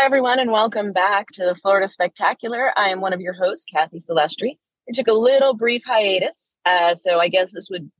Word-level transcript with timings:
Hi, 0.00 0.06
everyone, 0.06 0.40
and 0.40 0.50
welcome 0.50 0.92
back 0.92 1.26
to 1.34 1.44
the 1.44 1.54
Florida 1.54 1.86
Spectacular. 1.86 2.72
I 2.74 2.88
am 2.88 3.02
one 3.02 3.12
of 3.12 3.20
your 3.20 3.34
hosts, 3.34 3.66
Cathy 3.70 3.98
Salustri. 3.98 4.56
We 4.88 4.94
took 4.94 5.08
a 5.08 5.12
little 5.12 5.52
brief 5.52 5.82
hiatus, 5.84 6.56
uh, 6.64 6.94
so 6.94 7.20
I 7.20 7.28
guess 7.28 7.52
this 7.52 7.68
would 7.68 7.90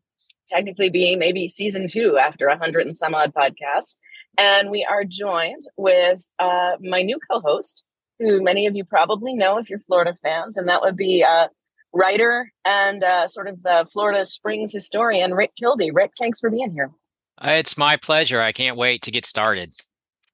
technically 0.48 0.88
be 0.88 1.14
maybe 1.14 1.46
season 1.46 1.86
two 1.86 2.16
after 2.16 2.46
a 2.46 2.56
hundred 2.56 2.86
and 2.86 2.96
some 2.96 3.14
odd 3.14 3.34
podcasts. 3.34 3.96
And 4.38 4.70
we 4.70 4.82
are 4.82 5.04
joined 5.04 5.64
with 5.76 6.26
uh, 6.38 6.76
my 6.80 7.02
new 7.02 7.18
co-host, 7.30 7.82
who 8.18 8.42
many 8.42 8.66
of 8.66 8.74
you 8.74 8.82
probably 8.82 9.34
know 9.34 9.58
if 9.58 9.68
you're 9.68 9.80
Florida 9.80 10.16
fans, 10.22 10.56
and 10.56 10.66
that 10.70 10.80
would 10.80 10.96
be 10.96 11.22
uh, 11.22 11.48
writer 11.92 12.50
and 12.64 13.04
uh, 13.04 13.28
sort 13.28 13.46
of 13.46 13.62
the 13.62 13.86
Florida 13.92 14.24
Springs 14.24 14.72
historian, 14.72 15.34
Rick 15.34 15.52
Kilby. 15.54 15.90
Rick, 15.90 16.12
thanks 16.18 16.40
for 16.40 16.48
being 16.48 16.72
here. 16.72 16.90
Uh, 17.36 17.50
it's 17.50 17.76
my 17.76 17.98
pleasure. 17.98 18.40
I 18.40 18.52
can't 18.52 18.78
wait 18.78 19.02
to 19.02 19.10
get 19.10 19.26
started. 19.26 19.74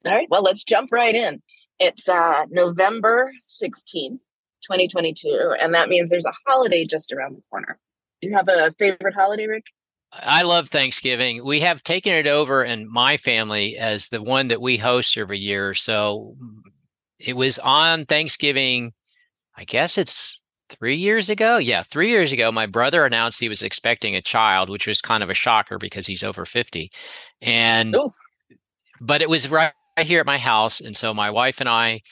All 0.06 0.12
right, 0.12 0.28
well, 0.30 0.42
let's 0.42 0.62
jump 0.62 0.92
right 0.92 1.14
in. 1.14 1.42
It's 1.80 2.08
uh, 2.08 2.44
November 2.48 3.32
16th, 3.48 4.20
2022, 4.62 5.56
and 5.60 5.74
that 5.74 5.88
means 5.88 6.10
there's 6.10 6.26
a 6.26 6.32
holiday 6.46 6.84
just 6.84 7.12
around 7.12 7.36
the 7.36 7.42
corner. 7.50 7.78
Do 8.22 8.28
you 8.28 8.36
have 8.36 8.48
a 8.48 8.72
favorite 8.78 9.14
holiday, 9.14 9.46
Rick? 9.46 9.64
I 10.12 10.42
love 10.42 10.68
Thanksgiving. 10.68 11.44
We 11.44 11.58
have 11.60 11.82
taken 11.82 12.12
it 12.12 12.28
over 12.28 12.64
in 12.64 12.90
my 12.90 13.16
family 13.16 13.76
as 13.76 14.08
the 14.08 14.22
one 14.22 14.46
that 14.48 14.60
we 14.60 14.76
host 14.76 15.18
every 15.18 15.40
year. 15.40 15.74
So 15.74 16.36
it 17.18 17.36
was 17.36 17.58
on 17.58 18.06
Thanksgiving, 18.06 18.92
I 19.56 19.64
guess 19.64 19.98
it's 19.98 20.40
three 20.70 20.96
years 20.96 21.28
ago. 21.30 21.56
Yeah, 21.56 21.82
three 21.82 22.10
years 22.10 22.30
ago, 22.30 22.52
my 22.52 22.66
brother 22.66 23.04
announced 23.04 23.40
he 23.40 23.48
was 23.48 23.64
expecting 23.64 24.14
a 24.14 24.22
child, 24.22 24.70
which 24.70 24.86
was 24.86 25.00
kind 25.00 25.24
of 25.24 25.30
a 25.30 25.34
shocker 25.34 25.78
because 25.78 26.06
he's 26.06 26.22
over 26.22 26.44
50. 26.44 26.90
And, 27.42 27.94
Ooh. 27.96 28.12
but 29.00 29.20
it 29.20 29.28
was 29.28 29.50
right 29.50 29.72
here 30.04 30.20
at 30.20 30.26
my 30.26 30.38
house. 30.38 30.80
And 30.80 30.96
so 30.96 31.14
my 31.14 31.30
wife 31.30 31.60
and 31.60 31.68
I, 31.68 32.02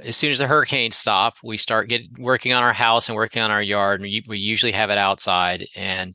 as 0.00 0.16
soon 0.16 0.30
as 0.30 0.38
the 0.38 0.46
hurricane 0.46 0.92
stop, 0.92 1.34
we 1.42 1.56
start 1.56 1.88
get 1.88 2.02
working 2.18 2.52
on 2.52 2.62
our 2.62 2.72
house 2.72 3.08
and 3.08 3.16
working 3.16 3.42
on 3.42 3.50
our 3.50 3.62
yard. 3.62 4.00
And 4.00 4.04
we, 4.04 4.24
we 4.28 4.38
usually 4.38 4.72
have 4.72 4.90
it 4.90 4.98
outside. 4.98 5.66
And 5.76 6.14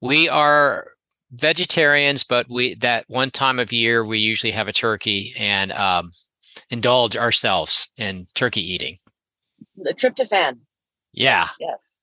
we 0.00 0.28
are 0.28 0.88
vegetarians, 1.30 2.24
but 2.24 2.46
we 2.50 2.74
that 2.76 3.04
one 3.08 3.30
time 3.30 3.58
of 3.58 3.72
year 3.72 4.04
we 4.04 4.18
usually 4.18 4.50
have 4.50 4.68
a 4.68 4.72
turkey 4.72 5.32
and 5.38 5.72
um, 5.72 6.12
indulge 6.70 7.16
ourselves 7.16 7.90
in 7.96 8.26
turkey 8.34 8.60
eating. 8.60 8.98
The 9.76 9.94
tryptophan. 9.94 10.58
Yeah. 11.12 11.48
Yes. 11.58 12.00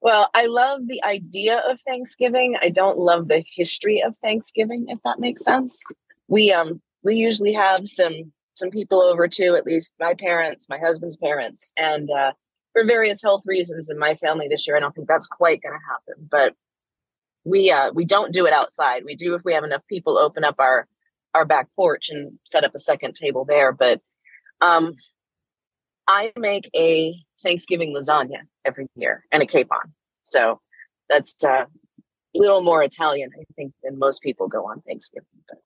Well, 0.00 0.28
I 0.34 0.46
love 0.46 0.80
the 0.86 1.02
idea 1.04 1.62
of 1.68 1.80
Thanksgiving. 1.86 2.56
I 2.60 2.68
don't 2.68 2.98
love 2.98 3.28
the 3.28 3.44
history 3.54 4.02
of 4.02 4.14
Thanksgiving, 4.22 4.86
if 4.88 4.98
that 5.04 5.18
makes 5.18 5.44
sense. 5.44 5.82
We 6.28 6.52
um 6.52 6.80
we 7.02 7.16
usually 7.16 7.52
have 7.52 7.86
some 7.86 8.32
some 8.54 8.70
people 8.70 9.00
over 9.00 9.28
too, 9.28 9.54
at 9.56 9.64
least 9.64 9.92
my 9.98 10.14
parents, 10.14 10.66
my 10.68 10.78
husband's 10.78 11.16
parents, 11.16 11.72
and 11.76 12.10
uh, 12.10 12.32
for 12.72 12.84
various 12.84 13.22
health 13.22 13.42
reasons 13.46 13.88
in 13.90 13.98
my 13.98 14.14
family 14.16 14.46
this 14.48 14.66
year, 14.66 14.76
I 14.76 14.80
don't 14.80 14.94
think 14.94 15.08
that's 15.08 15.26
quite 15.26 15.62
going 15.62 15.74
to 15.74 15.90
happen. 15.90 16.28
But 16.30 16.54
we 17.44 17.70
uh 17.70 17.90
we 17.92 18.04
don't 18.04 18.32
do 18.32 18.46
it 18.46 18.52
outside. 18.52 19.04
We 19.04 19.16
do 19.16 19.34
if 19.34 19.42
we 19.44 19.54
have 19.54 19.64
enough 19.64 19.82
people 19.88 20.18
open 20.18 20.44
up 20.44 20.56
our 20.58 20.86
our 21.34 21.44
back 21.44 21.68
porch 21.74 22.08
and 22.08 22.38
set 22.44 22.64
up 22.64 22.74
a 22.74 22.78
second 22.78 23.14
table 23.14 23.44
there. 23.44 23.72
But 23.72 24.00
um 24.60 24.94
I 26.06 26.32
make 26.36 26.70
a 26.76 27.14
Thanksgiving 27.42 27.94
lasagna 27.94 28.42
every 28.64 28.86
year 28.96 29.24
and 29.32 29.42
a 29.42 29.46
capon. 29.46 29.94
So 30.24 30.60
that's 31.08 31.42
uh, 31.44 31.64
a 31.64 32.38
little 32.38 32.62
more 32.62 32.82
Italian, 32.82 33.30
I 33.38 33.44
think, 33.54 33.72
than 33.82 33.98
most 33.98 34.22
people 34.22 34.48
go 34.48 34.66
on 34.66 34.80
Thanksgiving. 34.82 35.26
But 35.48 35.58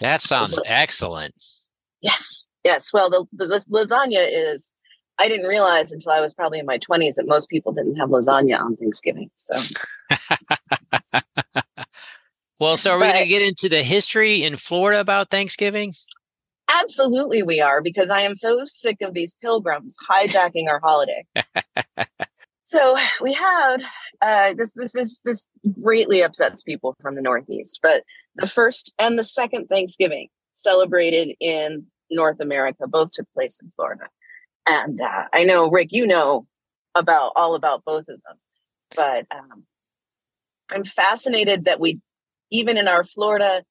that 0.00 0.20
sounds 0.20 0.58
excellent. 0.66 1.34
Yes, 2.00 2.48
yes. 2.64 2.92
Well, 2.92 3.10
the, 3.10 3.24
the, 3.32 3.46
the 3.46 3.64
lasagna 3.70 4.28
is 4.30 4.72
I 5.18 5.28
didn't 5.28 5.46
realize 5.46 5.90
until 5.90 6.12
I 6.12 6.20
was 6.20 6.32
probably 6.32 6.60
in 6.60 6.66
my 6.66 6.78
20s 6.78 7.14
that 7.16 7.26
most 7.26 7.48
people 7.48 7.72
didn't 7.72 7.96
have 7.96 8.10
lasagna 8.10 8.60
on 8.60 8.76
Thanksgiving. 8.76 9.30
So, 9.36 9.56
well, 12.60 12.76
so 12.76 12.92
are 12.92 12.98
we 12.98 13.06
going 13.06 13.22
to 13.22 13.26
get 13.26 13.42
into 13.42 13.68
the 13.68 13.82
history 13.82 14.44
in 14.44 14.56
Florida 14.56 15.00
about 15.00 15.30
Thanksgiving? 15.30 15.94
Absolutely, 16.70 17.42
we 17.42 17.60
are 17.60 17.82
because 17.82 18.10
I 18.10 18.20
am 18.20 18.34
so 18.34 18.64
sick 18.66 18.98
of 19.00 19.14
these 19.14 19.34
pilgrims 19.40 19.96
hijacking 20.08 20.68
our 20.68 20.78
holiday. 20.80 21.24
so 22.64 22.96
we 23.20 23.32
had 23.32 23.78
uh, 24.20 24.54
this. 24.54 24.74
This 24.74 24.92
this 24.92 25.20
this 25.24 25.46
greatly 25.80 26.22
upsets 26.22 26.62
people 26.62 26.94
from 27.00 27.14
the 27.14 27.22
Northeast, 27.22 27.80
but 27.82 28.02
the 28.38 28.46
first 28.46 28.92
and 28.98 29.18
the 29.18 29.24
second 29.24 29.66
Thanksgiving 29.66 30.28
celebrated 30.54 31.34
in 31.40 31.86
North 32.10 32.40
America 32.40 32.86
both 32.86 33.10
took 33.10 33.26
place 33.34 33.58
in 33.60 33.70
Florida. 33.76 34.06
And 34.66 35.00
uh, 35.00 35.24
I 35.32 35.44
know, 35.44 35.70
Rick, 35.70 35.88
you 35.92 36.06
know 36.06 36.46
about 36.94 37.32
all 37.36 37.54
about 37.54 37.84
both 37.84 38.08
of 38.08 38.20
them, 38.22 38.36
but 38.96 39.26
um, 39.30 39.64
I'm 40.70 40.84
fascinated 40.84 41.64
that 41.64 41.80
we, 41.80 42.00
even 42.50 42.76
in 42.76 42.88
our 42.88 43.04
Florida, 43.04 43.62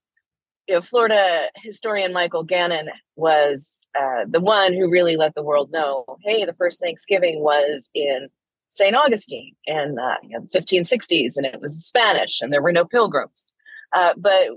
you 0.67 0.75
know, 0.75 0.81
Florida 0.81 1.47
historian 1.55 2.13
Michael 2.13 2.43
Gannon 2.43 2.89
was 3.15 3.79
uh, 3.97 4.25
the 4.27 4.41
one 4.41 4.73
who 4.73 4.89
really 4.89 5.15
let 5.15 5.33
the 5.33 5.43
world 5.43 5.71
know, 5.71 6.05
hey, 6.23 6.45
the 6.45 6.53
first 6.53 6.81
Thanksgiving 6.81 7.41
was 7.41 7.89
in 7.93 8.27
St. 8.69 8.95
Augustine 8.95 9.55
in 9.65 9.97
uh, 9.97 10.15
you 10.23 10.37
know, 10.37 10.47
the 10.51 10.59
1560s, 10.59 11.37
and 11.37 11.45
it 11.45 11.61
was 11.61 11.85
Spanish, 11.85 12.41
and 12.41 12.51
there 12.51 12.61
were 12.61 12.73
no 12.73 12.85
pilgrims. 12.85 13.47
Uh, 13.93 14.13
but 14.17 14.49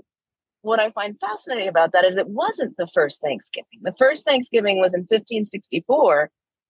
what 0.61 0.79
I 0.79 0.91
find 0.91 1.19
fascinating 1.19 1.67
about 1.67 1.91
that 1.93 2.05
is 2.05 2.17
it 2.17 2.27
wasn't 2.27 2.77
the 2.77 2.87
first 2.87 3.21
Thanksgiving. 3.21 3.79
The 3.81 3.95
first 3.97 4.25
Thanksgiving 4.25 4.79
was 4.79 4.93
in 4.93 5.01
1564 5.01 6.29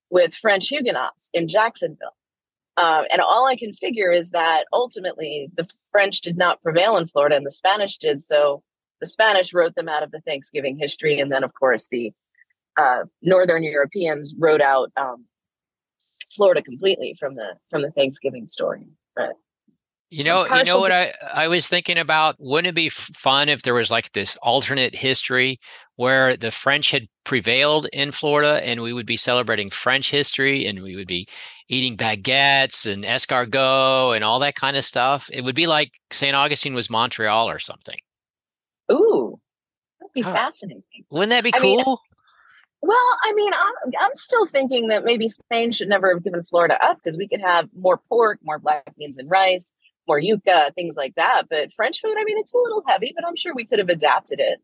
with 0.09 0.33
French 0.33 0.67
Huguenots 0.67 1.29
in 1.33 1.47
Jacksonville. 1.47 2.15
Uh, 2.77 3.03
and 3.11 3.21
all 3.21 3.47
I 3.47 3.55
can 3.55 3.73
figure 3.73 4.11
is 4.11 4.31
that 4.31 4.65
ultimately 4.71 5.49
the 5.55 5.67
French 5.91 6.21
did 6.21 6.37
not 6.37 6.61
prevail 6.63 6.97
in 6.97 7.07
Florida 7.07 7.35
and 7.35 7.45
the 7.45 7.51
Spanish 7.51 7.97
did. 7.97 8.21
So 8.21 8.63
the 9.01 9.05
Spanish 9.05 9.53
wrote 9.53 9.75
them 9.75 9.89
out 9.89 10.03
of 10.03 10.11
the 10.11 10.21
Thanksgiving 10.21 10.77
history. 10.77 11.19
And 11.19 11.31
then, 11.31 11.43
of 11.43 11.53
course, 11.53 11.89
the 11.89 12.13
uh, 12.77 13.03
Northern 13.21 13.63
Europeans 13.63 14.33
wrote 14.37 14.61
out 14.61 14.91
um, 14.95 15.25
Florida 16.33 16.61
completely 16.61 17.15
from 17.19 17.35
the 17.35 17.55
from 17.69 17.81
the 17.81 17.91
Thanksgiving 17.91 18.47
story. 18.47 18.87
But 19.15 19.33
you 20.11 20.25
know, 20.25 20.45
you 20.45 20.65
know 20.65 20.77
what 20.77 20.91
I 20.91 21.13
I 21.33 21.47
was 21.47 21.69
thinking 21.69 21.97
about. 21.97 22.35
Wouldn't 22.37 22.67
it 22.67 22.75
be 22.75 22.89
fun 22.89 23.47
if 23.47 23.61
there 23.61 23.73
was 23.73 23.89
like 23.89 24.11
this 24.11 24.35
alternate 24.43 24.93
history 24.93 25.57
where 25.95 26.35
the 26.35 26.51
French 26.51 26.91
had 26.91 27.07
prevailed 27.23 27.87
in 27.93 28.11
Florida, 28.11 28.59
and 28.61 28.81
we 28.81 28.91
would 28.91 29.05
be 29.05 29.15
celebrating 29.15 29.69
French 29.69 30.11
history, 30.11 30.67
and 30.67 30.83
we 30.83 30.97
would 30.97 31.07
be 31.07 31.27
eating 31.69 31.95
baguettes 31.95 32.91
and 32.91 33.05
escargot 33.05 34.13
and 34.13 34.23
all 34.25 34.39
that 34.39 34.55
kind 34.55 34.75
of 34.75 34.83
stuff. 34.83 35.29
It 35.31 35.45
would 35.45 35.55
be 35.55 35.65
like 35.65 35.93
St. 36.11 36.35
Augustine 36.35 36.73
was 36.73 36.89
Montreal 36.89 37.49
or 37.49 37.59
something. 37.59 37.97
Ooh, 38.91 39.39
that'd 40.01 40.11
be 40.13 40.23
fascinating. 40.23 40.83
Wouldn't 41.09 41.29
that 41.29 41.45
be 41.45 41.53
I 41.55 41.59
cool? 41.59 41.77
Mean, 41.77 41.97
well, 42.81 43.17
I 43.23 43.31
mean, 43.33 43.53
I'm, 43.53 43.91
I'm 44.01 44.15
still 44.15 44.45
thinking 44.45 44.87
that 44.87 45.05
maybe 45.05 45.29
Spain 45.29 45.71
should 45.71 45.87
never 45.87 46.13
have 46.13 46.23
given 46.23 46.43
Florida 46.43 46.77
up 46.83 46.97
because 46.97 47.17
we 47.17 47.29
could 47.29 47.39
have 47.39 47.69
more 47.77 48.01
pork, 48.09 48.39
more 48.43 48.59
black 48.59 48.93
beans 48.97 49.17
and 49.17 49.29
rice 49.29 49.71
more 50.11 50.19
yuca, 50.19 50.73
things 50.75 50.97
like 50.97 51.15
that. 51.15 51.43
But 51.49 51.73
French 51.73 52.01
food, 52.01 52.15
I 52.17 52.23
mean, 52.25 52.37
it's 52.37 52.53
a 52.53 52.57
little 52.57 52.83
heavy, 52.87 53.13
but 53.15 53.25
I'm 53.25 53.35
sure 53.35 53.53
we 53.53 53.65
could 53.65 53.79
have 53.79 53.89
adapted 53.89 54.39
it. 54.39 54.59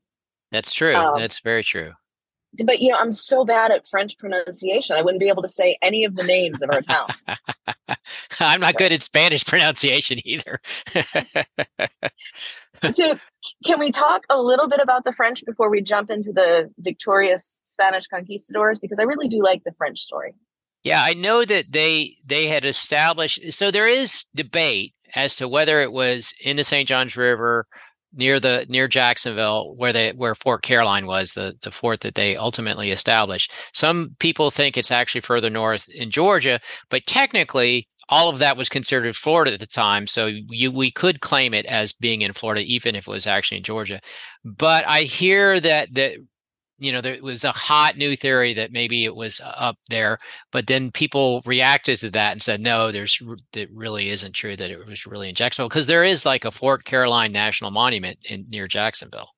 That's 0.51 0.73
true. 0.73 0.95
Um, 0.95 1.19
That's 1.19 1.39
very 1.39 1.63
true. 1.63 1.93
But 2.63 2.79
you 2.79 2.89
know, 2.89 2.97
I'm 2.99 3.13
so 3.13 3.45
bad 3.45 3.71
at 3.71 3.87
French 3.87 4.17
pronunciation. 4.17 4.95
I 4.95 5.01
wouldn't 5.01 5.19
be 5.19 5.27
able 5.27 5.41
to 5.41 5.47
say 5.47 5.77
any 5.81 6.05
of 6.05 6.15
the 6.15 6.23
names 6.23 6.61
of 6.61 6.69
our 6.71 6.81
towns. 6.81 7.27
I'm 8.39 8.61
not 8.61 8.77
good 8.77 8.91
at 8.91 9.01
Spanish 9.01 9.45
pronunciation 9.45 10.19
either. 10.25 10.59
so, 12.93 13.19
can 13.65 13.79
we 13.79 13.91
talk 13.91 14.23
a 14.29 14.41
little 14.41 14.67
bit 14.67 14.79
about 14.81 15.03
the 15.03 15.11
French 15.11 15.45
before 15.45 15.69
we 15.69 15.81
jump 15.81 16.09
into 16.09 16.31
the 16.31 16.71
victorious 16.79 17.59
Spanish 17.63 18.07
conquistadors? 18.07 18.79
Because 18.79 18.97
I 18.97 19.03
really 19.03 19.27
do 19.27 19.43
like 19.43 19.63
the 19.63 19.73
French 19.77 19.99
story. 19.99 20.33
Yeah, 20.83 21.03
I 21.03 21.13
know 21.13 21.43
that 21.43 21.73
they 21.73 22.15
they 22.25 22.47
had 22.47 22.63
established. 22.63 23.51
So 23.51 23.71
there 23.71 23.89
is 23.89 24.23
debate 24.33 24.93
as 25.17 25.35
to 25.35 25.47
whether 25.47 25.81
it 25.81 25.91
was 25.91 26.33
in 26.41 26.55
the 26.55 26.63
St. 26.63 26.87
Johns 26.87 27.17
River 27.17 27.65
near 28.13 28.39
the 28.39 28.65
near 28.69 28.87
Jacksonville 28.87 29.75
where 29.75 29.91
they 29.91 30.11
where 30.11 30.35
Fort 30.35 30.61
Caroline 30.61 31.07
was 31.07 31.33
the 31.33 31.55
the 31.61 31.71
fort 31.71 32.01
that 32.01 32.15
they 32.15 32.37
ultimately 32.37 32.91
established. 32.91 33.51
Some 33.73 34.15
people 34.19 34.49
think 34.51 34.77
it's 34.77 34.91
actually 34.91 35.21
further 35.21 35.49
north 35.49 35.89
in 35.89 36.11
Georgia, 36.11 36.59
but 36.89 37.05
technically 37.07 37.85
all 38.09 38.29
of 38.29 38.39
that 38.39 38.55
was 38.55 38.69
considered 38.69 39.15
Florida 39.15 39.53
at 39.53 39.59
the 39.59 39.67
time, 39.67 40.07
so 40.07 40.27
you 40.27 40.71
we 40.71 40.91
could 40.91 41.19
claim 41.19 41.53
it 41.53 41.65
as 41.65 41.91
being 41.91 42.21
in 42.21 42.31
Florida 42.33 42.61
even 42.61 42.95
if 42.95 43.07
it 43.07 43.11
was 43.11 43.27
actually 43.27 43.57
in 43.57 43.63
Georgia. 43.63 43.99
But 44.45 44.87
I 44.87 45.01
hear 45.01 45.59
that 45.59 45.93
that 45.95 46.13
you 46.79 46.91
know 46.91 47.01
there 47.01 47.21
was 47.21 47.43
a 47.43 47.51
hot 47.51 47.97
new 47.97 48.15
theory 48.15 48.53
that 48.53 48.71
maybe 48.71 49.05
it 49.05 49.15
was 49.15 49.41
uh, 49.41 49.53
up 49.57 49.77
there 49.89 50.17
but 50.51 50.67
then 50.67 50.91
people 50.91 51.41
reacted 51.45 51.97
to 51.97 52.09
that 52.11 52.31
and 52.31 52.41
said 52.41 52.61
no 52.61 52.91
there's 52.91 53.21
it 53.53 53.69
really 53.73 54.09
isn't 54.09 54.33
true 54.33 54.55
that 54.55 54.71
it 54.71 54.85
was 54.85 55.05
really 55.05 55.29
in 55.29 55.35
jacksonville 55.35 55.69
because 55.69 55.87
there 55.87 56.03
is 56.03 56.25
like 56.25 56.45
a 56.45 56.51
fort 56.51 56.85
caroline 56.85 57.31
national 57.31 57.71
monument 57.71 58.17
in 58.29 58.45
near 58.49 58.67
jacksonville 58.67 59.29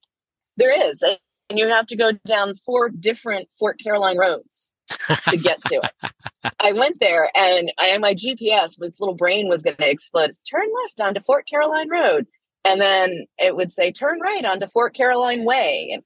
there 0.60 0.90
is 0.90 1.02
And 1.50 1.58
you 1.58 1.68
have 1.68 1.88
to 1.88 1.96
go 1.96 2.12
down 2.28 2.56
four 2.56 2.90
different 2.90 3.48
Fort 3.58 3.80
Caroline 3.82 4.18
roads 4.18 4.76
to 5.30 5.38
get 5.38 5.64
to 5.66 5.82
it. 5.82 6.12
I 6.60 6.74
went 6.74 7.00
there 7.00 7.32
and 7.36 7.72
I 7.80 7.98
my 7.98 8.14
GPS, 8.14 8.82
its 8.82 9.00
little 9.00 9.16
brain 9.16 9.48
was 9.48 9.64
going 9.64 9.78
to 9.78 9.90
explode. 9.90 10.30
It's 10.30 10.42
turn 10.44 10.68
left 10.84 11.02
onto 11.02 11.22
Fort 11.22 11.46
Caroline 11.50 11.90
Road. 11.90 12.28
And 12.66 12.82
then 12.82 13.26
it 13.38 13.56
would 13.56 13.72
say 13.72 13.92
turn 13.92 14.20
right 14.20 14.46
onto 14.46 14.68
Fort 14.68 14.94
Caroline 14.94 15.44
Way. 15.44 15.90
And 15.94 16.04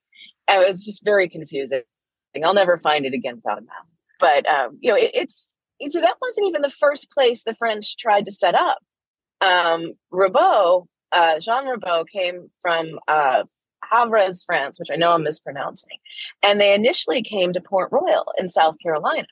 it 0.49 0.67
was 0.67 0.83
just 0.83 1.03
very 1.03 1.27
confusing. 1.29 1.81
I'll 2.43 2.53
never 2.53 2.77
find 2.77 3.05
it 3.05 3.13
again 3.13 3.35
without 3.35 3.59
a 3.59 3.61
map. 3.61 3.85
But, 4.19 4.47
um, 4.47 4.77
you 4.81 4.89
know, 4.89 4.97
it, 4.97 5.11
it's, 5.13 5.47
so 5.87 6.01
that 6.01 6.17
wasn't 6.21 6.47
even 6.47 6.61
the 6.61 6.69
first 6.69 7.11
place 7.11 7.43
the 7.43 7.55
French 7.55 7.97
tried 7.97 8.25
to 8.25 8.31
set 8.31 8.55
up. 8.55 8.79
Um, 9.41 9.93
uh, 11.11 11.39
Jean 11.39 11.67
Ribault 11.67 12.07
came 12.07 12.49
from 12.61 12.99
uh, 13.07 13.43
Havres, 13.91 14.43
France, 14.45 14.79
which 14.79 14.89
I 14.91 14.95
know 14.95 15.13
I'm 15.13 15.23
mispronouncing. 15.23 15.97
And 16.41 16.59
they 16.59 16.73
initially 16.73 17.21
came 17.21 17.53
to 17.53 17.61
Port 17.61 17.89
Royal 17.91 18.31
in 18.37 18.49
South 18.49 18.75
Carolina. 18.81 19.27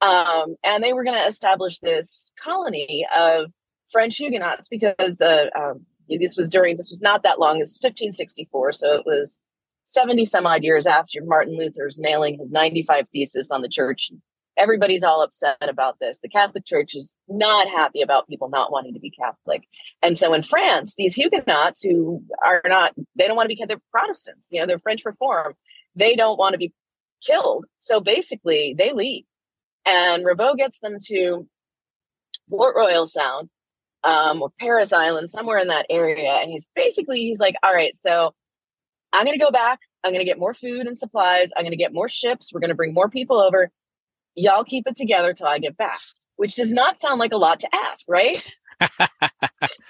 Um, 0.00 0.56
and 0.64 0.82
they 0.82 0.92
were 0.92 1.04
going 1.04 1.18
to 1.18 1.26
establish 1.26 1.78
this 1.80 2.32
colony 2.42 3.06
of 3.14 3.52
French 3.90 4.16
Huguenots 4.16 4.68
because 4.68 5.16
the 5.16 5.50
um, 5.58 5.84
this 6.08 6.36
was 6.36 6.48
during 6.48 6.76
this 6.76 6.90
was 6.90 7.02
not 7.02 7.22
that 7.22 7.38
long. 7.38 7.58
This 7.58 7.70
was 7.70 7.80
1564, 7.82 8.72
so 8.72 8.94
it 8.94 9.04
was 9.04 9.38
70 9.92 10.24
some 10.24 10.46
odd 10.46 10.62
years 10.62 10.86
after 10.86 11.20
Martin 11.24 11.56
Luther's 11.56 11.98
nailing 11.98 12.38
his 12.38 12.50
95 12.50 13.06
thesis 13.12 13.50
on 13.50 13.62
the 13.62 13.68
church 13.68 14.10
everybody's 14.60 15.02
all 15.02 15.22
upset 15.22 15.56
about 15.62 15.98
this. 16.00 16.20
The 16.20 16.28
Catholic 16.28 16.66
Church 16.66 16.94
is 16.94 17.16
not 17.28 17.68
happy 17.68 18.02
about 18.02 18.28
people 18.28 18.50
not 18.50 18.70
wanting 18.70 18.92
to 18.94 19.00
be 19.00 19.10
Catholic. 19.10 19.66
And 20.02 20.18
so 20.18 20.34
in 20.34 20.42
France, 20.42 20.94
these 20.96 21.14
Huguenots 21.14 21.82
who 21.82 22.22
are 22.44 22.62
not, 22.66 22.92
they 23.16 23.26
don't 23.26 23.36
want 23.36 23.50
to 23.50 23.56
be, 23.56 23.64
they're 23.66 23.80
Protestants, 23.90 24.48
you 24.50 24.60
know, 24.60 24.66
they're 24.66 24.78
French 24.78 25.04
Reform. 25.04 25.54
They 25.96 26.14
don't 26.14 26.38
want 26.38 26.52
to 26.52 26.58
be 26.58 26.72
killed. 27.24 27.64
So 27.78 28.00
basically, 28.00 28.74
they 28.76 28.92
leave. 28.92 29.24
And 29.86 30.24
Ribault 30.24 30.58
gets 30.58 30.78
them 30.80 30.98
to 31.06 31.48
Port 32.50 32.76
Royal 32.76 33.06
Sound 33.06 33.48
um, 34.04 34.42
or 34.42 34.50
Parris 34.60 34.92
Island, 34.92 35.30
somewhere 35.30 35.58
in 35.58 35.68
that 35.68 35.86
area. 35.88 36.32
And 36.32 36.50
he's 36.50 36.68
basically, 36.76 37.20
he's 37.20 37.40
like, 37.40 37.56
all 37.62 37.74
right, 37.74 37.96
so 37.96 38.34
I'm 39.12 39.24
going 39.24 39.38
to 39.38 39.44
go 39.44 39.50
back. 39.50 39.80
I'm 40.04 40.12
going 40.12 40.24
to 40.24 40.30
get 40.30 40.38
more 40.38 40.54
food 40.54 40.86
and 40.86 40.96
supplies. 40.96 41.50
I'm 41.56 41.64
going 41.64 41.72
to 41.72 41.76
get 41.76 41.92
more 41.92 42.08
ships. 42.08 42.52
We're 42.52 42.60
going 42.60 42.68
to 42.70 42.76
bring 42.76 42.94
more 42.94 43.08
people 43.08 43.38
over 43.38 43.70
y'all 44.34 44.64
keep 44.64 44.86
it 44.86 44.96
together 44.96 45.32
till 45.32 45.46
I 45.46 45.58
get 45.58 45.76
back, 45.76 45.98
which 46.36 46.56
does 46.56 46.72
not 46.72 46.98
sound 46.98 47.18
like 47.18 47.32
a 47.32 47.36
lot 47.36 47.60
to 47.60 47.74
ask, 47.74 48.06
right? 48.08 48.42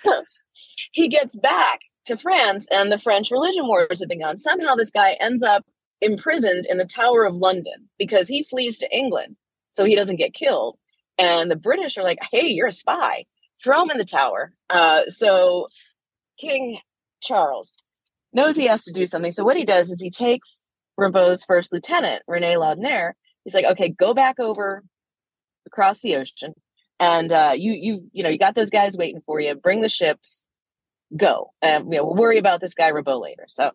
he 0.93 1.09
gets 1.09 1.37
back 1.37 1.81
to 2.07 2.17
France 2.17 2.67
and 2.71 2.91
the 2.91 2.99
French 2.99 3.31
religion 3.31 3.67
wars 3.67 4.01
have 4.01 4.09
begun. 4.09 4.39
Somehow 4.39 4.75
this 4.75 4.91
guy 4.91 5.17
ends 5.21 5.43
up 5.43 5.65
imprisoned 6.01 6.67
in 6.67 6.79
the 6.79 6.87
Tower 6.87 7.25
of 7.25 7.37
London 7.37 7.89
because 7.99 8.27
he 8.27 8.45
flees 8.45 8.79
to 8.79 8.97
England 8.97 9.37
so 9.73 9.85
he 9.85 9.95
doesn't 9.95 10.17
get 10.17 10.35
killed. 10.35 10.79
And 11.19 11.51
the 11.51 11.57
British 11.57 11.99
are 11.99 12.03
like, 12.03 12.19
hey, 12.31 12.49
you're 12.49 12.67
a 12.67 12.73
spy. 12.73 13.27
Throw 13.63 13.83
him 13.83 13.91
in 13.91 13.99
the 13.99 14.07
tower. 14.07 14.55
Uh, 14.71 15.03
so 15.07 15.69
King 16.39 16.79
Charles 17.23 17.77
knows 18.33 18.57
he 18.57 18.67
has 18.67 18.85
to 18.85 18.93
do 18.93 19.07
something. 19.07 19.33
So 19.33 19.45
what 19.45 19.57
he 19.57 19.65
does 19.65 19.91
is 19.91 20.01
he 20.01 20.11
takes 20.11 20.65
Ribault's 20.97 21.45
first 21.45 21.73
lieutenant, 21.73 22.23
Rene 22.27 22.55
Laudonnière, 22.55 23.13
he's 23.45 23.55
like, 23.55 23.65
okay, 23.65 23.89
go 23.89 24.15
back 24.15 24.39
over 24.39 24.83
across 25.67 26.01
the 26.01 26.17
ocean, 26.17 26.55
and 26.99 27.33
uh, 27.33 27.53
you 27.57 27.73
you 27.73 28.11
you 28.13 28.23
know 28.23 28.29
you 28.29 28.39
got 28.39 28.55
those 28.55 28.71
guys 28.71 28.97
waiting 28.97 29.21
for 29.25 29.41
you. 29.41 29.55
Bring 29.55 29.81
the 29.81 29.89
ships, 29.89 30.49
go. 31.17 31.53
And 31.63 31.93
you 31.93 31.99
know 31.99 32.05
we'll 32.05 32.17
worry 32.17 32.39
about 32.39 32.61
this 32.61 32.75
guy 32.75 32.89
Ribault 32.89 33.23
later. 33.23 33.45
So 33.49 33.71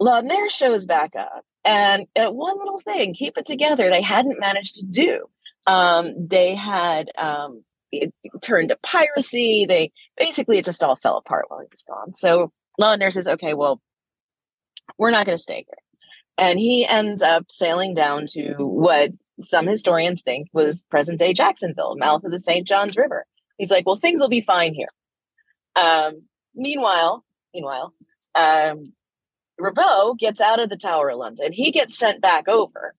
Laudonnière 0.00 0.50
shows 0.50 0.86
back 0.86 1.14
up, 1.16 1.44
and 1.64 2.06
uh, 2.16 2.30
one 2.30 2.58
little 2.58 2.80
thing, 2.80 3.14
keep 3.14 3.36
it 3.38 3.46
together. 3.46 3.90
They 3.90 4.02
hadn't 4.02 4.40
managed 4.40 4.76
to 4.76 4.84
do. 4.84 5.26
Um, 5.66 6.14
they 6.28 6.54
had 6.54 7.10
um, 7.18 7.62
turned 8.40 8.70
to 8.70 8.78
piracy. 8.82 9.66
They 9.68 9.92
basically 10.16 10.58
it 10.58 10.64
just 10.64 10.82
all 10.82 10.96
fell 10.96 11.18
apart 11.18 11.46
while 11.48 11.60
he 11.60 11.66
was 11.70 11.82
gone. 11.82 12.12
So 12.12 12.52
Laudonnière 12.80 13.12
says, 13.12 13.28
okay, 13.28 13.54
well, 13.54 13.80
we're 14.98 15.10
not 15.10 15.26
going 15.26 15.36
to 15.36 15.42
stay 15.42 15.64
here 15.66 15.78
and 16.38 16.58
he 16.58 16.86
ends 16.86 17.20
up 17.20 17.46
sailing 17.50 17.94
down 17.94 18.26
to 18.26 18.54
what 18.58 19.10
some 19.40 19.66
historians 19.66 20.22
think 20.22 20.48
was 20.52 20.84
present 20.84 21.18
day 21.18 21.34
Jacksonville, 21.34 21.96
mouth 21.96 22.24
of 22.24 22.30
the 22.30 22.38
St. 22.38 22.66
Johns 22.66 22.96
River. 22.96 23.26
He's 23.58 23.70
like, 23.70 23.84
well, 23.84 23.98
things 23.98 24.20
will 24.20 24.28
be 24.28 24.40
fine 24.40 24.72
here. 24.72 24.88
Um, 25.76 26.22
meanwhile, 26.54 27.24
meanwhile, 27.52 27.92
um, 28.36 28.92
Ribault 29.58 30.18
gets 30.20 30.40
out 30.40 30.60
of 30.60 30.70
the 30.70 30.76
Tower 30.76 31.10
of 31.10 31.18
London. 31.18 31.52
He 31.52 31.72
gets 31.72 31.98
sent 31.98 32.20
back 32.20 32.46
over, 32.46 32.94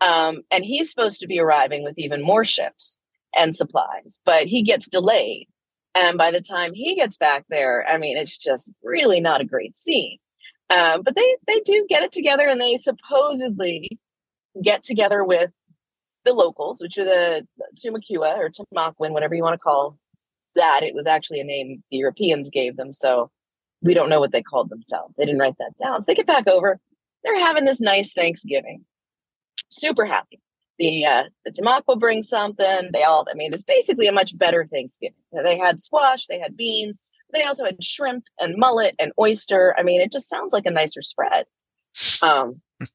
um, 0.00 0.42
and 0.50 0.64
he's 0.64 0.90
supposed 0.90 1.20
to 1.20 1.28
be 1.28 1.38
arriving 1.38 1.84
with 1.84 1.96
even 1.96 2.22
more 2.22 2.44
ships 2.44 2.98
and 3.36 3.54
supplies, 3.54 4.18
but 4.24 4.48
he 4.48 4.62
gets 4.62 4.88
delayed. 4.88 5.46
And 5.94 6.16
by 6.16 6.30
the 6.30 6.40
time 6.40 6.72
he 6.72 6.94
gets 6.94 7.16
back 7.16 7.44
there, 7.48 7.84
I 7.88 7.98
mean, 7.98 8.16
it's 8.16 8.36
just 8.36 8.70
really 8.82 9.20
not 9.20 9.40
a 9.40 9.44
great 9.44 9.76
scene. 9.76 10.18
Um, 10.70 11.02
but 11.02 11.16
they 11.16 11.36
they 11.48 11.60
do 11.60 11.84
get 11.88 12.04
it 12.04 12.12
together, 12.12 12.48
and 12.48 12.60
they 12.60 12.76
supposedly 12.76 13.98
get 14.62 14.84
together 14.84 15.24
with 15.24 15.50
the 16.24 16.32
locals, 16.32 16.80
which 16.80 16.96
are 16.96 17.04
the 17.04 17.46
Timucua 17.76 18.36
or 18.36 18.50
Timucuan, 18.50 19.10
whatever 19.10 19.34
you 19.34 19.42
want 19.42 19.54
to 19.54 19.58
call 19.58 19.98
that. 20.54 20.82
It 20.84 20.94
was 20.94 21.06
actually 21.06 21.40
a 21.40 21.44
name 21.44 21.82
the 21.90 21.96
Europeans 21.96 22.50
gave 22.50 22.76
them, 22.76 22.92
so 22.92 23.30
we 23.82 23.94
don't 23.94 24.08
know 24.08 24.20
what 24.20 24.30
they 24.30 24.42
called 24.42 24.70
themselves. 24.70 25.14
They 25.16 25.24
didn't 25.24 25.40
write 25.40 25.58
that 25.58 25.76
down. 25.82 26.02
So 26.02 26.06
they 26.06 26.14
get 26.14 26.26
back 26.26 26.46
over. 26.46 26.78
They're 27.24 27.40
having 27.40 27.64
this 27.64 27.80
nice 27.80 28.12
Thanksgiving. 28.12 28.84
Super 29.70 30.04
happy. 30.06 30.40
The 30.80 31.04
uh, 31.04 31.24
the 31.44 31.96
brings 31.98 32.30
something. 32.30 32.88
They 32.90 33.02
all. 33.02 33.26
I 33.30 33.34
mean, 33.34 33.52
it's 33.52 33.62
basically 33.62 34.06
a 34.06 34.12
much 34.12 34.36
better 34.36 34.66
Thanksgiving. 34.66 35.14
They 35.30 35.58
had 35.58 35.78
squash. 35.78 36.26
They 36.26 36.40
had 36.40 36.56
beans. 36.56 37.02
They 37.34 37.44
also 37.44 37.66
had 37.66 37.84
shrimp 37.84 38.24
and 38.38 38.56
mullet 38.56 38.94
and 38.98 39.12
oyster. 39.20 39.74
I 39.76 39.82
mean, 39.82 40.00
it 40.00 40.10
just 40.10 40.30
sounds 40.30 40.54
like 40.54 40.64
a 40.64 40.70
nicer 40.70 41.02
spread. 41.02 41.44
Um, 42.22 42.62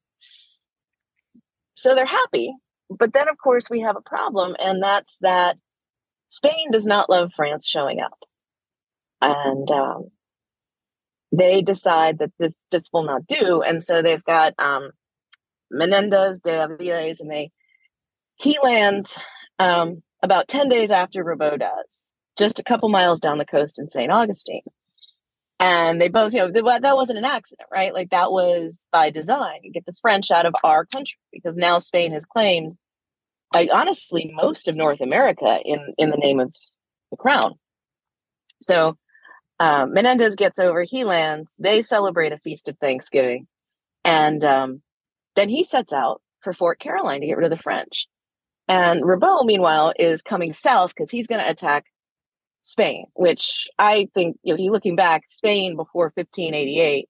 so 1.75 1.93
they're 1.93 2.07
happy. 2.07 2.51
But 2.89 3.13
then, 3.13 3.29
of 3.29 3.37
course, 3.37 3.69
we 3.69 3.81
have 3.81 3.95
a 3.95 4.01
problem, 4.01 4.55
and 4.57 4.81
that's 4.81 5.19
that 5.21 5.57
Spain 6.27 6.71
does 6.71 6.87
not 6.87 7.07
love 7.07 7.33
France 7.35 7.67
showing 7.67 7.99
up. 7.99 8.17
And 9.21 9.69
um, 9.69 10.09
they 11.31 11.61
decide 11.61 12.17
that 12.17 12.31
this 12.39 12.55
this 12.71 12.85
will 12.91 13.03
not 13.03 13.27
do. 13.27 13.61
And 13.61 13.83
so 13.83 14.01
they've 14.01 14.23
got 14.23 14.55
um, 14.57 14.89
Menendez 15.69 16.41
de 16.41 16.49
Aviles, 16.49 17.19
and 17.19 17.29
they 17.29 17.51
he 18.35 18.57
lands 18.63 19.17
um, 19.59 20.01
about 20.21 20.47
10 20.47 20.69
days 20.69 20.91
after 20.91 21.23
Ribault 21.23 21.59
does 21.59 22.13
just 22.37 22.59
a 22.59 22.63
couple 22.63 22.89
miles 22.89 23.19
down 23.19 23.37
the 23.37 23.45
coast 23.45 23.79
in 23.79 23.87
St. 23.87 24.11
Augustine. 24.11 24.63
And 25.59 26.01
they 26.01 26.09
both, 26.09 26.33
you 26.33 26.39
know, 26.39 26.51
that 26.51 26.95
wasn't 26.95 27.19
an 27.19 27.25
accident, 27.25 27.69
right? 27.71 27.93
Like 27.93 28.09
that 28.09 28.31
was 28.31 28.85
by 28.91 29.09
design. 29.09 29.71
get 29.73 29.85
the 29.85 29.95
French 30.01 30.29
out 30.29 30.45
of 30.45 30.53
our 30.63 30.85
country 30.85 31.17
because 31.31 31.55
now 31.55 31.79
Spain 31.79 32.11
has 32.11 32.25
claimed, 32.25 32.75
like, 33.53 33.69
honestly, 33.73 34.33
most 34.35 34.67
of 34.67 34.75
North 34.75 34.99
America 34.99 35.59
in 35.63 35.93
in 35.97 36.09
the 36.09 36.17
name 36.17 36.41
of 36.41 36.53
the 37.09 37.15
crown. 37.15 37.53
So 38.61 38.97
um, 39.59 39.93
Menendez 39.93 40.35
gets 40.35 40.59
over, 40.59 40.83
he 40.83 41.05
lands, 41.05 41.55
they 41.57 41.81
celebrate 41.81 42.33
a 42.33 42.39
feast 42.39 42.67
of 42.67 42.77
Thanksgiving, 42.79 43.47
and 44.03 44.43
um, 44.43 44.81
then 45.35 45.47
he 45.47 45.63
sets 45.63 45.93
out 45.93 46.21
for 46.41 46.51
Fort 46.51 46.79
Caroline 46.79 47.21
to 47.21 47.27
get 47.27 47.37
rid 47.37 47.49
of 47.49 47.57
the 47.57 47.63
French. 47.63 48.07
And 48.67 49.05
Ribault, 49.05 49.45
meanwhile, 49.45 49.93
is 49.97 50.21
coming 50.21 50.53
south 50.53 50.93
because 50.95 51.11
he's 51.11 51.27
going 51.27 51.41
to 51.41 51.49
attack 51.49 51.85
Spain, 52.61 53.05
which 53.13 53.67
I 53.77 54.09
think, 54.13 54.37
you 54.43 54.57
know, 54.57 54.63
looking 54.71 54.95
back, 54.95 55.23
Spain 55.27 55.75
before 55.75 56.05
1588, 56.15 57.07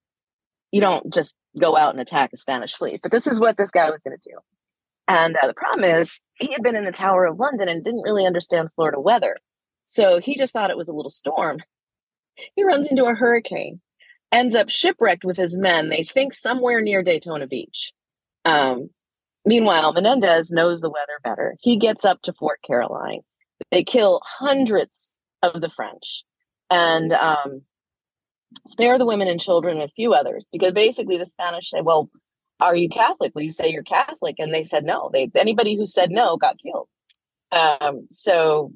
you 0.71 0.81
don't 0.81 1.13
just 1.13 1.35
go 1.57 1.77
out 1.77 1.91
and 1.91 2.01
attack 2.01 2.31
a 2.33 2.37
Spanish 2.37 2.73
fleet. 2.73 2.99
But 3.01 3.11
this 3.11 3.25
is 3.25 3.39
what 3.39 3.57
this 3.57 3.71
guy 3.71 3.89
was 3.89 4.01
going 4.05 4.17
to 4.19 4.29
do. 4.29 4.37
And 5.07 5.37
uh, 5.37 5.47
the 5.47 5.53
problem 5.53 5.85
is, 5.85 6.19
he 6.37 6.51
had 6.51 6.63
been 6.63 6.75
in 6.75 6.83
the 6.83 6.91
Tower 6.91 7.25
of 7.25 7.39
London 7.39 7.69
and 7.69 7.83
didn't 7.83 8.01
really 8.01 8.25
understand 8.25 8.69
Florida 8.75 8.99
weather. 8.99 9.37
So 9.85 10.19
he 10.19 10.37
just 10.37 10.51
thought 10.51 10.71
it 10.71 10.77
was 10.77 10.89
a 10.89 10.93
little 10.93 11.11
storm. 11.11 11.59
He 12.55 12.63
runs 12.65 12.87
into 12.87 13.05
a 13.05 13.15
hurricane, 13.15 13.79
ends 14.31 14.55
up 14.55 14.69
shipwrecked 14.69 15.23
with 15.23 15.37
his 15.37 15.57
men, 15.57 15.87
they 15.87 16.03
think 16.03 16.33
somewhere 16.33 16.81
near 16.81 17.01
Daytona 17.01 17.47
Beach. 17.47 17.93
Um, 18.43 18.89
meanwhile, 19.45 19.93
Menendez 19.93 20.51
knows 20.51 20.81
the 20.81 20.89
weather 20.89 21.19
better. 21.23 21.55
He 21.59 21.77
gets 21.77 22.05
up 22.05 22.21
to 22.23 22.33
Fort 22.33 22.59
Caroline. 22.65 23.21
They 23.71 23.83
kill 23.83 24.21
hundreds 24.23 25.17
of 25.41 25.61
the 25.61 25.69
French 25.69 26.23
and 26.69 27.13
um, 27.13 27.61
spare 28.67 28.97
the 28.97 29.05
women 29.05 29.27
and 29.27 29.39
children 29.39 29.79
and 29.79 29.89
a 29.89 29.93
few 29.93 30.13
others 30.13 30.45
because 30.51 30.73
basically 30.73 31.17
the 31.17 31.25
Spanish 31.25 31.69
say, 31.69 31.81
well, 31.81 32.09
are 32.59 32.75
you 32.75 32.89
Catholic? 32.89 33.33
Will 33.35 33.43
you 33.43 33.51
say 33.51 33.69
you're 33.69 33.83
Catholic? 33.83 34.35
And 34.39 34.53
they 34.53 34.63
said 34.63 34.85
no. 34.85 35.09
They 35.11 35.29
anybody 35.35 35.75
who 35.75 35.85
said 35.85 36.09
no 36.09 36.37
got 36.37 36.57
killed. 36.59 36.87
Um, 37.51 38.07
so 38.09 38.71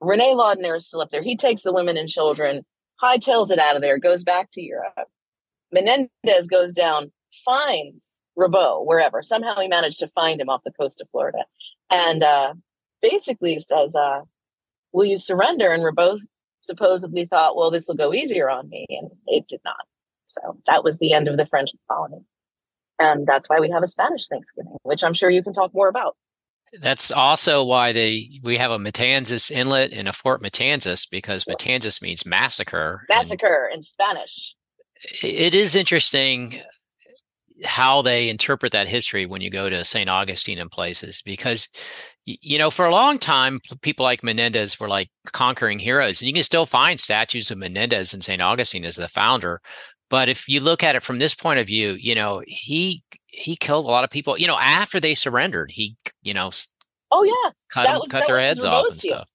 Rene 0.00 0.34
Laudonnière 0.34 0.76
is 0.76 0.86
still 0.86 1.00
up 1.00 1.10
there. 1.10 1.22
He 1.22 1.36
takes 1.36 1.62
the 1.62 1.72
women 1.72 1.96
and 1.96 2.08
children, 2.08 2.64
hightails 3.02 3.50
it 3.50 3.58
out 3.58 3.76
of 3.76 3.82
there, 3.82 3.98
goes 3.98 4.22
back 4.22 4.50
to 4.52 4.62
Europe. 4.62 5.08
Menendez 5.72 6.46
goes 6.48 6.74
down 6.74 7.12
finds 7.44 8.22
Ribault 8.36 8.86
wherever. 8.86 9.22
Somehow 9.22 9.58
he 9.60 9.68
managed 9.68 9.98
to 10.00 10.08
find 10.08 10.40
him 10.40 10.48
off 10.48 10.62
the 10.64 10.72
coast 10.72 11.00
of 11.00 11.08
Florida, 11.10 11.44
and 11.90 12.22
uh, 12.22 12.54
basically 13.02 13.58
says, 13.58 13.94
uh, 13.96 14.20
"Will 14.92 15.06
you 15.06 15.16
surrender?" 15.16 15.72
And 15.72 15.82
Ribault 15.82 16.20
supposedly 16.60 17.26
thought, 17.26 17.56
"Well, 17.56 17.70
this 17.70 17.88
will 17.88 17.96
go 17.96 18.12
easier 18.12 18.48
on 18.50 18.68
me," 18.68 18.86
and 18.88 19.10
it 19.26 19.48
did 19.48 19.60
not. 19.64 19.86
So 20.24 20.58
that 20.66 20.84
was 20.84 20.98
the 20.98 21.12
end 21.12 21.28
of 21.28 21.36
the 21.36 21.46
French 21.46 21.70
colony, 21.90 22.24
and 22.98 23.26
that's 23.26 23.48
why 23.48 23.58
we 23.58 23.70
have 23.70 23.82
a 23.82 23.88
Spanish 23.88 24.28
Thanksgiving, 24.28 24.76
which 24.82 25.02
I'm 25.02 25.14
sure 25.14 25.30
you 25.30 25.42
can 25.42 25.52
talk 25.52 25.72
more 25.74 25.88
about. 25.88 26.16
That's 26.80 27.12
also 27.12 27.64
why 27.64 27.92
they 27.92 28.40
we 28.42 28.58
have 28.58 28.70
a 28.70 28.78
Matanzas 28.78 29.50
Inlet 29.50 29.92
and 29.92 30.08
a 30.08 30.12
Fort 30.12 30.42
Matanzas 30.42 31.08
because 31.08 31.44
Matanzas 31.44 32.02
means 32.02 32.26
massacre. 32.26 33.02
Massacre 33.08 33.70
in 33.72 33.82
Spanish. 33.82 34.54
It 35.22 35.54
is 35.54 35.76
interesting 35.76 36.60
how 37.64 38.02
they 38.02 38.28
interpret 38.28 38.72
that 38.72 38.88
history 38.88 39.26
when 39.26 39.40
you 39.40 39.50
go 39.50 39.68
to 39.68 39.84
St. 39.84 40.08
Augustine 40.08 40.58
and 40.58 40.70
places 40.70 41.22
because 41.22 41.68
you 42.24 42.58
know 42.58 42.70
for 42.70 42.84
a 42.84 42.92
long 42.92 43.18
time 43.18 43.60
people 43.80 44.04
like 44.04 44.22
Menendez 44.22 44.78
were 44.78 44.88
like 44.88 45.08
conquering 45.32 45.78
heroes 45.78 46.20
and 46.20 46.28
you 46.28 46.34
can 46.34 46.42
still 46.42 46.66
find 46.66 47.00
statues 47.00 47.50
of 47.50 47.58
Menendez 47.58 48.12
and 48.12 48.24
St. 48.24 48.42
Augustine 48.42 48.84
as 48.84 48.96
the 48.96 49.08
founder 49.08 49.60
but 50.10 50.28
if 50.28 50.48
you 50.48 50.60
look 50.60 50.82
at 50.82 50.96
it 50.96 51.02
from 51.02 51.18
this 51.18 51.34
point 51.34 51.58
of 51.58 51.66
view 51.66 51.92
you 51.92 52.14
know 52.14 52.42
he 52.46 53.02
he 53.26 53.56
killed 53.56 53.86
a 53.86 53.88
lot 53.88 54.04
of 54.04 54.10
people 54.10 54.38
you 54.38 54.46
know 54.46 54.58
after 54.58 55.00
they 55.00 55.14
surrendered 55.14 55.70
he 55.70 55.96
you 56.22 56.34
know 56.34 56.50
oh 57.10 57.22
yeah 57.22 57.50
cut, 57.70 58.00
was, 58.00 58.08
cut 58.10 58.26
their 58.26 58.40
heads 58.40 58.64
off 58.64 58.86
and 58.90 59.00
stuff 59.00 59.28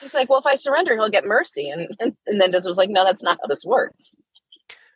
he's 0.00 0.14
like 0.14 0.30
well 0.30 0.38
if 0.38 0.46
I 0.46 0.54
surrender 0.54 0.94
he'll 0.94 1.08
get 1.08 1.24
mercy 1.24 1.68
and 1.70 1.88
and, 1.98 2.14
and 2.26 2.38
Menendez 2.38 2.66
was 2.66 2.76
like 2.76 2.90
no 2.90 3.04
that's 3.04 3.22
not 3.22 3.38
how 3.42 3.48
this 3.48 3.64
works 3.64 4.14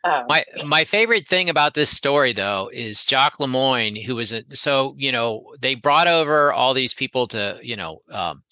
Oh. 0.05 0.23
My 0.29 0.45
my 0.65 0.85
favorite 0.85 1.27
thing 1.27 1.49
about 1.49 1.73
this 1.73 1.89
story 1.89 2.31
though 2.31 2.69
is 2.71 3.03
Jacques 3.03 3.39
Lemoyne, 3.39 3.97
who 3.97 4.15
was 4.15 4.31
a 4.31 4.43
so 4.53 4.95
you 4.97 5.11
know 5.11 5.43
they 5.59 5.75
brought 5.75 6.07
over 6.07 6.53
all 6.53 6.73
these 6.73 6.93
people 6.93 7.27
to 7.27 7.59
you 7.61 7.75
know 7.75 8.01
um, 8.09 8.43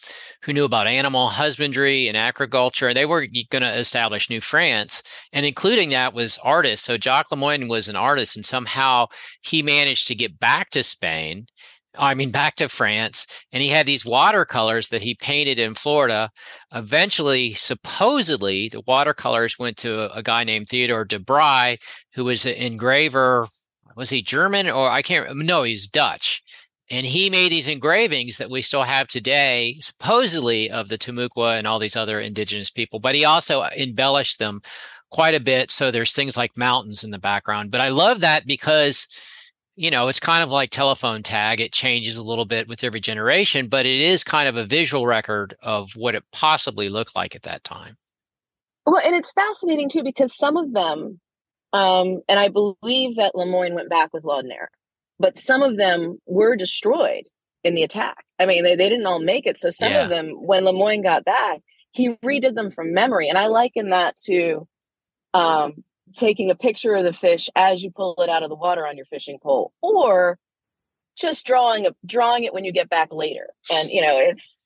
who 0.41 0.51
knew 0.51 0.65
about 0.65 0.87
animal 0.87 1.29
husbandry 1.29 2.09
and 2.09 2.17
agriculture. 2.17 2.93
They 2.93 3.05
were 3.05 3.27
going 3.49 3.61
to 3.61 3.77
establish 3.77 4.29
New 4.29 4.41
France, 4.41 5.01
and 5.31 5.45
including 5.45 5.91
that 5.91 6.13
was 6.13 6.37
artists. 6.43 6.85
So 6.85 6.97
Jacques 6.97 7.31
Lemoyne 7.31 7.69
was 7.69 7.87
an 7.87 7.95
artist, 7.95 8.35
and 8.35 8.45
somehow 8.45 9.07
he 9.41 9.63
managed 9.63 10.07
to 10.07 10.15
get 10.15 10.39
back 10.39 10.69
to 10.71 10.83
Spain 10.83 11.47
I 11.99 12.13
mean, 12.13 12.31
back 12.31 12.55
to 12.57 12.69
France, 12.69 13.27
and 13.51 13.61
he 13.61 13.69
had 13.69 13.85
these 13.85 14.05
watercolors 14.05 14.89
that 14.89 15.01
he 15.01 15.15
painted 15.15 15.59
in 15.59 15.75
Florida. 15.75 16.29
Eventually, 16.73 17.53
supposedly, 17.53 18.69
the 18.69 18.81
watercolors 18.81 19.57
went 19.59 19.77
to 19.77 20.13
a, 20.13 20.23
guy 20.23 20.43
named 20.43 20.67
Theodore 20.69 21.05
de 21.05 21.19
Bry, 21.19 21.77
who 22.13 22.25
was 22.25 22.45
an 22.45 22.53
engraver. 22.53 23.47
Was 23.95 24.09
he 24.09 24.21
German 24.21 24.69
or 24.69 24.89
I 24.89 25.01
can't? 25.01 25.35
No, 25.37 25.63
he's 25.63 25.87
Dutch, 25.87 26.43
and 26.89 27.05
he 27.05 27.29
made 27.29 27.51
these 27.51 27.67
engravings 27.67 28.37
that 28.37 28.49
we 28.49 28.61
still 28.61 28.83
have 28.83 29.07
today, 29.07 29.77
supposedly 29.81 30.69
of 30.69 30.89
the 30.89 30.97
Timucua 30.97 31.57
and 31.57 31.67
all 31.67 31.79
these 31.79 31.95
other 31.95 32.19
indigenous 32.19 32.69
people. 32.69 32.99
But 32.99 33.15
he 33.15 33.25
also 33.25 33.61
uh, 33.61 33.69
embellished 33.77 34.39
them 34.39 34.61
quite 35.09 35.35
a 35.35 35.39
bit, 35.39 35.71
so 35.71 35.89
there's 35.89 36.13
things 36.13 36.37
like 36.37 36.57
mountains 36.57 37.03
in 37.03 37.11
the 37.11 37.19
background. 37.19 37.71
But 37.71 37.81
I 37.81 37.89
love 37.89 38.19
that 38.21 38.45
because 38.45 39.07
you 39.77 39.91
know, 39.91 40.07
it's 40.07 40.19
kind 40.19 40.43
of 40.43 40.51
like 40.51 40.71
telephone 40.71 41.21
tag. 41.21 41.61
It 41.61 41.71
changes 41.71 42.17
a 42.17 42.23
little 42.23 42.45
bit 42.45 42.67
with 42.67 42.83
every 42.83 42.99
generation, 42.99 43.67
but 43.67 43.85
it 43.85 44.01
is 44.01 44.23
kind 44.23 44.49
of 44.49 44.57
a 44.57 44.65
visual 44.65 45.05
record 45.05 45.55
of 45.61 45.95
what 45.95 46.15
it 46.15 46.23
possibly 46.31 46.89
looked 46.89 47.15
like 47.15 47.35
at 47.35 47.43
that 47.43 47.63
time. 47.63 47.95
Well, 48.87 49.01
and 49.05 49.15
it's 49.15 49.31
fascinating 49.33 49.87
too 49.87 50.03
because 50.03 50.35
some 50.35 50.57
of 50.57 50.73
them, 50.73 51.19
um, 51.73 52.21
and 52.27 52.39
I 52.39 52.47
believe 52.47 53.17
that 53.17 53.35
Lemoyne 53.35 53.75
went 53.75 53.89
back 53.89 54.09
with 54.13 54.23
Laudonnière, 54.23 54.67
but 55.19 55.37
some 55.37 55.61
of 55.61 55.77
them 55.77 56.19
were 56.25 56.55
destroyed 56.55 57.25
in 57.63 57.75
the 57.75 57.83
attack. 57.83 58.25
I 58.39 58.47
mean, 58.47 58.63
they, 58.63 58.75
they 58.75 58.89
didn't 58.89 59.05
all 59.05 59.19
make 59.19 59.45
it. 59.45 59.59
So 59.59 59.69
some 59.69 59.91
yeah. 59.91 60.03
of 60.03 60.09
them, 60.09 60.29
when 60.29 60.65
Lemoyne 60.65 61.03
got 61.03 61.23
back, 61.23 61.59
he 61.91 62.15
redid 62.25 62.55
them 62.55 62.71
from 62.71 62.93
memory. 62.93 63.29
And 63.29 63.37
I 63.37 63.45
liken 63.45 63.91
that 63.91 64.17
to 64.25 64.67
um, 65.35 65.83
taking 66.15 66.49
a 66.49 66.55
picture 66.55 66.93
of 66.95 67.03
the 67.03 67.13
fish 67.13 67.49
as 67.55 67.83
you 67.83 67.91
pull 67.91 68.15
it 68.19 68.29
out 68.29 68.43
of 68.43 68.49
the 68.49 68.55
water 68.55 68.87
on 68.87 68.97
your 68.97 69.05
fishing 69.05 69.37
pole 69.41 69.73
or 69.81 70.37
just 71.19 71.45
drawing 71.45 71.85
a 71.85 71.91
drawing 72.05 72.43
it 72.43 72.53
when 72.53 72.63
you 72.63 72.71
get 72.71 72.89
back 72.89 73.09
later. 73.11 73.47
And 73.71 73.89
you 73.89 74.01
know 74.01 74.17
it's 74.17 74.59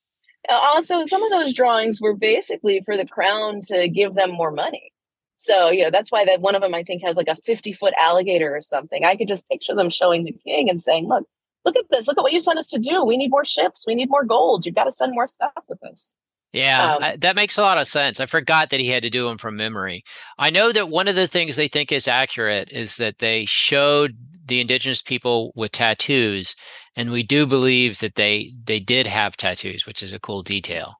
uh, 0.50 0.54
also 0.54 1.06
some 1.06 1.24
of 1.24 1.32
those 1.32 1.54
drawings 1.54 2.02
were 2.02 2.16
basically 2.16 2.82
for 2.86 2.98
the 2.98 3.06
crown 3.06 3.62
to 3.68 3.88
give 3.90 4.16
them 4.16 4.32
more 4.32 4.52
money. 4.52 4.92
So 5.38 5.70
you 5.70 5.84
know 5.84 5.92
that's 5.92 6.12
why 6.12 6.26
that 6.26 6.42
one 6.42 6.56
of 6.56 6.62
them 6.62 6.76
i 6.76 6.84
think 6.84 7.04
has 7.04 7.16
like 7.16 7.28
a 7.28 7.36
50 7.36 7.74
foot 7.74 7.94
alligator 8.00 8.56
or 8.56 8.62
something. 8.62 9.06
I 9.06 9.16
could 9.16 9.28
just 9.28 9.48
picture 9.50 9.76
them 9.76 9.90
showing 9.90 10.26
the 10.26 10.38
king 10.46 10.70
and 10.70 10.82
saying 10.82 11.08
look 11.08 11.26
look 11.66 11.78
at 11.78 11.86
this. 11.90 12.08
Look 12.08 12.18
at 12.18 12.24
what 12.24 12.34
you 12.34 12.42
sent 12.42 12.60
us 12.60 12.70
to 12.70 12.80
do. 12.80 13.04
We 13.04 13.18
need 13.18 13.32
more 13.32 13.46
ships. 13.46 13.86
We 13.86 13.96
need 13.96 14.10
more 14.10 14.26
gold. 14.26 14.66
You've 14.66 14.76
got 14.76 14.86
to 14.86 14.92
send 14.92 15.14
more 15.14 15.28
stuff 15.28 15.52
with 15.68 15.84
us 15.84 16.16
yeah, 16.54 16.96
um, 16.96 17.04
I, 17.04 17.16
that 17.18 17.36
makes 17.36 17.58
a 17.58 17.62
lot 17.62 17.78
of 17.78 17.88
sense. 17.88 18.20
I 18.20 18.26
forgot 18.26 18.70
that 18.70 18.80
he 18.80 18.88
had 18.90 19.04
to 19.04 19.10
do 19.10 19.28
them 19.28 19.38
from 19.38 19.56
memory. 19.56 20.04
I 20.38 20.50
know 20.50 20.72
that 20.72 20.90
one 20.90 21.08
of 21.08 21.16
the 21.16 21.28
things 21.28 21.56
they 21.56 21.70
think 21.70 21.92
is 21.92 22.08
accurate 22.08 22.70
is 22.72 22.98
that 22.98 23.20
they 23.20 23.46
showed 23.46 24.18
the 24.46 24.60
indigenous 24.60 25.02
people 25.02 25.54
with 25.56 25.72
tattoos, 25.72 26.56
and 26.96 27.12
we 27.12 27.24
do 27.24 27.46
believe 27.46 28.00
that 28.00 28.16
they 28.16 28.52
they 28.64 28.80
did 28.80 29.08
have 29.08 29.38
tattoos, 29.38 29.86
which 29.86 30.04
is 30.04 30.12
a 30.12 30.20
cool 30.20 30.44
detail. 30.44 30.96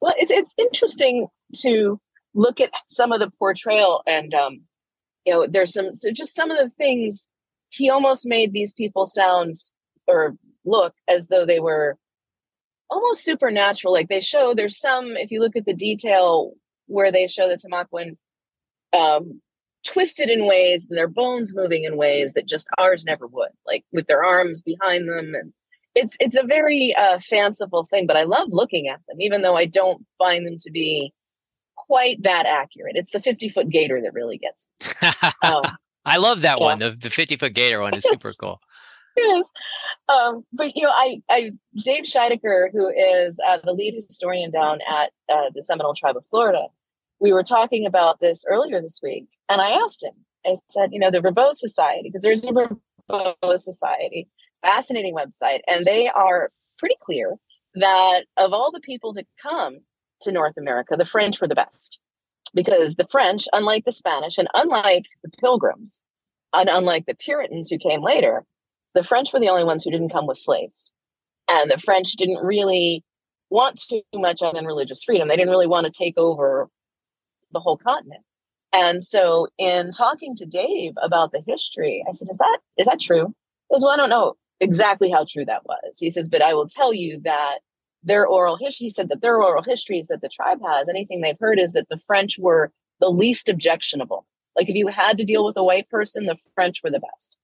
Well, 0.00 0.14
it's 0.18 0.30
it's 0.30 0.54
interesting 0.58 1.28
to 1.62 1.98
look 2.34 2.60
at 2.60 2.70
some 2.88 3.12
of 3.12 3.20
the 3.20 3.30
portrayal, 3.30 4.02
and 4.06 4.34
um, 4.34 4.60
you 5.24 5.32
know, 5.32 5.46
there's 5.46 5.72
some 5.72 5.96
so 5.96 6.10
just 6.10 6.34
some 6.34 6.50
of 6.50 6.58
the 6.58 6.70
things 6.76 7.26
he 7.70 7.88
almost 7.88 8.26
made 8.26 8.52
these 8.52 8.74
people 8.74 9.06
sound 9.06 9.56
or 10.06 10.36
look 10.64 10.94
as 11.08 11.28
though 11.28 11.46
they 11.46 11.60
were 11.60 11.96
almost 12.94 13.24
supernatural. 13.24 13.92
Like 13.92 14.08
they 14.08 14.20
show 14.20 14.54
there's 14.54 14.78
some, 14.78 15.16
if 15.16 15.30
you 15.30 15.40
look 15.40 15.56
at 15.56 15.66
the 15.66 15.74
detail 15.74 16.52
where 16.86 17.10
they 17.10 17.26
show 17.26 17.48
the 17.48 17.56
Timucuan 17.56 18.16
um, 18.98 19.40
twisted 19.86 20.30
in 20.30 20.46
ways 20.46 20.86
and 20.88 20.96
their 20.96 21.08
bones 21.08 21.54
moving 21.54 21.84
in 21.84 21.96
ways 21.96 22.32
that 22.34 22.46
just 22.46 22.68
ours 22.78 23.04
never 23.04 23.26
would, 23.26 23.50
like 23.66 23.84
with 23.92 24.06
their 24.06 24.24
arms 24.24 24.60
behind 24.60 25.08
them. 25.08 25.34
And 25.34 25.52
it's 25.94 26.16
it's 26.20 26.36
a 26.36 26.44
very 26.44 26.94
uh, 26.94 27.18
fanciful 27.18 27.86
thing, 27.86 28.06
but 28.06 28.16
I 28.16 28.22
love 28.22 28.48
looking 28.50 28.88
at 28.88 29.00
them, 29.08 29.20
even 29.20 29.42
though 29.42 29.56
I 29.56 29.66
don't 29.66 30.04
find 30.18 30.46
them 30.46 30.58
to 30.60 30.70
be 30.70 31.12
quite 31.76 32.22
that 32.22 32.46
accurate. 32.46 32.96
It's 32.96 33.12
the 33.12 33.20
50 33.20 33.48
foot 33.48 33.68
gator 33.68 34.00
that 34.00 34.14
really 34.14 34.38
gets. 34.38 34.66
Um, 35.42 35.64
I 36.06 36.18
love 36.18 36.42
that 36.42 36.58
yeah. 36.58 36.64
one. 36.64 36.78
The 36.78 36.90
the 36.90 37.10
50 37.10 37.36
foot 37.36 37.54
gator 37.54 37.80
one 37.80 37.94
is 37.94 38.04
super 38.04 38.32
cool 38.40 38.60
yes. 39.16 39.52
Um, 40.08 40.44
but 40.52 40.74
you 40.76 40.82
know, 40.82 40.92
I, 40.92 41.22
I 41.30 41.50
Dave 41.84 42.04
Scheidecker, 42.04 42.70
who 42.72 42.88
is 42.88 43.38
uh, 43.46 43.58
the 43.64 43.72
lead 43.72 43.94
historian 43.94 44.50
down 44.50 44.78
at 44.88 45.10
uh, 45.28 45.50
the 45.54 45.62
Seminole 45.62 45.94
Tribe 45.94 46.16
of 46.16 46.24
Florida, 46.30 46.66
we 47.20 47.32
were 47.32 47.42
talking 47.42 47.86
about 47.86 48.20
this 48.20 48.44
earlier 48.48 48.80
this 48.80 49.00
week, 49.02 49.26
and 49.48 49.60
I 49.60 49.70
asked 49.70 50.02
him. 50.02 50.14
I 50.46 50.56
said, 50.68 50.90
you 50.92 50.98
know, 50.98 51.10
the 51.10 51.22
Ribault 51.22 51.56
Society, 51.56 52.02
because 52.04 52.22
there's 52.22 52.44
a 52.44 52.52
Ribault 52.52 53.60
Society, 53.60 54.28
fascinating 54.62 55.14
website, 55.14 55.60
and 55.66 55.86
they 55.86 56.08
are 56.08 56.50
pretty 56.78 56.96
clear 57.02 57.36
that 57.76 58.24
of 58.36 58.52
all 58.52 58.70
the 58.70 58.80
people 58.80 59.14
to 59.14 59.24
come 59.42 59.78
to 60.20 60.32
North 60.32 60.56
America, 60.58 60.96
the 60.96 61.06
French 61.06 61.40
were 61.40 61.48
the 61.48 61.54
best. 61.54 61.98
Because 62.52 62.94
the 62.94 63.06
French, 63.10 63.48
unlike 63.52 63.84
the 63.84 63.90
Spanish 63.90 64.38
and 64.38 64.48
unlike 64.54 65.04
the 65.22 65.30
Pilgrims, 65.40 66.04
and 66.52 66.68
unlike 66.68 67.06
the 67.06 67.14
Puritans 67.14 67.68
who 67.68 67.78
came 67.78 68.02
later, 68.02 68.44
the 68.94 69.04
French 69.04 69.32
were 69.32 69.40
the 69.40 69.48
only 69.48 69.64
ones 69.64 69.84
who 69.84 69.90
didn't 69.90 70.10
come 70.10 70.26
with 70.26 70.38
slaves. 70.38 70.92
And 71.48 71.70
the 71.70 71.78
French 71.78 72.12
didn't 72.12 72.44
really 72.44 73.04
want 73.50 73.80
too 73.88 74.02
much 74.14 74.42
other 74.42 74.54
than 74.54 74.66
religious 74.66 75.04
freedom. 75.04 75.28
They 75.28 75.36
didn't 75.36 75.50
really 75.50 75.66
want 75.66 75.86
to 75.86 75.92
take 75.92 76.16
over 76.16 76.68
the 77.52 77.60
whole 77.60 77.76
continent. 77.76 78.22
And 78.72 79.02
so 79.02 79.46
in 79.58 79.92
talking 79.92 80.34
to 80.36 80.46
Dave 80.46 80.94
about 81.02 81.32
the 81.32 81.42
history, 81.46 82.04
I 82.08 82.12
said, 82.12 82.28
Is 82.30 82.38
that 82.38 82.58
is 82.76 82.86
that 82.86 83.00
true? 83.00 83.26
He 83.68 83.74
goes, 83.74 83.82
Well, 83.82 83.92
I 83.92 83.96
don't 83.96 84.10
know 84.10 84.34
exactly 84.60 85.10
how 85.10 85.26
true 85.28 85.44
that 85.44 85.64
was. 85.64 85.98
He 85.98 86.10
says, 86.10 86.28
but 86.28 86.42
I 86.42 86.54
will 86.54 86.68
tell 86.68 86.92
you 86.92 87.20
that 87.24 87.58
their 88.02 88.26
oral 88.26 88.56
history, 88.56 88.86
he 88.86 88.90
said 88.90 89.08
that 89.08 89.22
their 89.22 89.40
oral 89.40 89.62
histories 89.62 90.08
that 90.08 90.20
the 90.20 90.28
tribe 90.28 90.58
has, 90.66 90.88
anything 90.88 91.20
they've 91.20 91.38
heard 91.40 91.58
is 91.58 91.72
that 91.72 91.88
the 91.88 92.00
French 92.06 92.38
were 92.38 92.70
the 93.00 93.08
least 93.08 93.48
objectionable. 93.48 94.26
Like 94.56 94.68
if 94.68 94.76
you 94.76 94.88
had 94.88 95.18
to 95.18 95.24
deal 95.24 95.44
with 95.44 95.56
a 95.56 95.64
white 95.64 95.88
person, 95.88 96.26
the 96.26 96.36
French 96.54 96.82
were 96.82 96.90
the 96.90 97.00
best. 97.00 97.38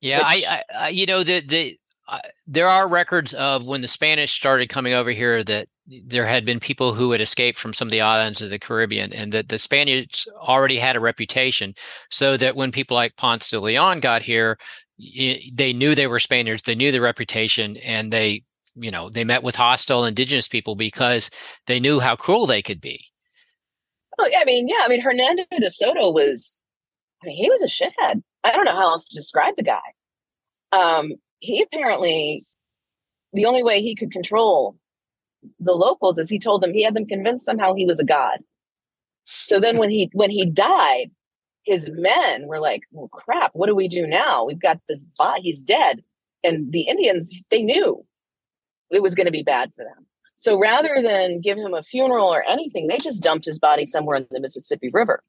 Yeah, 0.00 0.22
I, 0.24 0.62
I, 0.74 0.88
you 0.88 1.06
know, 1.06 1.22
the 1.22 1.40
the 1.40 1.76
uh, 2.08 2.18
there 2.46 2.68
are 2.68 2.88
records 2.88 3.34
of 3.34 3.64
when 3.64 3.82
the 3.82 3.88
Spanish 3.88 4.32
started 4.32 4.68
coming 4.68 4.94
over 4.94 5.10
here 5.10 5.44
that 5.44 5.66
there 5.86 6.26
had 6.26 6.44
been 6.44 6.58
people 6.58 6.94
who 6.94 7.12
had 7.12 7.20
escaped 7.20 7.58
from 7.58 7.72
some 7.72 7.88
of 7.88 7.92
the 7.92 8.00
islands 8.00 8.40
of 8.40 8.50
the 8.50 8.58
Caribbean, 8.58 9.12
and 9.12 9.32
that 9.32 9.48
the 9.48 9.58
Spaniards 9.58 10.26
already 10.36 10.78
had 10.78 10.96
a 10.96 11.00
reputation, 11.00 11.74
so 12.10 12.36
that 12.36 12.56
when 12.56 12.72
people 12.72 12.94
like 12.94 13.16
Ponce 13.16 13.50
de 13.50 13.60
Leon 13.60 14.00
got 14.00 14.22
here, 14.22 14.58
they 14.98 15.72
knew 15.72 15.94
they 15.94 16.06
were 16.06 16.18
Spaniards, 16.18 16.62
they 16.62 16.74
knew 16.74 16.92
the 16.92 17.00
reputation, 17.00 17.76
and 17.78 18.12
they, 18.12 18.42
you 18.74 18.90
know, 18.90 19.10
they 19.10 19.24
met 19.24 19.42
with 19.42 19.56
hostile 19.56 20.04
indigenous 20.04 20.48
people 20.48 20.74
because 20.76 21.30
they 21.66 21.80
knew 21.80 22.00
how 22.00 22.16
cruel 22.16 22.46
they 22.46 22.62
could 22.62 22.80
be. 22.80 23.04
Oh, 24.18 24.28
yeah, 24.30 24.40
I 24.40 24.44
mean, 24.44 24.68
yeah, 24.68 24.82
I 24.82 24.88
mean, 24.88 25.00
Hernando 25.00 25.44
de 25.58 25.70
Soto 25.70 26.10
was, 26.10 26.62
I 27.22 27.26
mean, 27.26 27.36
he 27.36 27.48
was 27.48 27.62
a 27.62 27.66
shithead 27.66 28.22
I 28.44 28.52
don't 28.52 28.64
know 28.64 28.74
how 28.74 28.90
else 28.90 29.08
to 29.08 29.16
describe 29.16 29.56
the 29.56 29.62
guy. 29.62 29.80
Um, 30.72 31.12
he 31.40 31.62
apparently, 31.62 32.44
the 33.32 33.46
only 33.46 33.62
way 33.62 33.82
he 33.82 33.94
could 33.94 34.12
control 34.12 34.76
the 35.58 35.72
locals 35.72 36.18
is 36.18 36.28
he 36.28 36.38
told 36.38 36.62
them 36.62 36.72
he 36.72 36.82
had 36.82 36.94
them 36.94 37.06
convinced 37.06 37.46
somehow 37.46 37.74
he 37.74 37.86
was 37.86 38.00
a 38.00 38.04
god. 38.04 38.38
So 39.24 39.60
then 39.60 39.78
when 39.78 39.90
he 39.90 40.10
when 40.12 40.30
he 40.30 40.44
died, 40.44 41.10
his 41.64 41.90
men 41.92 42.46
were 42.46 42.58
like, 42.58 42.82
well, 42.90 43.08
crap, 43.08 43.50
what 43.54 43.66
do 43.66 43.74
we 43.74 43.88
do 43.88 44.06
now? 44.06 44.44
We've 44.44 44.60
got 44.60 44.80
this 44.88 45.06
bot, 45.16 45.40
he's 45.40 45.62
dead. 45.62 46.02
And 46.42 46.72
the 46.72 46.82
Indians, 46.82 47.32
they 47.50 47.62
knew 47.62 48.04
it 48.90 49.02
was 49.02 49.14
going 49.14 49.26
to 49.26 49.32
be 49.32 49.42
bad 49.42 49.70
for 49.76 49.84
them. 49.84 50.06
So 50.36 50.58
rather 50.58 51.02
than 51.02 51.40
give 51.42 51.58
him 51.58 51.74
a 51.74 51.82
funeral 51.82 52.28
or 52.28 52.42
anything, 52.48 52.86
they 52.86 52.98
just 52.98 53.22
dumped 53.22 53.44
his 53.44 53.58
body 53.58 53.86
somewhere 53.86 54.16
in 54.16 54.26
the 54.30 54.40
Mississippi 54.40 54.90
River 54.90 55.22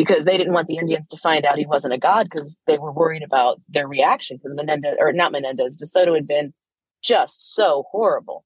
because 0.00 0.24
they 0.24 0.38
didn't 0.38 0.54
want 0.54 0.66
the 0.66 0.78
Indians 0.78 1.06
to 1.10 1.18
find 1.18 1.44
out 1.44 1.58
he 1.58 1.66
wasn't 1.66 1.92
a 1.92 1.98
god 1.98 2.24
because 2.24 2.58
they 2.66 2.78
were 2.78 2.90
worried 2.90 3.22
about 3.22 3.60
their 3.68 3.86
reaction 3.86 4.38
because 4.38 4.54
Menendez, 4.54 4.96
or 4.98 5.12
not 5.12 5.30
Menendez, 5.30 5.76
DeSoto 5.76 6.14
had 6.14 6.26
been 6.26 6.54
just 7.02 7.54
so 7.54 7.84
horrible. 7.90 8.42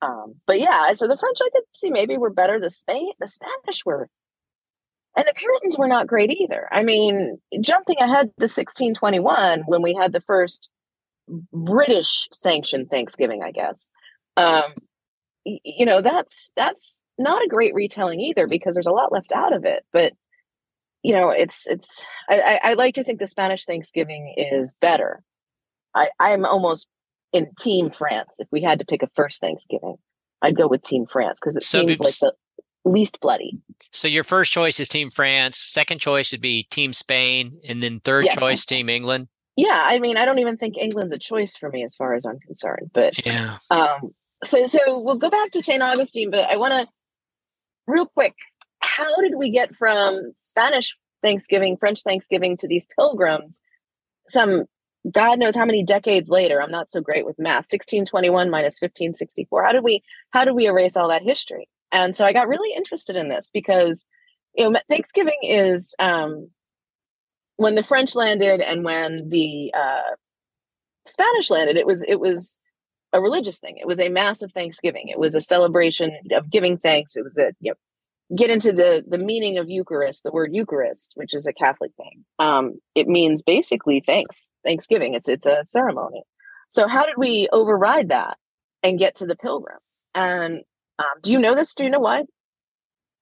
Um, 0.00 0.36
but 0.46 0.58
yeah, 0.58 0.90
so 0.94 1.06
the 1.06 1.18
French 1.18 1.36
I 1.42 1.50
could 1.52 1.64
see 1.74 1.90
maybe 1.90 2.16
were 2.16 2.32
better. 2.32 2.58
The 2.58 2.70
Spain, 2.70 3.10
the 3.20 3.28
Spanish 3.28 3.84
were 3.84 4.08
and 5.18 5.26
the 5.28 5.34
Puritans 5.36 5.76
were 5.76 5.86
not 5.86 6.06
great 6.06 6.30
either. 6.30 6.66
I 6.72 6.82
mean, 6.82 7.36
jumping 7.60 7.98
ahead 7.98 8.28
to 8.40 8.44
1621, 8.44 9.64
when 9.66 9.82
we 9.82 9.92
had 9.92 10.14
the 10.14 10.22
first 10.22 10.70
British 11.52 12.26
sanctioned 12.32 12.88
Thanksgiving, 12.88 13.42
I 13.42 13.50
guess, 13.50 13.92
um, 14.38 14.72
you 15.44 15.84
know, 15.84 16.00
that's 16.00 16.52
that's 16.56 16.98
not 17.18 17.44
a 17.44 17.48
great 17.48 17.74
retelling 17.74 18.20
either 18.20 18.46
because 18.46 18.72
there's 18.74 18.86
a 18.86 18.92
lot 18.92 19.12
left 19.12 19.30
out 19.30 19.52
of 19.52 19.66
it. 19.66 19.84
But 19.92 20.14
you 21.02 21.12
know, 21.12 21.30
it's 21.30 21.66
it's 21.66 22.04
I, 22.28 22.60
I 22.62 22.74
like 22.74 22.94
to 22.94 23.04
think 23.04 23.18
the 23.18 23.26
Spanish 23.26 23.64
Thanksgiving 23.64 24.34
is 24.36 24.76
better. 24.80 25.22
I 25.94 26.08
I'm 26.20 26.44
almost 26.44 26.86
in 27.32 27.50
Team 27.58 27.90
France. 27.90 28.36
If 28.38 28.48
we 28.50 28.62
had 28.62 28.78
to 28.78 28.84
pick 28.84 29.02
a 29.02 29.08
first 29.08 29.40
Thanksgiving, 29.40 29.96
I'd 30.42 30.56
go 30.56 30.68
with 30.68 30.82
Team 30.82 31.06
France 31.06 31.38
because 31.40 31.56
it 31.56 31.66
so 31.66 31.80
seems 31.80 32.00
like 32.00 32.14
the 32.18 32.32
least 32.84 33.20
bloody. 33.20 33.58
So 33.90 34.08
your 34.08 34.24
first 34.24 34.52
choice 34.52 34.78
is 34.80 34.88
Team 34.88 35.10
France. 35.10 35.58
Second 35.58 36.00
choice 36.00 36.32
would 36.32 36.40
be 36.40 36.64
Team 36.64 36.92
Spain, 36.92 37.58
and 37.68 37.82
then 37.82 38.00
third 38.00 38.24
yes. 38.24 38.38
choice 38.38 38.64
Team 38.64 38.88
England. 38.88 39.28
Yeah, 39.56 39.82
I 39.84 39.98
mean, 39.98 40.16
I 40.16 40.24
don't 40.24 40.38
even 40.38 40.56
think 40.56 40.78
England's 40.78 41.12
a 41.12 41.18
choice 41.18 41.56
for 41.56 41.68
me 41.68 41.84
as 41.84 41.94
far 41.94 42.14
as 42.14 42.24
I'm 42.24 42.38
concerned. 42.40 42.90
But 42.94 43.26
yeah, 43.26 43.58
um, 43.70 44.14
so 44.44 44.66
so 44.66 44.78
we'll 45.00 45.16
go 45.16 45.30
back 45.30 45.50
to 45.52 45.62
Saint 45.62 45.82
Augustine, 45.82 46.30
but 46.30 46.48
I 46.48 46.56
want 46.56 46.72
to 46.74 46.86
real 47.86 48.06
quick. 48.06 48.34
How 48.82 49.20
did 49.20 49.34
we 49.36 49.50
get 49.50 49.74
from 49.74 50.32
Spanish 50.36 50.96
Thanksgiving, 51.22 51.76
French 51.76 52.02
Thanksgiving 52.02 52.56
to 52.58 52.68
these 52.68 52.86
pilgrims? 52.98 53.60
Some 54.28 54.64
God 55.10 55.38
knows 55.38 55.56
how 55.56 55.64
many 55.64 55.82
decades 55.82 56.28
later. 56.28 56.62
I'm 56.62 56.70
not 56.70 56.88
so 56.88 57.00
great 57.00 57.26
with 57.26 57.38
math. 57.38 57.66
1621 57.70 58.50
minus 58.50 58.80
1564. 58.80 59.64
How 59.64 59.72
did 59.72 59.82
we 59.82 60.02
how 60.30 60.44
did 60.44 60.54
we 60.54 60.66
erase 60.66 60.96
all 60.96 61.08
that 61.08 61.22
history? 61.22 61.68
And 61.90 62.16
so 62.16 62.24
I 62.24 62.32
got 62.32 62.48
really 62.48 62.74
interested 62.74 63.16
in 63.16 63.28
this 63.28 63.50
because 63.52 64.04
you 64.54 64.68
know 64.70 64.80
Thanksgiving 64.88 65.38
is 65.42 65.94
um, 65.98 66.50
when 67.56 67.74
the 67.74 67.82
French 67.82 68.14
landed 68.14 68.60
and 68.60 68.84
when 68.84 69.28
the 69.28 69.72
uh, 69.76 70.14
Spanish 71.06 71.50
landed. 71.50 71.76
It 71.76 71.86
was 71.86 72.04
it 72.06 72.20
was 72.20 72.58
a 73.12 73.20
religious 73.20 73.58
thing. 73.58 73.76
It 73.78 73.86
was 73.86 74.00
a 74.00 74.08
massive 74.08 74.52
Thanksgiving. 74.52 75.08
It 75.08 75.18
was 75.18 75.34
a 75.34 75.40
celebration 75.40 76.16
of 76.32 76.50
giving 76.50 76.78
thanks. 76.78 77.16
It 77.16 77.24
was 77.24 77.36
a 77.36 77.52
you 77.60 77.72
know, 77.72 77.76
get 78.36 78.50
into 78.50 78.72
the 78.72 79.04
the 79.06 79.18
meaning 79.18 79.58
of 79.58 79.68
Eucharist, 79.68 80.22
the 80.22 80.32
word 80.32 80.50
Eucharist, 80.52 81.12
which 81.14 81.34
is 81.34 81.46
a 81.46 81.52
Catholic 81.52 81.92
thing. 81.96 82.24
Um, 82.38 82.74
it 82.94 83.08
means 83.08 83.42
basically 83.42 84.02
thanks, 84.04 84.50
Thanksgiving. 84.64 85.14
It's 85.14 85.28
it's 85.28 85.46
a 85.46 85.64
ceremony. 85.68 86.22
So 86.68 86.88
how 86.88 87.04
did 87.04 87.16
we 87.18 87.48
override 87.52 88.08
that 88.08 88.38
and 88.82 88.98
get 88.98 89.16
to 89.16 89.26
the 89.26 89.36
pilgrims? 89.36 90.06
And 90.14 90.60
um, 90.98 91.20
do 91.22 91.32
you 91.32 91.38
know 91.38 91.54
this? 91.54 91.74
Do 91.74 91.84
you 91.84 91.90
know 91.90 92.00
why? 92.00 92.22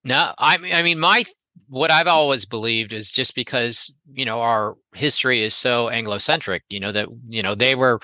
No, 0.04 0.32
I 0.38 0.56
mean, 0.58 0.72
I 0.72 0.82
mean, 0.82 0.98
my 0.98 1.24
what 1.68 1.90
I've 1.90 2.06
always 2.06 2.44
believed 2.44 2.92
is 2.92 3.10
just 3.10 3.34
because 3.34 3.92
you 4.12 4.24
know 4.24 4.40
our 4.40 4.76
history 4.94 5.42
is 5.42 5.54
so 5.54 5.88
Anglo-centric. 5.88 6.62
You 6.68 6.80
know 6.80 6.92
that 6.92 7.08
you 7.28 7.42
know 7.42 7.54
they 7.54 7.74
were, 7.74 8.00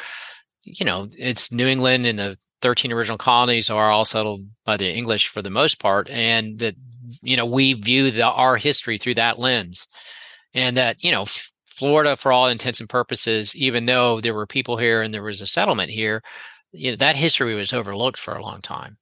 you 0.64 0.85
know, 0.85 1.09
it's 1.12 1.52
New 1.52 1.66
England 1.66 2.07
and 2.07 2.18
the 2.18 2.37
13 2.62 2.92
original 2.92 3.18
colonies 3.18 3.70
are 3.70 3.90
all 3.90 4.04
settled 4.04 4.46
by 4.64 4.76
the 4.76 4.90
English 4.90 5.28
for 5.28 5.42
the 5.42 5.50
most 5.50 5.78
part, 5.78 6.09
and 6.11 6.59
that 6.59 6.74
you 7.22 7.36
know 7.36 7.46
we 7.46 7.72
view 7.74 8.10
the 8.10 8.24
our 8.24 8.56
history 8.56 8.98
through 8.98 9.14
that 9.14 9.38
lens, 9.38 9.88
and 10.54 10.76
that 10.76 11.02
you 11.02 11.10
know 11.10 11.26
Florida, 11.76 12.16
for 12.16 12.32
all 12.32 12.48
intents 12.48 12.80
and 12.80 12.88
purposes, 12.88 13.54
even 13.54 13.84
though 13.86 14.20
there 14.20 14.34
were 14.34 14.46
people 14.46 14.78
here 14.78 15.02
and 15.02 15.12
there 15.12 15.22
was 15.22 15.42
a 15.42 15.46
settlement 15.46 15.90
here, 15.90 16.22
you 16.72 16.90
know, 16.90 16.96
that 16.96 17.16
history 17.16 17.54
was 17.54 17.74
overlooked 17.74 18.18
for 18.18 18.34
a 18.34 18.42
long 18.42 18.62
time. 18.62 18.96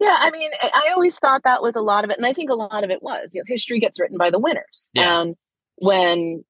Yeah, 0.00 0.16
I 0.18 0.30
mean, 0.30 0.50
I 0.62 0.90
always 0.94 1.18
thought 1.18 1.42
that 1.44 1.62
was 1.62 1.76
a 1.76 1.82
lot 1.82 2.04
of 2.04 2.10
it, 2.10 2.16
and 2.16 2.26
I 2.26 2.32
think 2.32 2.50
a 2.50 2.54
lot 2.54 2.84
of 2.84 2.90
it 2.90 3.02
was. 3.02 3.30
You 3.34 3.42
know, 3.42 3.44
history 3.46 3.78
gets 3.78 4.00
written 4.00 4.16
by 4.16 4.30
the 4.30 4.38
winners, 4.38 4.90
yeah. 4.94 5.20
and 5.20 5.36
when 5.76 6.42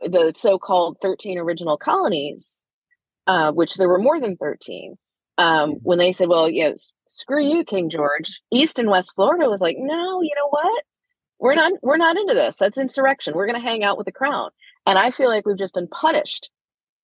the 0.00 0.32
so-called 0.36 0.98
thirteen 1.00 1.38
original 1.38 1.78
colonies, 1.78 2.64
uh, 3.26 3.50
which 3.50 3.76
there 3.76 3.88
were 3.88 3.98
more 3.98 4.20
than 4.20 4.36
thirteen, 4.36 4.96
um, 5.38 5.70
mm-hmm. 5.70 5.78
when 5.82 5.98
they 5.98 6.12
said, 6.12 6.28
"Well, 6.28 6.50
you 6.50 6.68
know, 6.68 6.74
screw 7.08 7.44
you, 7.44 7.64
King 7.64 7.90
George," 7.90 8.40
East 8.52 8.78
and 8.78 8.90
West 8.90 9.12
Florida 9.14 9.50
was 9.50 9.60
like, 9.60 9.76
"No, 9.78 10.22
you 10.22 10.32
know 10.36 10.48
what? 10.50 10.84
We're 11.40 11.54
not. 11.54 11.72
We're 11.82 11.96
not 11.96 12.16
into 12.16 12.34
this. 12.34 12.56
That's 12.56 12.78
insurrection. 12.78 13.34
We're 13.34 13.46
going 13.46 13.60
to 13.60 13.68
hang 13.68 13.84
out 13.84 13.98
with 13.98 14.06
the 14.06 14.12
crown." 14.12 14.50
And 14.86 14.98
I 14.98 15.10
feel 15.10 15.28
like 15.28 15.46
we've 15.46 15.58
just 15.58 15.74
been 15.74 15.88
punished 15.88 16.50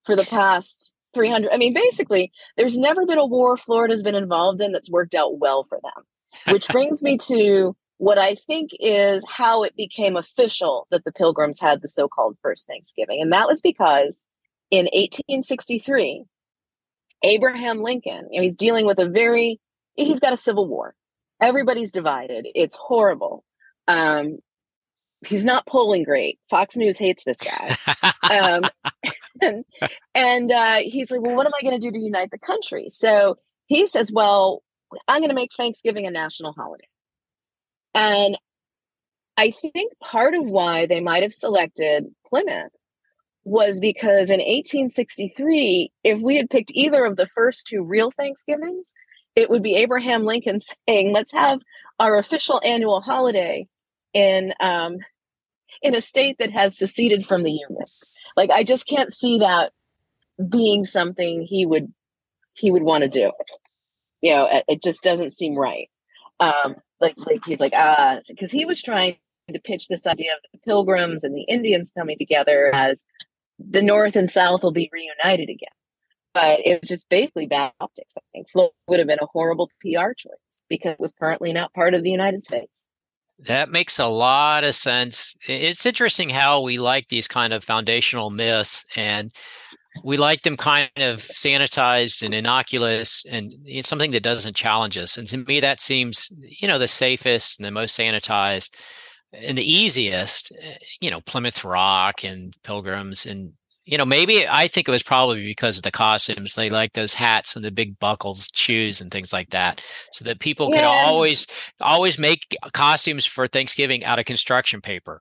for 0.04 0.16
the 0.16 0.24
past 0.24 0.92
300 1.14 1.50
i 1.52 1.56
mean 1.56 1.72
basically 1.72 2.32
there's 2.56 2.78
never 2.78 3.06
been 3.06 3.18
a 3.18 3.26
war 3.26 3.56
florida's 3.56 4.02
been 4.02 4.14
involved 4.14 4.60
in 4.60 4.72
that's 4.72 4.90
worked 4.90 5.14
out 5.14 5.38
well 5.38 5.64
for 5.64 5.80
them 5.82 6.52
which 6.52 6.68
brings 6.68 7.02
me 7.02 7.16
to 7.16 7.74
what 7.98 8.18
i 8.18 8.34
think 8.46 8.70
is 8.80 9.24
how 9.28 9.62
it 9.62 9.74
became 9.76 10.16
official 10.16 10.86
that 10.90 11.04
the 11.04 11.12
pilgrims 11.12 11.60
had 11.60 11.80
the 11.80 11.88
so-called 11.88 12.36
first 12.42 12.66
thanksgiving 12.66 13.20
and 13.20 13.32
that 13.32 13.46
was 13.46 13.62
because 13.62 14.24
in 14.70 14.86
1863 14.86 16.24
abraham 17.22 17.80
lincoln 17.80 18.26
you 18.30 18.40
know, 18.40 18.42
he's 18.42 18.56
dealing 18.56 18.84
with 18.84 18.98
a 18.98 19.08
very 19.08 19.60
he's 19.96 20.20
got 20.20 20.32
a 20.32 20.36
civil 20.36 20.66
war 20.66 20.94
everybody's 21.40 21.92
divided 21.92 22.46
it's 22.54 22.76
horrible 22.76 23.44
um, 23.86 24.38
he's 25.26 25.44
not 25.44 25.66
polling 25.66 26.04
great. 26.04 26.38
Fox 26.50 26.76
News 26.76 26.98
hates 26.98 27.24
this 27.24 27.38
guy. 27.38 27.76
um, 28.30 28.64
and 29.42 29.64
and 30.14 30.52
uh, 30.52 30.76
he's 30.76 31.10
like, 31.10 31.20
well, 31.20 31.36
what 31.36 31.46
am 31.46 31.52
I 31.58 31.62
going 31.62 31.78
to 31.78 31.86
do 31.86 31.92
to 31.92 31.98
unite 31.98 32.30
the 32.30 32.38
country? 32.38 32.88
So 32.88 33.36
he 33.66 33.86
says, 33.86 34.10
well, 34.12 34.62
I'm 35.08 35.20
going 35.20 35.30
to 35.30 35.34
make 35.34 35.50
Thanksgiving 35.56 36.06
a 36.06 36.10
national 36.10 36.52
holiday. 36.52 36.88
And 37.94 38.36
I 39.36 39.50
think 39.50 39.92
part 40.00 40.34
of 40.34 40.44
why 40.44 40.86
they 40.86 41.00
might 41.00 41.22
have 41.22 41.32
selected 41.32 42.06
Plymouth 42.28 42.72
was 43.44 43.78
because 43.80 44.30
in 44.30 44.38
1863, 44.38 45.92
if 46.02 46.20
we 46.20 46.36
had 46.36 46.50
picked 46.50 46.70
either 46.72 47.04
of 47.04 47.16
the 47.16 47.26
first 47.26 47.66
two 47.66 47.82
real 47.82 48.10
Thanksgivings, 48.10 48.94
it 49.36 49.50
would 49.50 49.62
be 49.62 49.74
Abraham 49.76 50.24
Lincoln 50.24 50.60
saying, 50.88 51.12
let's 51.12 51.32
have 51.32 51.60
our 51.98 52.18
official 52.18 52.60
annual 52.64 53.00
holiday 53.00 53.66
in 54.12 54.54
um, 54.60 54.98
in 55.82 55.94
a 55.94 56.00
state 56.00 56.36
that 56.38 56.50
has 56.50 56.78
seceded 56.78 57.26
from 57.26 57.42
the 57.42 57.50
union. 57.50 57.84
Like 58.36 58.50
I 58.50 58.64
just 58.64 58.86
can't 58.86 59.12
see 59.12 59.38
that 59.38 59.72
being 60.48 60.86
something 60.86 61.42
he 61.42 61.66
would 61.66 61.92
he 62.54 62.70
would 62.70 62.82
want 62.82 63.02
to 63.02 63.08
do. 63.08 63.32
You 64.20 64.34
know, 64.34 64.48
it, 64.50 64.64
it 64.68 64.82
just 64.82 65.02
doesn't 65.02 65.32
seem 65.32 65.54
right. 65.54 65.90
Um, 66.40 66.76
like 67.00 67.14
like 67.16 67.44
he's 67.44 67.60
like 67.60 67.74
ah, 67.74 68.20
because 68.28 68.50
he 68.50 68.64
was 68.64 68.82
trying 68.82 69.16
to 69.52 69.60
pitch 69.60 69.88
this 69.88 70.06
idea 70.06 70.32
of 70.32 70.38
the 70.52 70.58
pilgrims 70.64 71.22
and 71.22 71.34
the 71.34 71.42
Indians 71.42 71.92
coming 71.96 72.16
together 72.18 72.70
as 72.74 73.04
the 73.58 73.82
North 73.82 74.16
and 74.16 74.30
South 74.30 74.62
will 74.62 74.72
be 74.72 74.90
reunited 74.92 75.50
again. 75.50 75.68
But 76.34 76.60
it 76.64 76.80
was 76.82 76.88
just 76.88 77.08
basically 77.08 77.46
bad 77.46 77.72
optics. 77.80 78.16
I 78.18 78.22
think 78.32 78.50
Flo 78.50 78.70
would 78.88 78.98
have 78.98 79.08
been 79.08 79.20
a 79.22 79.26
horrible 79.26 79.70
PR 79.80 80.12
choice 80.16 80.60
because 80.68 80.92
it 80.92 81.00
was 81.00 81.12
currently 81.12 81.52
not 81.52 81.72
part 81.72 81.94
of 81.94 82.02
the 82.02 82.10
United 82.10 82.44
States. 82.44 82.88
That 83.38 83.70
makes 83.70 83.98
a 83.98 84.06
lot 84.06 84.64
of 84.64 84.74
sense. 84.74 85.36
It's 85.48 85.86
interesting 85.86 86.28
how 86.28 86.60
we 86.60 86.78
like 86.78 87.08
these 87.08 87.28
kind 87.28 87.52
of 87.52 87.64
foundational 87.64 88.30
myths 88.30 88.84
and 88.96 89.32
we 90.04 90.16
like 90.16 90.42
them 90.42 90.56
kind 90.56 90.90
of 90.96 91.18
sanitized 91.18 92.22
and 92.22 92.34
innocuous 92.34 93.24
and 93.26 93.54
something 93.82 94.10
that 94.10 94.22
doesn't 94.22 94.56
challenge 94.56 94.98
us. 94.98 95.16
And 95.16 95.28
to 95.28 95.38
me, 95.38 95.60
that 95.60 95.80
seems, 95.80 96.28
you 96.40 96.66
know, 96.66 96.78
the 96.78 96.88
safest 96.88 97.58
and 97.58 97.66
the 97.66 97.70
most 97.70 97.98
sanitized 97.98 98.70
and 99.32 99.56
the 99.56 99.72
easiest, 99.72 100.52
eh, 100.60 100.76
you 101.00 101.10
know, 101.10 101.20
Plymouth 101.20 101.64
Rock 101.64 102.24
and 102.24 102.54
Pilgrims 102.62 103.26
and 103.26 103.52
you 103.84 103.98
know, 103.98 104.06
maybe 104.06 104.48
I 104.48 104.68
think 104.68 104.88
it 104.88 104.90
was 104.90 105.02
probably 105.02 105.44
because 105.44 105.76
of 105.76 105.82
the 105.82 105.90
costumes. 105.90 106.54
They 106.54 106.70
like 106.70 106.94
those 106.94 107.12
hats 107.12 107.54
and 107.54 107.64
the 107.64 107.70
big 107.70 107.98
buckles, 107.98 108.48
shoes, 108.54 109.00
and 109.00 109.10
things 109.10 109.32
like 109.32 109.50
that, 109.50 109.84
so 110.12 110.24
that 110.24 110.40
people 110.40 110.70
yeah. 110.70 110.76
could 110.76 110.84
always 110.84 111.46
always 111.82 112.18
make 112.18 112.56
costumes 112.72 113.26
for 113.26 113.46
Thanksgiving 113.46 114.04
out 114.04 114.18
of 114.18 114.24
construction 114.24 114.80
paper. 114.80 115.20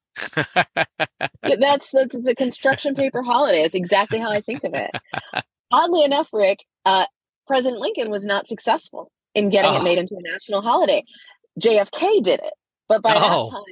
that's 1.44 1.92
that's 1.92 2.16
it's 2.16 2.28
a 2.28 2.36
construction 2.36 2.96
paper 2.96 3.22
holiday. 3.22 3.64
That's 3.64 3.76
exactly 3.76 4.20
how 4.20 4.32
I 4.32 4.40
think 4.40 4.64
of 4.64 4.74
it. 4.74 4.92
Oddly 5.72 6.06
enough, 6.06 6.30
Rick, 6.32 6.60
uh, 6.86 7.06
President 7.48 7.82
Lincoln 7.82 8.10
was 8.10 8.26
not 8.26 8.48
successful 8.48 9.12
in 9.36 9.50
getting 9.50 9.72
oh. 9.72 9.82
it 9.82 9.84
made 9.84 9.98
into 9.98 10.16
a 10.16 10.32
national 10.32 10.62
holiday. 10.62 11.04
JFK 11.60 12.24
did 12.24 12.40
it, 12.40 12.54
but 12.88 13.02
by 13.02 13.14
oh. 13.16 13.44
that 13.44 13.52
time, 13.52 13.64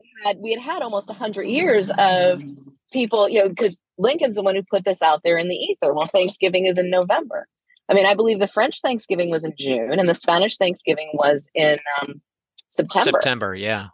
we 0.00 0.08
had, 0.24 0.36
we 0.38 0.50
had 0.52 0.60
had 0.60 0.82
almost 0.82 1.10
hundred 1.10 1.44
years 1.44 1.90
of 1.98 2.42
people, 2.92 3.28
you 3.28 3.42
know, 3.42 3.48
because 3.48 3.80
Lincoln's 3.98 4.36
the 4.36 4.42
one 4.42 4.54
who 4.54 4.62
put 4.62 4.84
this 4.84 5.02
out 5.02 5.22
there 5.24 5.38
in 5.38 5.48
the 5.48 5.54
ether. 5.54 5.92
Well, 5.92 6.06
Thanksgiving 6.06 6.66
is 6.66 6.78
in 6.78 6.90
November. 6.90 7.46
I 7.88 7.94
mean, 7.94 8.06
I 8.06 8.14
believe 8.14 8.40
the 8.40 8.48
French 8.48 8.80
Thanksgiving 8.80 9.30
was 9.30 9.44
in 9.44 9.54
June 9.58 9.98
and 9.98 10.08
the 10.08 10.14
Spanish 10.14 10.56
Thanksgiving 10.56 11.10
was 11.14 11.48
in 11.54 11.78
um, 12.00 12.20
September. 12.68 13.10
September, 13.12 13.54
yeah. 13.54 13.88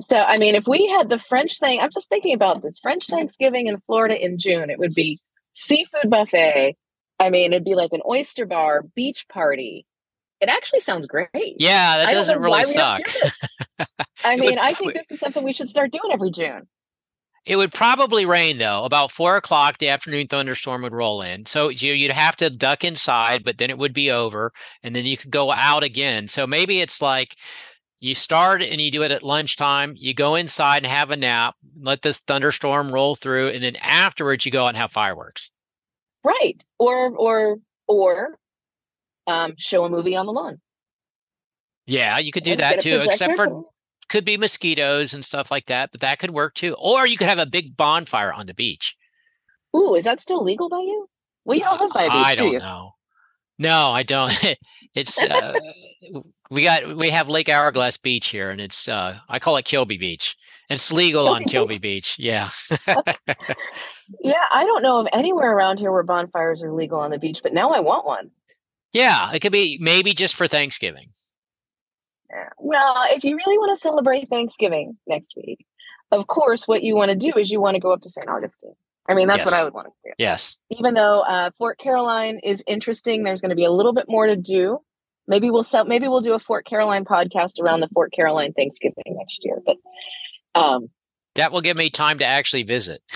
So, 0.00 0.22
I 0.22 0.38
mean, 0.38 0.54
if 0.54 0.66
we 0.66 0.86
had 0.86 1.08
the 1.08 1.18
French 1.18 1.58
thing, 1.58 1.80
I'm 1.80 1.90
just 1.92 2.08
thinking 2.08 2.32
about 2.32 2.62
this 2.62 2.78
French 2.78 3.06
Thanksgiving 3.06 3.66
in 3.66 3.80
Florida 3.80 4.22
in 4.22 4.38
June, 4.38 4.70
it 4.70 4.78
would 4.78 4.94
be 4.94 5.20
seafood 5.54 6.08
buffet. 6.08 6.76
I 7.18 7.30
mean, 7.30 7.52
it'd 7.52 7.64
be 7.64 7.74
like 7.74 7.92
an 7.92 8.02
oyster 8.08 8.46
bar, 8.46 8.82
beach 8.94 9.26
party. 9.28 9.84
It 10.40 10.48
actually 10.48 10.80
sounds 10.80 11.06
great. 11.06 11.28
Yeah, 11.34 11.98
that 11.98 12.12
doesn't 12.12 12.40
really 12.40 12.62
suck. 12.62 13.00
I 14.24 14.36
mean, 14.36 14.58
I 14.58 14.72
think 14.72 14.94
this 14.94 15.06
is 15.10 15.18
something 15.18 15.42
we 15.42 15.52
should 15.52 15.68
start 15.68 15.90
doing 15.90 16.12
every 16.12 16.30
June. 16.30 16.68
It 17.48 17.56
would 17.56 17.72
probably 17.72 18.26
rain 18.26 18.58
though. 18.58 18.84
About 18.84 19.10
four 19.10 19.36
o'clock, 19.38 19.78
the 19.78 19.88
afternoon 19.88 20.26
thunderstorm 20.26 20.82
would 20.82 20.92
roll 20.92 21.22
in. 21.22 21.46
So 21.46 21.70
you'd 21.70 22.10
have 22.10 22.36
to 22.36 22.50
duck 22.50 22.84
inside, 22.84 23.42
but 23.42 23.56
then 23.56 23.70
it 23.70 23.78
would 23.78 23.94
be 23.94 24.10
over, 24.10 24.52
and 24.82 24.94
then 24.94 25.06
you 25.06 25.16
could 25.16 25.30
go 25.30 25.50
out 25.50 25.82
again. 25.82 26.28
So 26.28 26.46
maybe 26.46 26.80
it's 26.80 27.00
like 27.00 27.36
you 28.00 28.14
start 28.14 28.60
and 28.60 28.82
you 28.82 28.90
do 28.90 29.02
it 29.02 29.12
at 29.12 29.22
lunchtime. 29.22 29.94
You 29.96 30.12
go 30.12 30.34
inside 30.34 30.84
and 30.84 30.92
have 30.92 31.10
a 31.10 31.16
nap, 31.16 31.54
let 31.80 32.02
the 32.02 32.12
thunderstorm 32.12 32.92
roll 32.92 33.16
through, 33.16 33.48
and 33.48 33.64
then 33.64 33.76
afterwards 33.76 34.44
you 34.44 34.52
go 34.52 34.64
out 34.64 34.68
and 34.68 34.76
have 34.76 34.92
fireworks. 34.92 35.50
Right, 36.22 36.62
or 36.78 37.16
or 37.16 37.56
or 37.86 38.38
um, 39.26 39.54
show 39.56 39.86
a 39.86 39.88
movie 39.88 40.16
on 40.16 40.26
the 40.26 40.32
lawn. 40.32 40.60
Yeah, 41.86 42.18
you 42.18 42.30
could 42.30 42.44
do 42.44 42.56
that 42.56 42.80
too, 42.80 43.00
except 43.02 43.36
for 43.36 43.64
could 44.08 44.24
be 44.24 44.36
mosquitoes 44.36 45.14
and 45.14 45.24
stuff 45.24 45.50
like 45.50 45.66
that, 45.66 45.90
but 45.92 46.00
that 46.00 46.18
could 46.18 46.30
work 46.30 46.54
too. 46.54 46.74
Or 46.78 47.06
you 47.06 47.16
could 47.16 47.28
have 47.28 47.38
a 47.38 47.46
big 47.46 47.76
bonfire 47.76 48.32
on 48.32 48.46
the 48.46 48.54
beach. 48.54 48.96
Ooh, 49.76 49.94
is 49.94 50.04
that 50.04 50.20
still 50.20 50.42
legal 50.42 50.68
by 50.68 50.78
you? 50.78 51.08
We 51.44 51.60
don't 51.60 51.80
live 51.80 51.92
by 51.92 52.04
a 52.04 52.10
beach. 52.10 52.16
I 52.16 52.34
don't 52.34 52.52
do 52.52 52.58
know. 52.58 52.92
No, 53.58 53.90
I 53.90 54.02
don't. 54.02 54.32
it's 54.94 55.20
uh, 55.20 55.54
we 56.50 56.62
got 56.62 56.94
we 56.94 57.10
have 57.10 57.28
Lake 57.28 57.48
Hourglass 57.48 57.96
Beach 57.96 58.28
here, 58.28 58.50
and 58.50 58.60
it's 58.60 58.88
uh, 58.88 59.18
I 59.28 59.38
call 59.38 59.56
it 59.56 59.64
Kilby 59.64 59.98
Beach. 59.98 60.36
It's 60.70 60.92
legal 60.92 61.24
Kilby 61.24 61.36
on 61.36 61.42
Beach? 61.42 61.52
Kilby 61.52 61.78
Beach. 61.78 62.16
Yeah. 62.18 62.50
yeah, 64.22 64.44
I 64.52 64.64
don't 64.64 64.82
know 64.82 65.00
of 65.00 65.08
anywhere 65.12 65.52
around 65.56 65.78
here 65.78 65.90
where 65.90 66.02
bonfires 66.02 66.62
are 66.62 66.72
legal 66.72 67.00
on 67.00 67.10
the 67.10 67.18
beach, 67.18 67.40
but 67.42 67.52
now 67.52 67.72
I 67.72 67.80
want 67.80 68.06
one. 68.06 68.30
Yeah, 68.92 69.32
it 69.32 69.40
could 69.40 69.52
be 69.52 69.78
maybe 69.80 70.14
just 70.14 70.36
for 70.36 70.46
Thanksgiving. 70.46 71.10
Well, 72.58 72.94
if 73.10 73.24
you 73.24 73.36
really 73.36 73.58
want 73.58 73.76
to 73.76 73.80
celebrate 73.80 74.28
Thanksgiving 74.28 74.96
next 75.06 75.32
week, 75.36 75.64
of 76.10 76.26
course, 76.26 76.66
what 76.66 76.82
you 76.82 76.94
want 76.94 77.10
to 77.10 77.16
do 77.16 77.32
is 77.36 77.50
you 77.50 77.60
want 77.60 77.74
to 77.74 77.80
go 77.80 77.92
up 77.92 78.02
to 78.02 78.10
St. 78.10 78.28
Augustine. 78.28 78.74
I 79.08 79.14
mean, 79.14 79.28
that's 79.28 79.38
yes. 79.38 79.46
what 79.46 79.54
I 79.54 79.64
would 79.64 79.72
want 79.72 79.86
to 79.86 79.92
do. 80.04 80.12
Yes. 80.18 80.58
Even 80.70 80.94
though 80.94 81.20
uh, 81.20 81.50
Fort 81.56 81.78
Caroline 81.78 82.40
is 82.42 82.62
interesting, 82.66 83.22
there's 83.22 83.40
going 83.40 83.50
to 83.50 83.56
be 83.56 83.64
a 83.64 83.70
little 83.70 83.94
bit 83.94 84.06
more 84.08 84.26
to 84.26 84.36
do. 84.36 84.80
Maybe 85.26 85.50
we'll 85.50 85.62
sell. 85.62 85.84
Maybe 85.84 86.08
we'll 86.08 86.20
do 86.20 86.34
a 86.34 86.38
Fort 86.38 86.66
Caroline 86.66 87.04
podcast 87.04 87.60
around 87.60 87.80
the 87.80 87.88
Fort 87.88 88.12
Caroline 88.12 88.52
Thanksgiving 88.52 89.04
next 89.06 89.38
year. 89.42 89.60
But 89.64 89.76
um, 90.54 90.88
that 91.34 91.52
will 91.52 91.60
give 91.60 91.78
me 91.78 91.90
time 91.90 92.18
to 92.18 92.26
actually 92.26 92.62
visit. 92.62 93.02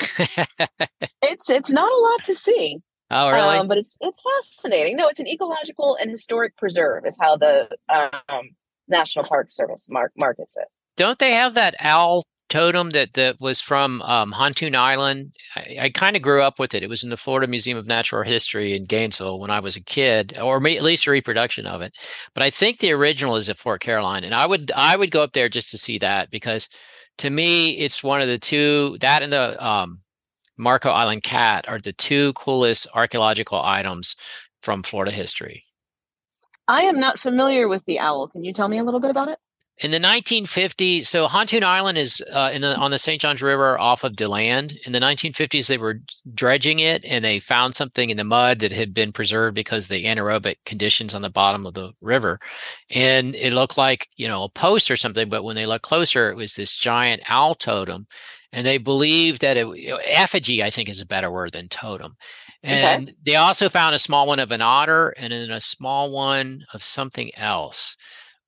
it's 1.22 1.50
it's 1.50 1.70
not 1.70 1.90
a 1.90 1.96
lot 1.96 2.24
to 2.24 2.34
see. 2.34 2.78
Oh, 3.10 3.30
really? 3.30 3.58
Um, 3.58 3.68
but 3.68 3.78
it's 3.78 3.96
it's 4.00 4.22
fascinating. 4.22 4.96
No, 4.96 5.08
it's 5.08 5.20
an 5.20 5.26
ecological 5.26 5.96
and 6.00 6.10
historic 6.10 6.56
preserve. 6.56 7.04
Is 7.06 7.18
how 7.20 7.36
the 7.36 7.68
um, 7.92 8.50
National 8.92 9.24
Park 9.24 9.50
Service 9.50 9.88
mark, 9.90 10.12
markets 10.16 10.56
it. 10.56 10.68
Don't 10.96 11.18
they 11.18 11.32
have 11.32 11.54
that 11.54 11.74
owl 11.80 12.22
totem 12.48 12.90
that, 12.90 13.14
that 13.14 13.40
was 13.40 13.60
from 13.60 14.02
um, 14.02 14.30
Hontoon 14.32 14.76
Island? 14.76 15.32
I, 15.56 15.76
I 15.80 15.90
kind 15.90 16.16
of 16.16 16.22
grew 16.22 16.42
up 16.42 16.58
with 16.58 16.74
it. 16.74 16.82
It 16.82 16.90
was 16.90 17.02
in 17.02 17.10
the 17.10 17.16
Florida 17.16 17.46
Museum 17.46 17.78
of 17.78 17.86
Natural 17.86 18.22
History 18.22 18.76
in 18.76 18.84
Gainesville 18.84 19.40
when 19.40 19.50
I 19.50 19.60
was 19.60 19.74
a 19.74 19.82
kid, 19.82 20.38
or 20.38 20.56
at 20.56 20.82
least 20.82 21.06
a 21.06 21.10
reproduction 21.10 21.66
of 21.66 21.80
it. 21.80 21.92
But 22.34 22.42
I 22.42 22.50
think 22.50 22.78
the 22.78 22.92
original 22.92 23.36
is 23.36 23.48
at 23.48 23.58
Fort 23.58 23.80
Caroline, 23.80 24.22
and 24.22 24.34
I 24.34 24.46
would 24.46 24.70
I 24.76 24.96
would 24.96 25.10
go 25.10 25.22
up 25.22 25.32
there 25.32 25.48
just 25.48 25.70
to 25.70 25.78
see 25.78 25.98
that 25.98 26.30
because 26.30 26.68
to 27.18 27.30
me 27.30 27.70
it's 27.70 28.04
one 28.04 28.20
of 28.20 28.28
the 28.28 28.38
two 28.38 28.98
that 29.00 29.22
and 29.22 29.32
the 29.32 29.64
um, 29.64 30.00
Marco 30.58 30.90
Island 30.90 31.22
cat 31.22 31.66
are 31.68 31.78
the 31.80 31.92
two 31.94 32.34
coolest 32.34 32.86
archaeological 32.94 33.60
items 33.62 34.16
from 34.62 34.82
Florida 34.82 35.10
history. 35.10 35.64
I 36.68 36.82
am 36.82 36.98
not 37.00 37.18
familiar 37.18 37.68
with 37.68 37.84
the 37.86 37.98
owl. 37.98 38.28
Can 38.28 38.44
you 38.44 38.52
tell 38.52 38.68
me 38.68 38.78
a 38.78 38.84
little 38.84 39.00
bit 39.00 39.10
about 39.10 39.28
it? 39.28 39.38
In 39.78 39.90
the 39.90 39.98
1950s, 39.98 41.06
so 41.06 41.26
Hontoon 41.26 41.64
Island 41.64 41.96
is 41.96 42.22
uh, 42.30 42.50
in 42.52 42.60
the, 42.60 42.76
on 42.76 42.90
the 42.90 42.98
St. 42.98 43.20
Johns 43.20 43.42
River 43.42 43.80
off 43.80 44.04
of 44.04 44.14
DeLand. 44.14 44.78
In 44.86 44.92
the 44.92 45.00
1950s, 45.00 45.66
they 45.66 45.78
were 45.78 46.00
dredging 46.34 46.78
it 46.78 47.04
and 47.04 47.24
they 47.24 47.40
found 47.40 47.74
something 47.74 48.10
in 48.10 48.18
the 48.18 48.22
mud 48.22 48.60
that 48.60 48.70
had 48.70 48.92
been 48.92 49.12
preserved 49.12 49.54
because 49.54 49.88
the 49.88 50.04
anaerobic 50.04 50.56
conditions 50.66 51.14
on 51.14 51.22
the 51.22 51.30
bottom 51.30 51.66
of 51.66 51.74
the 51.74 51.92
river. 52.00 52.38
And 52.90 53.34
it 53.34 53.54
looked 53.54 53.78
like, 53.78 54.08
you 54.16 54.28
know, 54.28 54.44
a 54.44 54.48
post 54.50 54.90
or 54.90 54.96
something. 54.96 55.28
But 55.28 55.42
when 55.42 55.56
they 55.56 55.66
looked 55.66 55.84
closer, 55.84 56.30
it 56.30 56.36
was 56.36 56.54
this 56.54 56.76
giant 56.76 57.22
owl 57.28 57.54
totem. 57.54 58.06
And 58.52 58.66
they 58.66 58.78
believed 58.78 59.40
that 59.40 59.56
it, 59.56 59.66
effigy, 60.06 60.62
I 60.62 60.70
think 60.70 60.88
is 60.88 61.00
a 61.00 61.06
better 61.06 61.30
word 61.30 61.52
than 61.52 61.68
totem. 61.68 62.16
And 62.62 63.08
okay. 63.08 63.16
they 63.24 63.36
also 63.36 63.68
found 63.68 63.94
a 63.94 63.98
small 63.98 64.26
one 64.26 64.38
of 64.38 64.52
an 64.52 64.60
otter 64.60 65.14
and 65.16 65.32
then 65.32 65.50
a 65.50 65.60
small 65.60 66.12
one 66.12 66.64
of 66.72 66.82
something 66.82 67.30
else. 67.36 67.96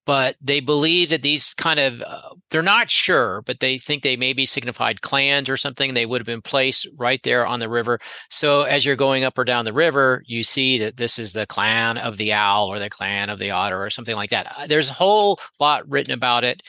But 0.07 0.37
they 0.39 0.61
believe 0.61 1.09
that 1.09 1.23
these 1.23 1.55
kind 1.55 1.81
of, 1.81 2.03
uh, 2.03 2.35
they're 2.51 2.63
not 2.63 2.91
sure, 2.91 3.43
but 3.47 3.61
they 3.61 3.79
think 3.79 4.03
they 4.03 4.17
maybe 4.17 4.45
signified 4.45 5.01
clans 5.01 5.49
or 5.49 5.57
something. 5.57 5.95
They 5.95 6.05
would 6.05 6.21
have 6.21 6.27
been 6.27 6.43
placed 6.43 6.87
right 6.99 7.23
there 7.23 7.47
on 7.47 7.59
the 7.59 7.71
river. 7.71 7.99
So 8.29 8.63
as 8.63 8.85
you're 8.85 8.97
going 8.97 9.25
up 9.25 9.39
or 9.39 9.45
down 9.45 9.65
the 9.65 9.73
river, 9.73 10.23
you 10.27 10.45
see 10.45 10.79
that 10.79 10.99
this 10.99 11.19
is 11.19 11.33
the 11.33 11.47
clan 11.47 11.97
of 11.97 12.19
the 12.19 12.35
owl 12.35 12.69
or 12.69 12.79
the 12.79 12.91
clan 12.91 13.31
of 13.31 13.39
the 13.39 13.51
otter 13.51 13.83
or 13.83 13.89
something 13.89 14.15
like 14.15 14.29
that. 14.29 14.55
Uh, 14.55 14.67
there's 14.67 14.91
a 14.91 14.95
whole 14.95 15.41
lot 15.59 15.89
written 15.89 16.13
about 16.13 16.45
it. 16.45 16.63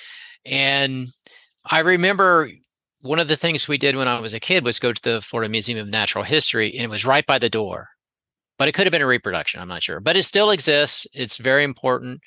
And 0.46 1.10
I 1.70 1.80
remember 1.80 2.50
one 3.06 3.20
of 3.20 3.28
the 3.28 3.36
things 3.36 3.68
we 3.68 3.78
did 3.78 3.96
when 3.96 4.08
I 4.08 4.20
was 4.20 4.34
a 4.34 4.40
kid 4.40 4.66
was 4.66 4.80
go 4.80 4.92
to 4.92 5.02
the 5.02 5.22
Florida 5.22 5.50
Museum 5.50 5.80
of 5.80 5.88
Natural 5.88 6.24
History, 6.24 6.74
and 6.74 6.84
it 6.84 6.90
was 6.90 7.06
right 7.06 7.26
by 7.26 7.38
the 7.38 7.50
door. 7.50 7.90
But 8.58 8.68
it 8.68 8.72
could 8.72 8.88
have 8.88 8.92
been 8.92 9.02
a 9.02 9.08
reproduction. 9.08 9.62
I'm 9.62 9.68
not 9.68 9.84
sure, 9.84 10.00
but 10.00 10.18
it 10.18 10.24
still 10.24 10.50
exists. 10.50 11.06
It's 11.14 11.38
very 11.38 11.64
important, 11.64 12.22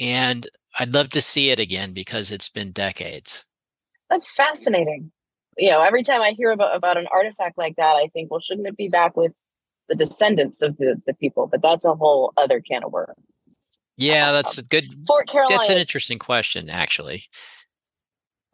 and 0.00 0.48
I'd 0.78 0.94
love 0.94 1.10
to 1.10 1.20
see 1.20 1.50
it 1.50 1.60
again 1.60 1.92
because 1.92 2.30
it's 2.32 2.48
been 2.48 2.72
decades. 2.72 3.44
That's 4.08 4.30
fascinating. 4.30 5.12
You 5.58 5.70
know, 5.70 5.82
every 5.82 6.02
time 6.02 6.22
I 6.22 6.30
hear 6.30 6.50
about 6.50 6.74
about 6.74 6.96
an 6.96 7.08
artifact 7.12 7.58
like 7.58 7.76
that, 7.76 7.96
I 7.96 8.08
think, 8.12 8.30
well, 8.30 8.40
shouldn't 8.40 8.66
it 8.66 8.76
be 8.76 8.88
back 8.88 9.16
with 9.16 9.32
the 9.88 9.94
descendants 9.94 10.62
of 10.62 10.78
the 10.78 11.00
the 11.06 11.14
people? 11.14 11.46
But 11.46 11.62
that's 11.62 11.84
a 11.84 11.94
whole 11.94 12.32
other 12.36 12.60
can 12.60 12.84
of 12.84 12.92
worms. 12.92 13.16
Yeah, 13.98 14.28
um, 14.28 14.34
that's 14.34 14.56
a 14.56 14.62
good. 14.62 14.84
Fort 15.06 15.28
Caroline. 15.28 15.56
That's 15.56 15.68
an 15.68 15.78
interesting 15.78 16.18
question, 16.18 16.70
actually 16.70 17.24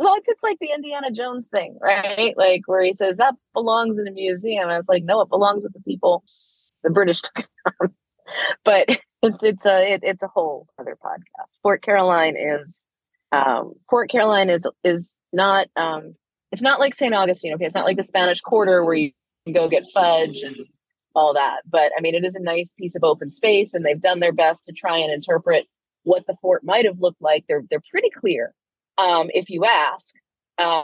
well, 0.03 0.15
it's 0.17 0.29
it's 0.29 0.43
like 0.43 0.59
the 0.61 0.73
Indiana 0.75 1.11
Jones 1.11 1.49
thing, 1.49 1.79
right? 1.81 2.35
Like 2.37 2.63
where 2.67 2.83
he 2.83 2.93
says 2.93 3.17
that 3.19 3.35
belongs 3.55 3.99
in 3.99 4.09
a 4.09 4.11
museum, 4.11 4.69
and 4.69 4.79
it's 4.79 4.89
like 4.89 5.05
no, 5.05 5.21
it 5.21 5.29
belongs 5.29 5.63
with 5.63 5.73
the 5.73 5.81
people 5.81 6.25
the 6.83 6.91
British 6.91 7.23
took 7.35 7.39
it 7.39 7.91
But 8.65 8.89
it's 9.23 9.45
it's 9.45 9.67
a 9.67 9.95
it, 9.95 10.01
it's 10.03 10.23
a 10.23 10.29
whole 10.29 10.67
other 10.79 10.97
podcast. 11.03 11.57
Fort 11.63 11.83
Caroline 11.83 12.35
is 12.37 12.85
um, 13.31 13.75
Fort 13.89 14.11
Caroline 14.11 14.51
is 14.51 14.67
is 14.85 15.21
not 15.33 15.69
um, 15.77 16.15
it's 16.51 16.63
not 16.63 16.81
like 16.81 16.95
St. 16.95 17.15
Augustine. 17.15 17.55
Okay, 17.55 17.65
it's 17.65 17.75
not 17.75 17.85
like 17.85 17.97
the 17.97 18.03
Spanish 18.03 18.41
Quarter 18.41 18.85
where 18.85 18.95
you 18.95 19.13
go 19.53 19.69
get 19.69 19.85
fudge 19.95 20.43
and 20.43 20.57
all 21.15 21.35
that. 21.35 21.63
But 21.71 21.93
I 21.97 22.01
mean, 22.01 22.15
it 22.15 22.25
is 22.25 22.35
a 22.35 22.43
nice 22.43 22.73
piece 22.73 22.97
of 22.97 23.05
open 23.05 23.31
space, 23.31 23.73
and 23.75 23.85
they've 23.85 24.01
done 24.01 24.21
their 24.21 24.33
best 24.33 24.67
to 24.67 24.73
try 24.73 24.99
and 24.99 25.13
interpret 25.13 25.67
what 26.05 26.27
the 26.27 26.35
fort 26.43 26.65
might 26.65 26.85
have 26.85 27.01
looked 27.01 27.23
like. 27.23 27.45
They're 27.49 27.63
they're 27.71 27.83
pretty 27.91 28.11
clear 28.11 28.55
um, 28.99 29.29
if 29.33 29.49
you 29.49 29.65
ask, 29.65 30.15
uh, 30.59 30.83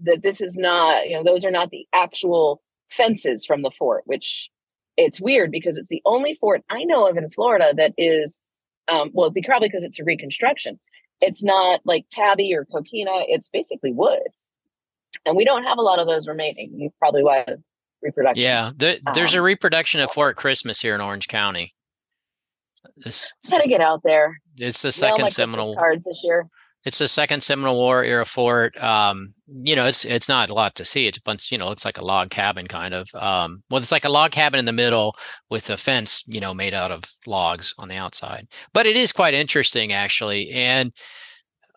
that 0.00 0.22
this 0.22 0.40
is 0.40 0.56
not, 0.56 1.08
you 1.08 1.16
know, 1.16 1.24
those 1.24 1.44
are 1.44 1.50
not 1.50 1.70
the 1.70 1.86
actual 1.94 2.62
fences 2.90 3.44
from 3.44 3.62
the 3.62 3.70
fort, 3.70 4.02
which 4.06 4.50
it's 4.96 5.20
weird 5.20 5.50
because 5.50 5.76
it's 5.76 5.88
the 5.88 6.02
only 6.04 6.36
fort 6.40 6.62
I 6.70 6.84
know 6.84 7.08
of 7.08 7.16
in 7.16 7.30
Florida 7.30 7.72
that 7.76 7.92
is, 7.98 8.40
um, 8.88 9.10
well, 9.12 9.26
it'd 9.26 9.34
be 9.34 9.42
probably 9.42 9.68
because 9.68 9.84
it's 9.84 9.98
a 9.98 10.04
reconstruction. 10.04 10.78
It's 11.20 11.42
not 11.42 11.80
like 11.84 12.06
tabby 12.10 12.54
or 12.54 12.64
coquina, 12.64 13.10
it's 13.28 13.48
basically 13.48 13.92
wood. 13.92 14.22
And 15.24 15.36
we 15.36 15.44
don't 15.44 15.64
have 15.64 15.78
a 15.78 15.82
lot 15.82 15.98
of 15.98 16.06
those 16.06 16.26
remaining. 16.26 16.72
You 16.76 16.90
probably 16.98 17.22
why 17.22 17.46
reproduction. 18.02 18.42
Yeah, 18.42 18.70
there, 18.76 18.98
there's 19.14 19.34
um, 19.34 19.40
a 19.40 19.42
reproduction 19.42 20.00
of 20.00 20.10
Fort 20.10 20.36
Christmas 20.36 20.80
here 20.80 20.94
in 20.94 21.00
Orange 21.00 21.28
County. 21.28 21.74
This 22.96 23.32
gotta 23.50 23.68
get 23.68 23.80
out 23.80 24.02
there. 24.04 24.40
It's 24.56 24.82
the 24.82 24.92
second 24.92 25.30
Seminole 25.30 25.74
cards 25.74 26.04
this 26.04 26.22
year. 26.22 26.48
It's 26.84 26.98
the 26.98 27.08
second 27.08 27.42
Seminole 27.42 27.76
War 27.76 28.04
era 28.04 28.26
fort. 28.26 28.76
Um, 28.82 29.32
you 29.48 29.74
know, 29.74 29.86
it's 29.86 30.04
it's 30.04 30.28
not 30.28 30.50
a 30.50 30.54
lot 30.54 30.74
to 30.76 30.84
see. 30.84 31.06
It's 31.06 31.18
a 31.18 31.22
bunch, 31.22 31.50
you 31.50 31.56
know, 31.56 31.68
looks 31.68 31.84
like 31.84 31.98
a 31.98 32.04
log 32.04 32.30
cabin 32.30 32.66
kind 32.66 32.92
of. 32.92 33.08
Um, 33.14 33.62
well, 33.70 33.80
it's 33.80 33.92
like 33.92 34.04
a 34.04 34.10
log 34.10 34.32
cabin 34.32 34.58
in 34.58 34.66
the 34.66 34.72
middle 34.72 35.16
with 35.48 35.70
a 35.70 35.76
fence, 35.78 36.24
you 36.26 36.40
know, 36.40 36.52
made 36.52 36.74
out 36.74 36.90
of 36.90 37.04
logs 37.26 37.74
on 37.78 37.88
the 37.88 37.96
outside. 37.96 38.48
But 38.74 38.86
it 38.86 38.96
is 38.96 39.12
quite 39.12 39.32
interesting, 39.32 39.92
actually. 39.92 40.50
And 40.50 40.92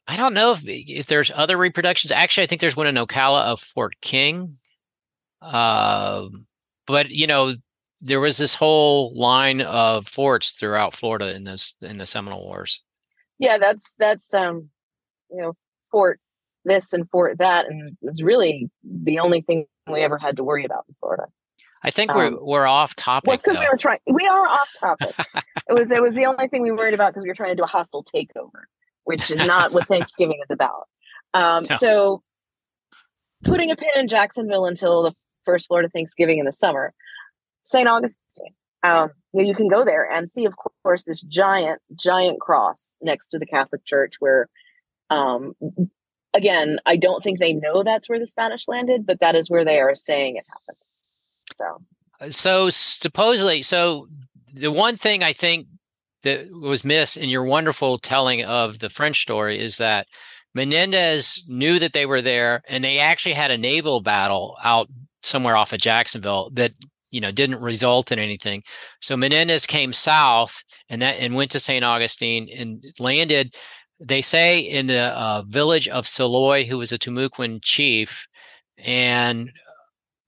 I 0.08 0.18
don't 0.18 0.34
know 0.34 0.52
if 0.52 0.62
if 0.66 1.06
there's 1.06 1.32
other 1.34 1.58
reproductions. 1.58 2.12
Actually, 2.12 2.44
I 2.44 2.48
think 2.48 2.60
there's 2.60 2.78
one 2.78 2.88
in 2.88 2.96
Ocala 2.96 3.44
of 3.44 3.62
Fort 3.62 3.96
King. 4.02 4.58
Uh, 5.42 6.28
but 6.86 7.12
you 7.12 7.28
know, 7.28 7.56
there 8.02 8.20
was 8.20 8.38
this 8.38 8.56
whole 8.56 9.18
line 9.18 9.62
of 9.62 10.08
forts 10.08 10.52
throughout 10.52 10.94
Florida 10.94 11.34
in 11.34 11.44
this 11.46 11.76
in 11.82 11.98
the 11.98 12.06
Seminole 12.06 12.44
Wars. 12.44 12.84
Yeah, 13.40 13.58
that's 13.58 13.96
that's 13.98 14.34
um 14.34 14.70
you 15.30 15.42
know, 15.42 15.54
fort 15.92 16.20
this 16.66 16.94
and 16.94 17.10
fort 17.10 17.38
that, 17.40 17.68
and 17.68 17.88
it 17.88 17.98
was 18.02 18.22
really 18.22 18.70
the 18.84 19.20
only 19.20 19.42
thing 19.42 19.66
we 19.90 20.02
ever 20.02 20.18
had 20.18 20.36
to 20.38 20.44
worry 20.44 20.66
about 20.66 20.86
in 20.88 20.96
Florida. 21.00 21.26
I 21.84 21.92
think 21.92 22.14
we're 22.14 22.28
um, 22.28 22.40
we're 22.42 22.68
off 22.68 22.96
topic. 22.96 23.28
Well, 23.28 23.38
because 23.38 23.60
we 23.60 23.68
were 23.72 23.78
trying. 23.78 24.00
We 24.08 24.28
are 24.28 24.48
off 24.48 24.70
topic. 24.80 25.16
it 25.70 25.74
was 25.74 25.92
it 25.92 26.02
was 26.02 26.16
the 26.16 26.26
only 26.26 26.48
thing 26.48 26.64
we 26.64 26.72
worried 26.72 26.94
about 26.94 27.12
because 27.14 27.24
we 27.24 27.30
were 27.30 27.36
trying 27.36 27.52
to 27.52 27.56
do 27.56 27.64
a 27.64 27.68
hostile 27.68 28.04
takeover, 28.04 28.64
which 29.04 29.32
is 29.32 29.44
not 29.46 29.74
what 29.74 29.88
Thanksgiving 29.88 30.40
is 30.44 30.52
about. 30.52 30.88
Um, 31.34 31.66
no. 31.70 31.78
So, 31.78 32.24
putting 33.44 33.72
a 33.72 33.76
pin 33.76 33.90
in 33.96 34.08
Jacksonville 34.08 34.66
until 34.66 35.04
the 35.04 35.14
first 35.46 35.68
Florida 35.68 35.90
Thanksgiving 35.90 36.40
in 36.40 36.46
the 36.46 36.52
summer, 36.52 36.94
St. 37.64 37.88
Augustine. 37.88 38.54
Um, 38.84 39.10
you 39.34 39.56
can 39.56 39.68
go 39.68 39.84
there 39.84 40.10
and 40.10 40.30
see, 40.30 40.46
of 40.46 40.54
course, 40.84 41.04
this 41.04 41.22
giant, 41.22 41.82
giant 41.96 42.40
cross 42.40 42.96
next 43.02 43.30
to 43.30 43.40
the 43.40 43.46
Catholic 43.46 43.84
Church 43.86 44.16
where 44.20 44.48
um, 45.10 45.54
again, 46.34 46.80
I 46.86 46.96
don't 46.96 47.24
think 47.24 47.40
they 47.40 47.54
know 47.54 47.84
that's 47.84 48.10
where 48.10 48.20
the 48.20 48.28
Spanish 48.28 48.68
landed, 48.68 49.06
but 49.06 49.20
that 49.20 49.36
is 49.36 49.50
where 49.50 49.66
they 49.66 49.80
are 49.80 49.96
saying 49.96 50.38
it 50.38 50.46
happened. 50.50 50.78
So, 51.54 51.82
uh, 52.22 52.32
so 52.32 52.70
supposedly, 52.70 53.62
so 53.62 54.08
the 54.54 54.72
one 54.72 54.98
thing 54.98 55.24
I 55.24 55.34
think 55.34 55.68
that 56.24 56.48
was 56.52 56.84
missed 56.84 57.18
in 57.18 57.30
your 57.30 57.44
wonderful 57.44 57.98
telling 58.00 58.44
of 58.44 58.80
the 58.80 58.90
French 58.90 59.22
story 59.22 59.60
is 59.60 59.78
that 59.78 60.08
Menendez 60.54 61.44
knew 61.48 61.80
that 61.80 61.94
they 61.94 62.06
were 62.06 62.22
there, 62.22 62.62
and 62.68 62.84
they 62.84 62.98
actually 62.98 63.34
had 63.34 63.52
a 63.52 63.58
naval 63.58 64.02
battle 64.02 64.58
out 64.64 64.88
somewhere 65.24 65.56
off 65.56 65.74
of 65.74 65.80
Jacksonville 65.80 66.50
that 66.54 66.74
you 67.12 67.22
know 67.22 67.32
didn't 67.32 67.62
result 67.62 68.12
in 68.12 68.20
anything. 68.20 68.64
So 69.02 69.16
Menendez 69.16 69.66
came 69.66 69.94
south 69.94 70.64
and 70.90 71.02
that 71.02 71.14
and 71.20 71.36
went 71.36 71.52
to 71.52 71.60
St. 71.60 71.84
Augustine 71.84 72.50
and 72.56 72.84
landed 73.00 73.56
they 74.00 74.22
say 74.22 74.60
in 74.60 74.88
the 74.88 75.06
uh, 75.18 75.44
village 75.48 75.88
of 75.88 76.06
Seloy, 76.06 76.68
who 76.68 76.78
was 76.78 76.92
a 76.92 77.00
Timucuan 77.00 77.60
chief, 77.62 78.28
and 78.78 79.52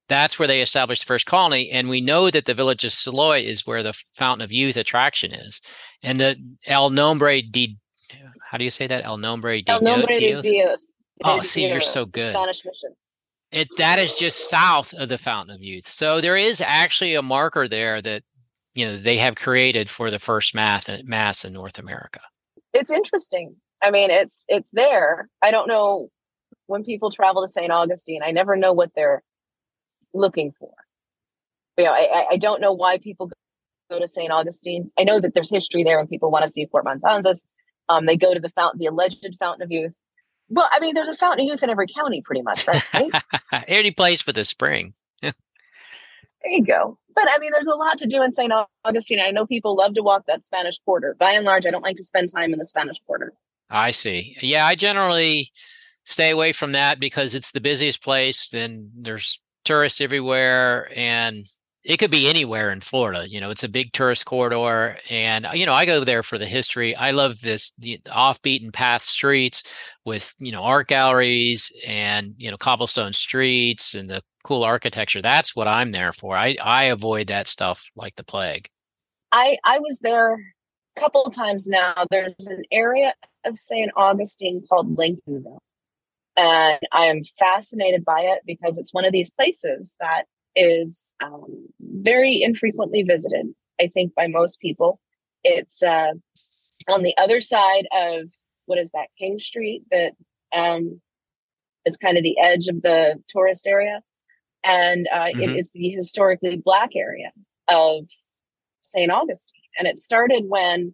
that's 0.07 0.39
where 0.39 0.47
they 0.47 0.61
established 0.61 1.03
the 1.03 1.07
first 1.07 1.25
colony. 1.25 1.69
And 1.69 1.87
we 1.87 2.01
know 2.01 2.29
that 2.31 2.45
the 2.45 2.53
village 2.53 2.83
of 2.83 2.91
Seloy 2.91 3.43
is 3.43 3.67
where 3.67 3.83
the 3.83 3.93
Fountain 4.15 4.43
of 4.43 4.51
Youth 4.51 4.75
attraction 4.75 5.31
is. 5.31 5.61
And 6.01 6.19
the 6.19 6.35
El 6.65 6.89
Nombre 6.89 7.41
de, 7.43 7.77
how 8.49 8.57
do 8.57 8.63
you 8.63 8.71
say 8.71 8.87
that? 8.87 9.05
El 9.05 9.17
Nombre 9.17 9.61
de, 9.61 9.71
El 9.71 9.81
Nombre 9.81 10.17
de 10.17 10.41
Dios. 10.41 10.93
Oh, 11.23 11.41
see, 11.41 11.67
you're 11.67 11.81
so 11.81 12.05
good. 12.05 12.33
Spanish 12.33 12.65
mission. 12.65 12.95
It 13.51 13.67
that 13.77 13.97
is 13.99 14.15
just 14.15 14.49
south 14.49 14.93
of 14.93 15.09
the 15.09 15.17
Fountain 15.17 15.55
of 15.55 15.61
Youth. 15.61 15.87
So 15.87 16.21
there 16.21 16.37
is 16.37 16.61
actually 16.61 17.15
a 17.15 17.21
marker 17.21 17.67
there 17.67 18.01
that 18.01 18.23
you 18.75 18.85
know 18.85 18.97
they 18.97 19.17
have 19.17 19.35
created 19.35 19.89
for 19.89 20.11
the 20.11 20.19
first 20.19 20.55
math 20.55 20.89
mass 21.03 21.43
in 21.43 21.53
North 21.53 21.79
America 21.79 22.21
it's 22.73 22.91
interesting. 22.91 23.55
I 23.81 23.91
mean, 23.91 24.11
it's 24.11 24.45
it's 24.47 24.71
there. 24.71 25.29
I 25.41 25.51
don't 25.51 25.67
know 25.67 26.09
when 26.67 26.83
people 26.83 27.09
travel 27.09 27.41
to 27.41 27.47
St. 27.47 27.71
Augustine. 27.71 28.21
I 28.23 28.31
never 28.31 28.55
know 28.55 28.73
what 28.73 28.91
they're 28.95 29.23
looking 30.13 30.53
for. 30.59 30.71
You 31.77 31.85
know, 31.85 31.93
I, 31.93 32.25
I 32.31 32.37
don't 32.37 32.61
know 32.61 32.73
why 32.73 32.97
people 32.97 33.31
go 33.89 33.99
to 33.99 34.07
St. 34.07 34.31
Augustine. 34.31 34.91
I 34.97 35.03
know 35.03 35.19
that 35.19 35.33
there's 35.33 35.49
history 35.49 35.83
there, 35.83 35.99
and 35.99 36.09
people 36.09 36.29
want 36.29 36.43
to 36.43 36.49
see 36.49 36.65
Fort 36.65 36.85
Matanzas. 36.85 37.43
Um, 37.87 38.05
they 38.05 38.17
go 38.17 38.33
to 38.33 38.39
the 38.39 38.49
fountain, 38.49 38.79
the 38.79 38.85
alleged 38.85 39.25
fountain 39.39 39.63
of 39.63 39.71
youth. 39.71 39.93
Well, 40.49 40.67
I 40.71 40.79
mean, 40.79 40.95
there's 40.95 41.09
a 41.09 41.15
fountain 41.15 41.45
of 41.45 41.51
youth 41.51 41.63
in 41.63 41.69
every 41.69 41.87
county, 41.87 42.21
pretty 42.21 42.41
much, 42.41 42.67
right? 42.67 43.11
Any 43.67 43.91
place 43.91 44.21
for 44.21 44.33
the 44.33 44.45
spring. 44.45 44.93
There 46.43 46.51
you 46.51 46.65
go 46.65 46.97
but 47.19 47.29
I 47.29 47.37
mean, 47.39 47.51
there's 47.51 47.65
a 47.65 47.75
lot 47.75 47.97
to 47.97 48.07
do 48.07 48.23
in 48.23 48.33
St. 48.33 48.51
Augustine. 48.85 49.19
I 49.19 49.31
know 49.31 49.45
people 49.45 49.75
love 49.75 49.93
to 49.95 50.01
walk 50.01 50.25
that 50.27 50.45
Spanish 50.45 50.79
Quarter. 50.85 51.17
By 51.19 51.31
and 51.31 51.45
large, 51.45 51.65
I 51.65 51.69
don't 51.69 51.83
like 51.83 51.97
to 51.97 52.03
spend 52.03 52.29
time 52.33 52.53
in 52.53 52.59
the 52.59 52.65
Spanish 52.65 52.97
Quarter. 53.05 53.33
I 53.69 53.91
see. 53.91 54.37
Yeah, 54.41 54.65
I 54.65 54.75
generally 54.75 55.51
stay 56.05 56.29
away 56.29 56.53
from 56.53 56.71
that 56.71 56.97
because 56.97 57.35
it's 57.35 57.51
the 57.51 57.59
busiest 57.59 58.01
place. 58.01 58.47
Then 58.47 58.89
there's 58.95 59.41
tourists 59.65 59.99
everywhere, 59.99 60.89
and 60.95 61.45
it 61.83 61.97
could 61.97 62.09
be 62.09 62.29
anywhere 62.29 62.71
in 62.71 62.79
Florida. 62.79 63.25
You 63.27 63.41
know, 63.41 63.49
it's 63.49 63.65
a 63.65 63.69
big 63.69 63.91
tourist 63.91 64.25
corridor, 64.25 64.97
and 65.09 65.45
you 65.53 65.65
know, 65.65 65.73
I 65.73 65.85
go 65.85 66.05
there 66.05 66.23
for 66.23 66.37
the 66.37 66.45
history. 66.45 66.95
I 66.95 67.11
love 67.11 67.41
this 67.41 67.73
the 67.77 67.99
off 68.09 68.41
beaten 68.41 68.71
path 68.71 69.01
streets 69.01 69.63
with 70.05 70.33
you 70.39 70.53
know 70.53 70.63
art 70.63 70.87
galleries 70.87 71.69
and 71.85 72.33
you 72.37 72.49
know 72.49 72.57
cobblestone 72.57 73.13
streets 73.13 73.93
and 73.93 74.09
the 74.09 74.21
cool 74.43 74.63
architecture. 74.63 75.21
That's 75.21 75.55
what 75.55 75.67
I'm 75.67 75.91
there 75.91 76.11
for. 76.11 76.35
I 76.35 76.55
I 76.61 76.85
avoid 76.85 77.27
that 77.27 77.47
stuff 77.47 77.89
like 77.95 78.15
the 78.15 78.23
plague. 78.23 78.69
I 79.31 79.57
I 79.63 79.79
was 79.79 79.99
there 79.99 80.33
a 80.33 80.99
couple 80.99 81.23
times 81.31 81.67
now. 81.67 81.93
There's 82.09 82.47
an 82.47 82.63
area 82.71 83.13
of 83.45 83.57
St. 83.57 83.91
Augustine 83.95 84.63
called 84.67 84.97
Lincolnville. 84.97 85.59
And 86.37 86.79
I 86.91 87.05
am 87.05 87.23
fascinated 87.37 88.05
by 88.05 88.21
it 88.21 88.39
because 88.45 88.77
it's 88.77 88.93
one 88.93 89.05
of 89.05 89.11
these 89.11 89.29
places 89.29 89.95
that 89.99 90.23
is 90.55 91.13
um, 91.23 91.67
very 91.81 92.41
infrequently 92.41 93.03
visited, 93.03 93.47
I 93.79 93.87
think, 93.87 94.15
by 94.15 94.27
most 94.27 94.59
people. 94.59 94.99
It's 95.43 95.83
uh, 95.83 96.13
on 96.87 97.03
the 97.03 97.15
other 97.17 97.41
side 97.41 97.87
of 97.93 98.29
what 98.65 98.79
is 98.79 98.91
that, 98.91 99.07
King 99.17 99.39
Street, 99.39 99.83
that 99.91 100.13
um, 100.55 101.01
is 101.85 101.97
kind 101.97 102.17
of 102.17 102.23
the 102.23 102.37
edge 102.39 102.67
of 102.67 102.81
the 102.81 103.21
tourist 103.27 103.67
area. 103.67 104.01
And 104.63 105.07
uh, 105.11 105.25
mm-hmm. 105.25 105.55
it's 105.55 105.71
the 105.71 105.89
historically 105.89 106.57
black 106.57 106.95
area 106.95 107.31
of 107.67 108.05
St. 108.81 109.11
Augustine. 109.11 109.61
And 109.77 109.87
it 109.87 109.99
started 109.99 110.45
when 110.47 110.93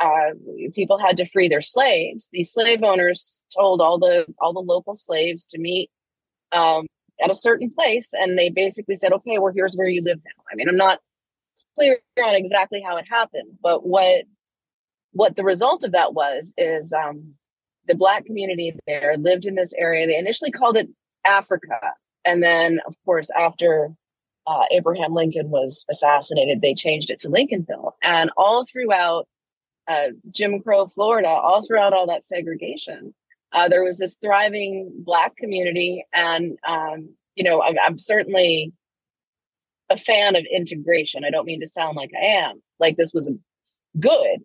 uh, 0.00 0.30
people 0.74 0.98
had 0.98 1.16
to 1.16 1.26
free 1.26 1.48
their 1.48 1.62
slaves. 1.62 2.28
These 2.32 2.52
slave 2.52 2.82
owners 2.82 3.42
told 3.56 3.80
all 3.80 3.98
the 3.98 4.26
all 4.40 4.52
the 4.52 4.60
local 4.60 4.94
slaves 4.94 5.46
to 5.46 5.58
meet 5.58 5.90
um, 6.52 6.86
at 7.22 7.30
a 7.30 7.34
certain 7.34 7.70
place, 7.70 8.10
and 8.12 8.38
they 8.38 8.50
basically 8.50 8.96
said, 8.96 9.12
"Okay, 9.12 9.38
well, 9.38 9.52
here's 9.54 9.74
where 9.74 9.88
you 9.88 10.02
live 10.02 10.18
now." 10.24 10.42
I 10.52 10.54
mean, 10.54 10.68
I'm 10.68 10.76
not 10.76 11.00
clear 11.76 11.98
on 12.22 12.34
exactly 12.34 12.82
how 12.82 12.96
it 12.98 13.06
happened, 13.08 13.58
but 13.62 13.86
what 13.86 14.24
what 15.12 15.36
the 15.36 15.44
result 15.44 15.82
of 15.82 15.92
that 15.92 16.12
was 16.12 16.52
is 16.58 16.92
um, 16.92 17.34
the 17.88 17.94
black 17.94 18.26
community 18.26 18.74
there 18.86 19.16
lived 19.18 19.46
in 19.46 19.54
this 19.54 19.72
area. 19.78 20.06
They 20.06 20.18
initially 20.18 20.50
called 20.50 20.76
it 20.76 20.88
Africa, 21.26 21.78
and 22.26 22.42
then, 22.42 22.80
of 22.86 22.94
course, 23.04 23.30
after 23.38 23.90
uh, 24.46 24.64
Abraham 24.70 25.14
Lincoln 25.14 25.50
was 25.50 25.84
assassinated, 25.90 26.62
they 26.62 26.74
changed 26.74 27.10
it 27.10 27.20
to 27.20 27.28
Lincolnville, 27.28 27.92
and 28.02 28.30
all 28.36 28.64
throughout 28.64 29.26
uh, 29.88 30.08
Jim 30.30 30.60
Crow 30.60 30.86
Florida, 30.88 31.28
all 31.28 31.64
throughout 31.64 31.92
all 31.92 32.06
that 32.06 32.24
segregation, 32.24 33.14
uh, 33.52 33.68
there 33.68 33.84
was 33.84 33.98
this 33.98 34.16
thriving 34.22 34.92
Black 34.98 35.36
community. 35.36 36.04
And, 36.12 36.58
um, 36.66 37.10
you 37.36 37.44
know, 37.44 37.62
I'm, 37.62 37.76
I'm 37.82 37.98
certainly 37.98 38.72
a 39.88 39.96
fan 39.96 40.34
of 40.36 40.44
integration. 40.52 41.24
I 41.24 41.30
don't 41.30 41.46
mean 41.46 41.60
to 41.60 41.66
sound 41.66 41.96
like 41.96 42.10
I 42.20 42.24
am, 42.24 42.62
like 42.80 42.96
this 42.96 43.12
was 43.14 43.30
good. 44.00 44.40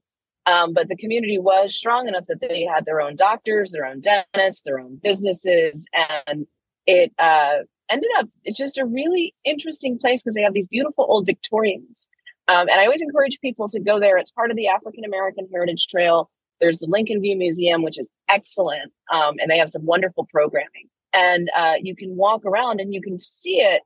Um, 0.45 0.73
but 0.73 0.89
the 0.89 0.97
community 0.97 1.37
was 1.37 1.75
strong 1.75 2.07
enough 2.07 2.25
that 2.27 2.41
they 2.41 2.63
had 2.63 2.85
their 2.85 3.01
own 3.01 3.15
doctors, 3.15 3.71
their 3.71 3.85
own 3.85 4.01
dentists, 4.01 4.63
their 4.63 4.79
own 4.79 4.99
businesses. 5.03 5.85
And 6.27 6.47
it 6.91 7.13
uh, 7.19 7.63
ended 7.89 8.09
up, 8.17 8.27
it's 8.43 8.57
just 8.57 8.77
a 8.77 8.85
really 8.85 9.33
interesting 9.43 9.97
place 9.99 10.21
because 10.21 10.35
they 10.35 10.41
have 10.41 10.53
these 10.53 10.67
beautiful 10.67 11.05
old 11.07 11.25
Victorians 11.25 12.07
um, 12.51 12.67
and 12.69 12.79
I 12.79 12.85
always 12.85 13.01
encourage 13.01 13.39
people 13.39 13.69
to 13.69 13.79
go 13.79 13.99
there. 13.99 14.17
It's 14.17 14.31
part 14.31 14.51
of 14.51 14.57
the 14.57 14.67
African 14.67 15.05
American 15.05 15.47
Heritage 15.51 15.87
Trail. 15.87 16.29
There's 16.59 16.79
the 16.79 16.87
Lincolnville 16.87 17.37
Museum, 17.37 17.81
which 17.81 17.99
is 17.99 18.11
excellent, 18.29 18.91
um, 19.11 19.35
and 19.39 19.49
they 19.49 19.57
have 19.57 19.69
some 19.69 19.85
wonderful 19.85 20.27
programming. 20.29 20.89
And 21.13 21.49
uh, 21.57 21.75
you 21.81 21.95
can 21.95 22.15
walk 22.15 22.45
around 22.45 22.79
and 22.79 22.93
you 22.93 23.01
can 23.01 23.19
see 23.19 23.57
it 23.57 23.81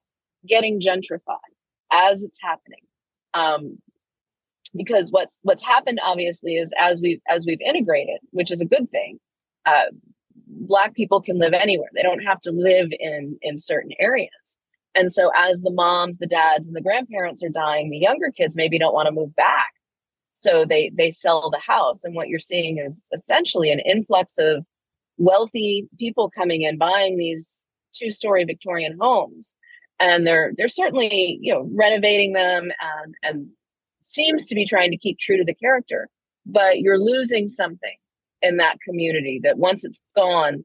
getting 0.47 0.79
gentrified 0.79 1.37
as 1.91 2.23
it's 2.23 2.39
happening. 2.41 2.81
Um, 3.33 3.77
because 4.75 5.11
what's 5.11 5.37
what's 5.43 5.63
happened 5.63 5.99
obviously 6.03 6.55
is 6.55 6.73
as 6.77 7.01
we've 7.01 7.21
as 7.29 7.45
we've 7.45 7.61
integrated, 7.61 8.19
which 8.31 8.51
is 8.51 8.61
a 8.61 8.65
good 8.65 8.89
thing. 8.89 9.19
Uh, 9.65 9.85
black 10.47 10.93
people 10.95 11.21
can 11.21 11.37
live 11.39 11.53
anywhere; 11.53 11.89
they 11.93 12.03
don't 12.03 12.23
have 12.23 12.41
to 12.41 12.51
live 12.51 12.89
in 12.99 13.37
in 13.41 13.59
certain 13.59 13.91
areas. 13.99 14.57
And 14.95 15.11
so 15.11 15.29
as 15.35 15.59
the 15.61 15.71
moms, 15.71 16.17
the 16.19 16.27
dads, 16.27 16.67
and 16.67 16.75
the 16.75 16.81
grandparents 16.81 17.43
are 17.43 17.49
dying, 17.49 17.89
the 17.89 17.97
younger 17.97 18.31
kids 18.31 18.55
maybe 18.55 18.79
don't 18.79 18.93
want 18.93 19.07
to 19.07 19.13
move 19.13 19.35
back. 19.35 19.73
So 20.33 20.65
they 20.65 20.91
they 20.95 21.11
sell 21.11 21.49
the 21.49 21.59
house. 21.59 22.03
And 22.03 22.15
what 22.15 22.29
you're 22.29 22.39
seeing 22.39 22.77
is 22.77 23.03
essentially 23.13 23.71
an 23.71 23.79
influx 23.79 24.37
of 24.37 24.65
wealthy 25.17 25.87
people 25.99 26.29
coming 26.29 26.61
in 26.61 26.77
buying 26.77 27.17
these 27.17 27.65
two-story 27.93 28.43
Victorian 28.45 28.97
homes. 28.99 29.55
And 29.99 30.25
they're 30.25 30.53
they're 30.57 30.69
certainly, 30.69 31.39
you 31.41 31.53
know, 31.53 31.69
renovating 31.73 32.33
them 32.33 32.71
and 32.81 33.15
and 33.23 33.47
seems 34.01 34.45
to 34.47 34.55
be 34.55 34.65
trying 34.65 34.91
to 34.91 34.97
keep 34.97 35.19
true 35.19 35.37
to 35.37 35.45
the 35.45 35.55
character. 35.55 36.09
But 36.45 36.79
you're 36.79 36.99
losing 36.99 37.49
something 37.49 37.95
in 38.41 38.57
that 38.57 38.77
community 38.87 39.39
that 39.43 39.57
once 39.57 39.83
it's 39.85 40.01
gone, 40.15 40.63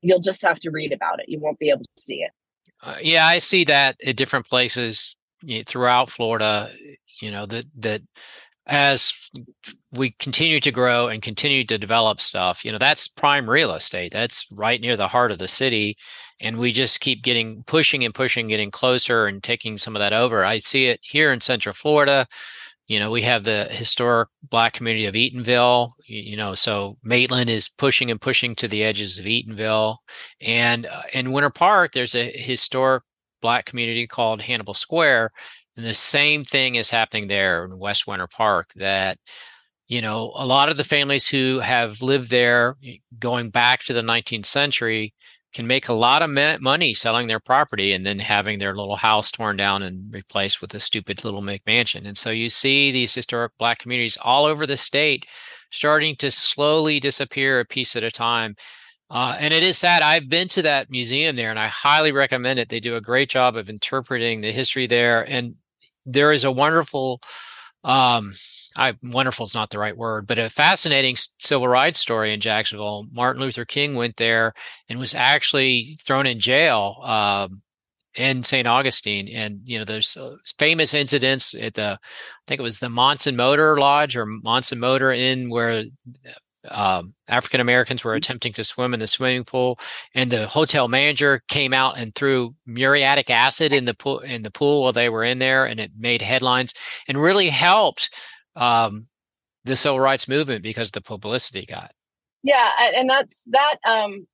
you'll 0.00 0.20
just 0.20 0.42
have 0.42 0.58
to 0.60 0.70
read 0.70 0.92
about 0.92 1.20
it. 1.20 1.28
You 1.28 1.40
won't 1.40 1.58
be 1.58 1.70
able 1.70 1.84
to 1.84 2.02
see 2.02 2.22
it. 2.22 2.30
Uh, 2.82 2.96
yeah, 3.02 3.26
I 3.26 3.38
see 3.38 3.64
that 3.64 3.96
at 4.06 4.16
different 4.16 4.46
places 4.46 5.16
throughout 5.66 6.10
Florida. 6.10 6.70
You 7.20 7.30
know 7.30 7.46
that 7.46 7.64
that 7.78 8.02
as 8.66 9.30
we 9.92 10.10
continue 10.18 10.60
to 10.60 10.70
grow 10.70 11.08
and 11.08 11.22
continue 11.22 11.64
to 11.64 11.78
develop 11.78 12.20
stuff, 12.20 12.64
you 12.64 12.70
know 12.70 12.78
that's 12.78 13.08
prime 13.08 13.50
real 13.50 13.72
estate. 13.72 14.12
That's 14.12 14.46
right 14.52 14.80
near 14.80 14.96
the 14.96 15.08
heart 15.08 15.32
of 15.32 15.38
the 15.38 15.48
city, 15.48 15.96
and 16.40 16.58
we 16.58 16.70
just 16.70 17.00
keep 17.00 17.22
getting 17.22 17.64
pushing 17.64 18.04
and 18.04 18.14
pushing, 18.14 18.48
getting 18.48 18.70
closer 18.70 19.26
and 19.26 19.42
taking 19.42 19.78
some 19.78 19.96
of 19.96 20.00
that 20.00 20.12
over. 20.12 20.44
I 20.44 20.58
see 20.58 20.86
it 20.86 21.00
here 21.02 21.32
in 21.32 21.40
Central 21.40 21.74
Florida. 21.74 22.26
You 22.88 22.98
know, 22.98 23.10
we 23.10 23.22
have 23.22 23.44
the 23.44 23.64
historic 23.66 24.30
black 24.42 24.72
community 24.72 25.04
of 25.04 25.14
Eatonville, 25.14 25.92
you 26.06 26.36
know, 26.36 26.54
so 26.54 26.96
Maitland 27.02 27.50
is 27.50 27.68
pushing 27.68 28.10
and 28.10 28.20
pushing 28.20 28.54
to 28.56 28.66
the 28.66 28.82
edges 28.82 29.18
of 29.18 29.26
Eatonville. 29.26 29.98
And 30.40 30.86
uh, 30.86 31.02
in 31.12 31.32
Winter 31.32 31.50
Park, 31.50 31.92
there's 31.92 32.14
a 32.14 32.30
historic 32.30 33.02
black 33.42 33.66
community 33.66 34.06
called 34.06 34.40
Hannibal 34.40 34.72
Square. 34.72 35.32
And 35.76 35.84
the 35.84 35.94
same 35.94 36.44
thing 36.44 36.76
is 36.76 36.88
happening 36.88 37.28
there 37.28 37.64
in 37.66 37.78
West 37.78 38.06
Winter 38.06 38.26
Park 38.26 38.70
that, 38.76 39.18
you 39.86 40.00
know, 40.00 40.32
a 40.34 40.46
lot 40.46 40.70
of 40.70 40.78
the 40.78 40.84
families 40.84 41.28
who 41.28 41.60
have 41.60 42.00
lived 42.00 42.30
there 42.30 42.76
going 43.18 43.50
back 43.50 43.84
to 43.84 43.92
the 43.92 44.02
19th 44.02 44.46
century 44.46 45.12
can 45.54 45.66
make 45.66 45.88
a 45.88 45.94
lot 45.94 46.22
of 46.22 46.30
money 46.60 46.92
selling 46.94 47.26
their 47.26 47.40
property 47.40 47.92
and 47.92 48.04
then 48.04 48.18
having 48.18 48.58
their 48.58 48.76
little 48.76 48.96
house 48.96 49.30
torn 49.30 49.56
down 49.56 49.82
and 49.82 50.12
replaced 50.12 50.60
with 50.60 50.74
a 50.74 50.80
stupid 50.80 51.24
little 51.24 51.40
McMansion. 51.40 52.06
And 52.06 52.16
so 52.16 52.30
you 52.30 52.50
see 52.50 52.90
these 52.90 53.14
historic 53.14 53.52
black 53.58 53.78
communities 53.78 54.18
all 54.20 54.44
over 54.44 54.66
the 54.66 54.76
state 54.76 55.26
starting 55.70 56.16
to 56.16 56.30
slowly 56.30 57.00
disappear 57.00 57.60
a 57.60 57.64
piece 57.64 57.96
at 57.96 58.04
a 58.04 58.10
time. 58.10 58.56
Uh, 59.10 59.36
and 59.40 59.54
it 59.54 59.62
is 59.62 59.78
sad. 59.78 60.02
I've 60.02 60.28
been 60.28 60.48
to 60.48 60.62
that 60.62 60.90
museum 60.90 61.34
there 61.36 61.50
and 61.50 61.58
I 61.58 61.68
highly 61.68 62.12
recommend 62.12 62.58
it. 62.58 62.68
They 62.68 62.80
do 62.80 62.96
a 62.96 63.00
great 63.00 63.30
job 63.30 63.56
of 63.56 63.70
interpreting 63.70 64.42
the 64.42 64.52
history 64.52 64.86
there. 64.86 65.28
And 65.28 65.54
there 66.04 66.30
is 66.32 66.44
a 66.44 66.52
wonderful 66.52 67.22
um, 67.84 68.34
I 68.78 68.94
wonderful 69.02 69.44
is 69.44 69.54
not 69.54 69.70
the 69.70 69.78
right 69.78 69.96
word, 69.96 70.26
but 70.26 70.38
a 70.38 70.48
fascinating 70.48 71.16
civil 71.38 71.66
rights 71.66 71.98
story 71.98 72.32
in 72.32 72.40
Jacksonville. 72.40 73.06
Martin 73.12 73.42
Luther 73.42 73.64
King 73.64 73.96
went 73.96 74.16
there 74.16 74.54
and 74.88 74.98
was 74.98 75.14
actually 75.14 75.98
thrown 76.02 76.26
in 76.26 76.38
jail 76.38 77.00
um, 77.02 77.60
in 78.14 78.44
St. 78.44 78.68
Augustine. 78.68 79.28
And 79.28 79.60
you 79.64 79.78
know, 79.78 79.84
there's 79.84 80.16
uh, 80.16 80.36
famous 80.58 80.94
incidents 80.94 81.54
at 81.54 81.74
the, 81.74 81.98
I 82.00 82.44
think 82.46 82.60
it 82.60 82.62
was 82.62 82.78
the 82.78 82.88
Monson 82.88 83.34
Motor 83.34 83.78
Lodge 83.78 84.16
or 84.16 84.26
Monson 84.26 84.78
Motor 84.78 85.12
Inn, 85.12 85.50
where 85.50 85.82
um, 86.70 87.14
African 87.28 87.60
Americans 87.60 88.04
were 88.04 88.12
mm-hmm. 88.12 88.18
attempting 88.18 88.52
to 88.54 88.64
swim 88.64 88.94
in 88.94 89.00
the 89.00 89.06
swimming 89.06 89.44
pool, 89.44 89.78
and 90.14 90.30
the 90.30 90.46
hotel 90.46 90.88
manager 90.88 91.42
came 91.48 91.72
out 91.72 91.98
and 91.98 92.14
threw 92.14 92.54
muriatic 92.66 93.30
acid 93.30 93.72
in 93.72 93.84
the 93.84 93.94
pool 93.94 94.20
in 94.20 94.42
the 94.42 94.50
pool 94.50 94.82
while 94.82 94.92
they 94.92 95.08
were 95.08 95.24
in 95.24 95.38
there, 95.38 95.64
and 95.64 95.80
it 95.80 95.92
made 95.98 96.22
headlines 96.22 96.74
and 97.06 97.20
really 97.20 97.48
helped 97.48 98.10
um, 98.58 99.06
the 99.64 99.76
civil 99.76 100.00
rights 100.00 100.28
movement 100.28 100.62
because 100.62 100.90
the 100.90 101.00
publicity 101.00 101.64
got. 101.64 101.92
Yeah, 102.42 102.70
and 102.96 103.08
that's 103.08 103.48
that. 103.50 103.76
Um, 103.86 104.26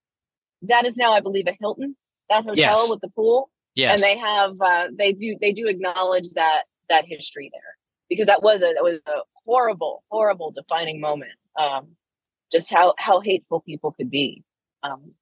that 0.62 0.84
is 0.84 0.96
now, 0.96 1.12
I 1.12 1.20
believe, 1.20 1.46
a 1.46 1.56
Hilton. 1.60 1.96
That 2.30 2.44
hotel 2.44 2.56
yes. 2.56 2.90
with 2.90 3.00
the 3.00 3.10
pool. 3.10 3.50
Yes, 3.74 3.94
and 3.94 4.02
they 4.02 4.18
have 4.18 4.60
uh, 4.60 4.88
they 4.96 5.12
do 5.12 5.36
they 5.40 5.52
do 5.52 5.66
acknowledge 5.66 6.30
that 6.34 6.64
that 6.88 7.04
history 7.06 7.50
there 7.52 7.76
because 8.08 8.26
that 8.26 8.42
was 8.42 8.62
a 8.62 8.72
that 8.74 8.82
was 8.82 9.00
a 9.06 9.20
horrible 9.44 10.04
horrible 10.10 10.52
defining 10.52 11.00
moment. 11.00 11.32
Um, 11.58 11.88
just 12.52 12.72
how 12.72 12.94
how 12.98 13.20
hateful 13.20 13.60
people 13.60 13.92
could 13.92 14.10
be. 14.10 14.42
Um, 14.82 15.12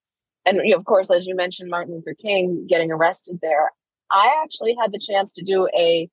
and 0.44 0.60
you 0.64 0.70
know, 0.70 0.78
of 0.78 0.84
course, 0.84 1.10
as 1.10 1.26
you 1.26 1.34
mentioned, 1.34 1.70
Martin 1.70 1.94
Luther 1.94 2.14
King 2.14 2.66
getting 2.68 2.92
arrested 2.92 3.38
there. 3.40 3.70
I 4.10 4.42
actually 4.42 4.76
had 4.80 4.92
the 4.92 4.98
chance 4.98 5.32
to 5.34 5.42
do 5.42 5.68
a 5.76 6.10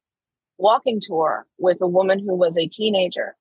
walking 0.60 1.00
tour 1.02 1.48
with 1.58 1.78
a 1.82 1.88
woman 1.88 2.20
who 2.20 2.36
was 2.36 2.58
a 2.58 2.68
teenager 2.68 3.36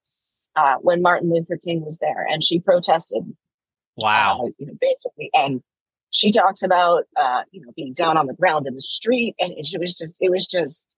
uh, 0.56 0.76
when 0.80 1.02
Martin 1.02 1.30
Luther 1.30 1.58
King 1.58 1.84
was 1.84 1.98
there, 1.98 2.26
and 2.28 2.42
she 2.42 2.58
protested. 2.58 3.22
Wow, 3.96 4.44
uh, 4.44 4.50
you 4.58 4.66
know, 4.66 4.74
basically, 4.80 5.30
and 5.34 5.62
she 6.10 6.32
talks 6.32 6.62
about 6.62 7.04
uh, 7.16 7.42
you 7.50 7.60
know 7.60 7.72
being 7.76 7.92
down 7.92 8.16
on 8.16 8.26
the 8.26 8.34
ground 8.34 8.66
in 8.66 8.74
the 8.74 8.80
street, 8.82 9.34
and 9.38 9.52
it, 9.52 9.78
was 9.78 9.94
just 9.94 10.18
it 10.20 10.30
was 10.30 10.46
just 10.46 10.94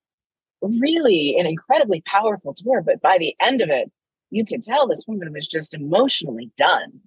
really 0.61 1.35
an 1.37 1.45
incredibly 1.45 2.01
powerful 2.05 2.53
tour. 2.53 2.81
But 2.81 3.01
by 3.01 3.17
the 3.19 3.35
end 3.41 3.61
of 3.61 3.69
it, 3.69 3.91
you 4.29 4.45
could 4.45 4.63
tell 4.63 4.87
this 4.87 5.03
woman 5.07 5.33
was 5.33 5.47
just 5.47 5.73
emotionally 5.73 6.51
done, 6.57 7.01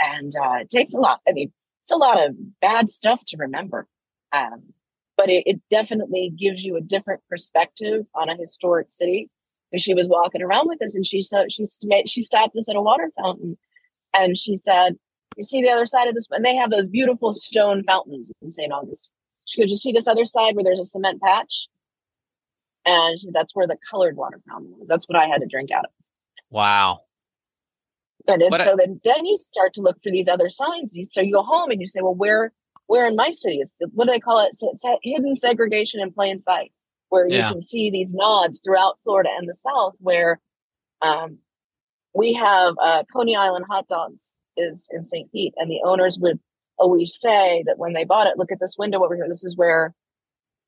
and 0.00 0.32
uh, 0.36 0.58
it 0.60 0.70
takes 0.70 0.94
a 0.94 0.98
lot. 0.98 1.20
I 1.28 1.32
mean, 1.32 1.52
it's 1.82 1.92
a 1.92 1.96
lot 1.96 2.26
of 2.26 2.34
bad 2.60 2.90
stuff 2.90 3.24
to 3.28 3.36
remember. 3.38 3.86
Um, 4.32 4.72
but 5.26 5.32
it, 5.32 5.42
it 5.44 5.60
definitely 5.70 6.32
gives 6.38 6.62
you 6.64 6.76
a 6.76 6.80
different 6.80 7.20
perspective 7.28 8.06
on 8.14 8.28
a 8.28 8.36
historic 8.36 8.90
city. 8.90 9.28
And 9.72 9.80
she 9.82 9.92
was 9.92 10.06
walking 10.06 10.40
around 10.42 10.68
with 10.68 10.80
us, 10.80 10.94
and 10.94 11.04
she 11.04 11.22
said 11.22 11.52
she 11.52 11.64
she 12.06 12.22
stopped 12.22 12.56
us 12.56 12.68
at 12.68 12.76
a 12.76 12.80
water 12.80 13.10
fountain, 13.20 13.58
and 14.16 14.38
she 14.38 14.56
said, 14.56 14.96
"You 15.36 15.42
see 15.42 15.60
the 15.60 15.70
other 15.70 15.86
side 15.86 16.06
of 16.06 16.14
this?" 16.14 16.28
And 16.30 16.44
they 16.44 16.54
have 16.54 16.70
those 16.70 16.86
beautiful 16.86 17.32
stone 17.32 17.82
fountains 17.82 18.30
in 18.40 18.52
St. 18.52 18.72
August. 18.72 19.10
She 19.44 19.60
goes, 19.60 19.70
"You 19.70 19.76
see 19.76 19.90
this 19.90 20.06
other 20.06 20.24
side 20.24 20.54
where 20.54 20.62
there's 20.62 20.78
a 20.78 20.84
cement 20.84 21.20
patch?" 21.20 21.66
And 22.86 23.20
said, 23.20 23.34
that's 23.34 23.52
where 23.56 23.66
the 23.66 23.76
colored 23.90 24.16
water 24.16 24.40
fountain 24.48 24.72
was. 24.78 24.86
That's 24.86 25.08
what 25.08 25.18
I 25.18 25.26
had 25.26 25.40
to 25.40 25.46
drink 25.48 25.72
out 25.72 25.86
of. 25.86 25.90
Wow. 26.50 27.00
And 28.28 28.40
so 28.40 28.72
I- 28.72 28.76
then, 28.76 29.00
then 29.02 29.26
you 29.26 29.36
start 29.36 29.74
to 29.74 29.80
look 29.82 30.00
for 30.00 30.12
these 30.12 30.28
other 30.28 30.48
signs. 30.48 30.94
You 30.94 31.04
so 31.04 31.20
you 31.20 31.32
go 31.32 31.42
home 31.42 31.72
and 31.72 31.80
you 31.80 31.88
say, 31.88 32.00
well, 32.00 32.14
where 32.14 32.52
where 32.86 33.06
in 33.06 33.16
my 33.16 33.30
city 33.32 33.58
is 33.58 33.76
what 33.92 34.06
do 34.06 34.12
they 34.12 34.20
call 34.20 34.44
it? 34.44 34.56
It's 34.60 34.84
hidden 35.02 35.36
segregation 35.36 36.00
in 36.00 36.12
plain 36.12 36.40
sight, 36.40 36.72
where 37.08 37.26
you 37.26 37.36
yeah. 37.36 37.50
can 37.50 37.60
see 37.60 37.90
these 37.90 38.14
nods 38.14 38.60
throughout 38.64 38.98
Florida 39.04 39.30
and 39.36 39.48
the 39.48 39.54
South, 39.54 39.94
where 39.98 40.40
um, 41.02 41.38
we 42.14 42.32
have 42.34 42.74
uh, 42.82 43.02
Coney 43.12 43.36
Island 43.36 43.66
hot 43.68 43.88
dogs 43.88 44.36
is 44.56 44.88
in 44.92 45.04
St. 45.04 45.30
Pete, 45.32 45.54
and 45.56 45.70
the 45.70 45.80
owners 45.84 46.18
would 46.18 46.40
always 46.78 47.18
say 47.18 47.62
that 47.66 47.78
when 47.78 47.92
they 47.92 48.04
bought 48.04 48.26
it, 48.26 48.38
look 48.38 48.52
at 48.52 48.60
this 48.60 48.76
window 48.78 49.04
over 49.04 49.14
here. 49.14 49.28
This 49.28 49.44
is 49.44 49.56
where 49.56 49.94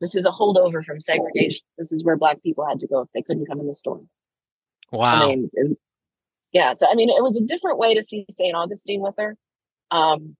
this 0.01 0.15
is 0.15 0.27
a 0.27 0.31
holdover 0.31 0.85
from 0.85 1.01
segregation. 1.01 1.65
This 1.77 1.93
is 1.93 2.05
where 2.05 2.17
Black 2.17 2.43
people 2.43 2.67
had 2.67 2.81
to 2.81 2.87
go 2.87 3.01
if 3.01 3.09
they 3.15 3.23
couldn't 3.23 3.47
come 3.47 3.61
in 3.61 3.67
the 3.67 3.75
store. 3.75 4.01
Wow. 4.93 5.25
I 5.25 5.27
mean, 5.27 5.51
yeah. 6.53 6.75
So 6.75 6.87
I 6.91 6.95
mean, 6.95 7.11
it 7.11 7.23
was 7.23 7.37
a 7.37 7.45
different 7.45 7.79
way 7.79 7.95
to 7.95 8.03
see 8.03 8.27
St. 8.31 8.57
Augustine 8.57 9.01
with 9.01 9.15
her. 9.19 9.37
Um, 9.91 10.37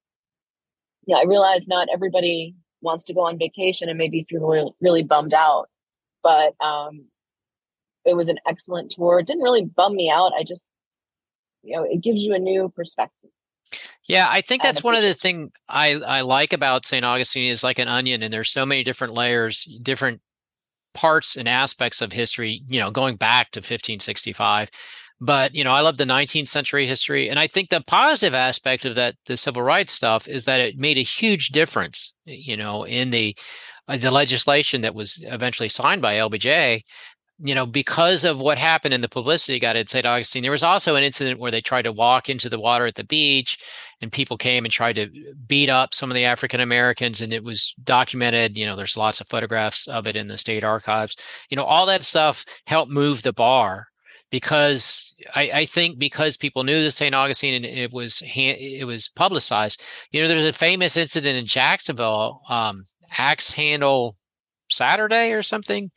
yeah, 1.09 1.17
I 1.17 1.25
realize 1.25 1.67
not 1.67 1.89
everybody 1.91 2.55
wants 2.83 3.07
to 3.07 3.15
go 3.15 3.23
on 3.23 3.39
vacation 3.39 3.89
and 3.89 3.97
maybe 3.97 4.27
feel 4.29 4.47
really, 4.47 4.71
really 4.83 5.03
bummed 5.03 5.33
out, 5.33 5.69
but 6.23 6.55
um, 6.61 7.07
it 8.05 8.15
was 8.15 8.29
an 8.29 8.39
excellent 8.47 8.91
tour. 8.91 9.19
It 9.19 9.27
didn't 9.27 9.43
really 9.43 9.65
bum 9.65 9.97
me 9.97 10.11
out. 10.11 10.33
I 10.39 10.45
just, 10.45 10.69
you 11.63 11.75
know, 11.75 11.83
it 11.83 12.03
gives 12.03 12.23
you 12.23 12.35
a 12.35 12.39
new 12.39 12.71
perspective. 12.77 13.31
Yeah, 14.07 14.27
I 14.29 14.43
think 14.43 14.63
that's 14.63 14.85
one 14.85 14.95
of 14.95 15.03
the 15.03 15.15
things 15.15 15.51
I, 15.67 15.95
I 15.95 16.21
like 16.21 16.53
about 16.53 16.85
St. 16.85 17.05
Augustine 17.05 17.51
is 17.51 17.65
like 17.65 17.79
an 17.79 17.89
onion, 17.89 18.23
and 18.23 18.33
there's 18.33 18.51
so 18.51 18.67
many 18.67 18.85
different 18.85 19.15
layers, 19.15 19.65
different 19.83 20.21
parts 20.93 21.37
and 21.37 21.49
aspects 21.49 22.03
of 22.03 22.13
history, 22.13 22.63
you 22.69 22.81
know, 22.81 22.91
going 22.91 23.17
back 23.17 23.51
to 23.53 23.61
1565 23.61 24.71
but 25.21 25.55
you 25.55 25.65
know 25.65 25.73
i 25.73 25.81
love 25.81 25.99
the 25.99 26.05
19th 26.05 26.49
century 26.49 26.87
history 26.87 27.29
and 27.29 27.39
i 27.39 27.47
think 27.47 27.71
the 27.71 27.81
positive 27.83 28.35
aspect 28.35 28.85
of 28.85 28.95
that 28.95 29.15
the 29.27 29.37
civil 29.37 29.63
rights 29.63 29.93
stuff 29.93 30.29
is 30.29 30.45
that 30.45 30.61
it 30.61 30.79
made 30.79 30.99
a 30.99 31.03
huge 31.03 31.49
difference 31.49 32.13
you 32.25 32.57
know 32.57 32.85
in 32.85 33.11
the 33.11 33.37
uh, 33.89 33.97
the 33.97 34.11
legislation 34.11 34.81
that 34.83 34.95
was 34.95 35.19
eventually 35.25 35.69
signed 35.69 36.03
by 36.03 36.15
lbj 36.17 36.83
you 37.41 37.55
know 37.55 37.67
because 37.67 38.25
of 38.25 38.41
what 38.41 38.59
happened 38.59 38.93
in 38.93 39.01
the 39.01 39.09
publicity 39.09 39.59
got 39.59 39.77
at 39.77 39.89
st 39.89 40.05
augustine. 40.05 40.43
There 40.43 40.51
was 40.51 40.65
also 40.65 40.97
an 40.97 41.05
incident 41.05 41.39
where 41.39 41.51
they 41.51 41.61
tried 41.61 41.83
to 41.83 41.93
walk 41.93 42.29
into 42.29 42.49
the 42.49 42.59
water 42.59 42.87
at 42.87 42.97
the 42.97 43.05
beach 43.05 43.59
and 44.01 44.11
people 44.11 44.37
came 44.37 44.65
and 44.65 44.73
tried 44.73 44.95
to 44.95 45.09
beat 45.47 45.71
up 45.71 45.95
some 45.95 46.11
of 46.11 46.15
the 46.15 46.25
african 46.25 46.61
americans 46.61 47.21
and 47.21 47.33
it 47.33 47.45
was 47.45 47.75
documented 47.85 48.57
you 48.57 48.67
know 48.67 48.77
there's 48.77 48.97
lots 48.97 49.21
of 49.21 49.29
photographs 49.29 49.87
of 49.89 50.07
it 50.07 50.17
in 50.17 50.27
the 50.27 50.39
state 50.39 50.65
archives. 50.65 51.17
You 51.49 51.57
know 51.57 51.65
all 51.65 51.87
that 51.87 52.05
stuff 52.05 52.45
helped 52.67 52.91
move 52.91 53.23
the 53.23 53.33
bar 53.33 53.87
because 54.31 55.15
I, 55.35 55.51
I, 55.53 55.65
think 55.65 55.99
because 55.99 56.37
people 56.37 56.65
knew 56.65 56.83
the 56.83 56.91
St. 56.91 57.15
Augustine 57.15 57.55
and 57.55 57.65
it 57.65 57.93
was 57.93 58.23
it 58.25 58.87
was 58.87 59.09
publicized. 59.09 59.81
You 60.11 60.21
know, 60.21 60.29
there's 60.29 60.45
a 60.45 60.53
famous 60.53 60.97
incident 60.97 61.39
in 61.39 61.47
Jacksonville. 61.47 62.43
Um, 62.49 62.87
axe 63.17 63.53
handle 63.53 64.17
Saturday 64.71 65.33
or 65.33 65.43
something. 65.43 65.91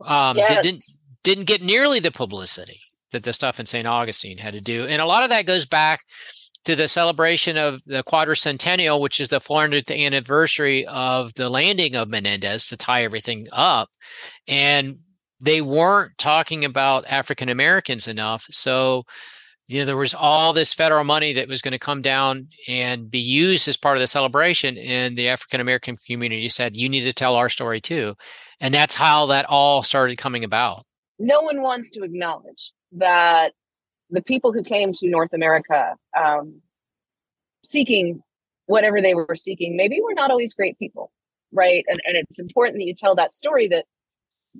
Um, 0.00 0.36
yes. 0.36 0.62
didn't 0.62 0.82
didn't 1.24 1.44
get 1.46 1.62
nearly 1.62 2.00
the 2.00 2.10
publicity 2.10 2.80
that 3.10 3.22
the 3.22 3.32
stuff 3.32 3.58
in 3.58 3.66
St. 3.66 3.86
Augustine 3.86 4.38
had 4.38 4.54
to 4.54 4.60
do, 4.60 4.86
and 4.86 5.02
a 5.02 5.06
lot 5.06 5.24
of 5.24 5.30
that 5.30 5.46
goes 5.46 5.66
back 5.66 6.00
to 6.64 6.76
the 6.76 6.88
celebration 6.88 7.56
of 7.56 7.82
the 7.84 8.04
quadricentennial, 8.04 9.00
which 9.00 9.20
is 9.20 9.28
the 9.28 9.40
400th 9.40 9.96
anniversary 9.96 10.84
of 10.86 11.32
the 11.34 11.48
landing 11.48 11.96
of 11.96 12.08
Menendez 12.08 12.66
to 12.66 12.76
tie 12.76 13.04
everything 13.04 13.46
up, 13.52 13.88
and 14.46 14.98
they 15.40 15.60
weren't 15.60 16.16
talking 16.18 16.64
about 16.64 17.04
African 17.06 17.48
Americans 17.48 18.08
enough, 18.08 18.46
so 18.50 19.04
you 19.68 19.80
know 19.80 19.84
there 19.84 19.96
was 19.96 20.14
all 20.14 20.52
this 20.52 20.72
federal 20.72 21.04
money 21.04 21.34
that 21.34 21.48
was 21.48 21.62
going 21.62 21.72
to 21.72 21.78
come 21.78 22.02
down 22.02 22.48
and 22.66 23.10
be 23.10 23.18
used 23.18 23.68
as 23.68 23.76
part 23.76 23.96
of 23.96 24.00
the 24.00 24.06
celebration 24.06 24.78
and 24.78 25.16
the 25.16 25.28
african 25.28 25.60
american 25.60 25.96
community 26.06 26.48
said 26.48 26.74
you 26.74 26.88
need 26.88 27.02
to 27.02 27.12
tell 27.12 27.36
our 27.36 27.50
story 27.50 27.78
too 27.80 28.14
and 28.60 28.72
that's 28.72 28.94
how 28.94 29.26
that 29.26 29.44
all 29.44 29.82
started 29.82 30.16
coming 30.16 30.42
about. 30.42 30.84
No 31.20 31.42
one 31.42 31.62
wants 31.62 31.90
to 31.90 32.02
acknowledge 32.02 32.72
that 32.92 33.52
the 34.10 34.22
people 34.22 34.52
who 34.52 34.62
came 34.62 34.92
to 34.94 35.08
north 35.08 35.32
america 35.34 35.94
um, 36.18 36.60
seeking 37.62 38.20
whatever 38.66 39.00
they 39.00 39.14
were 39.14 39.36
seeking 39.36 39.76
maybe 39.76 40.00
were 40.00 40.14
not 40.14 40.30
always 40.30 40.54
great 40.54 40.78
people 40.78 41.12
right? 41.52 41.84
And, 41.88 42.00
and 42.06 42.16
it's 42.16 42.38
important 42.38 42.78
that 42.78 42.84
you 42.84 42.94
tell 42.94 43.14
that 43.14 43.34
story 43.34 43.68
that 43.68 43.86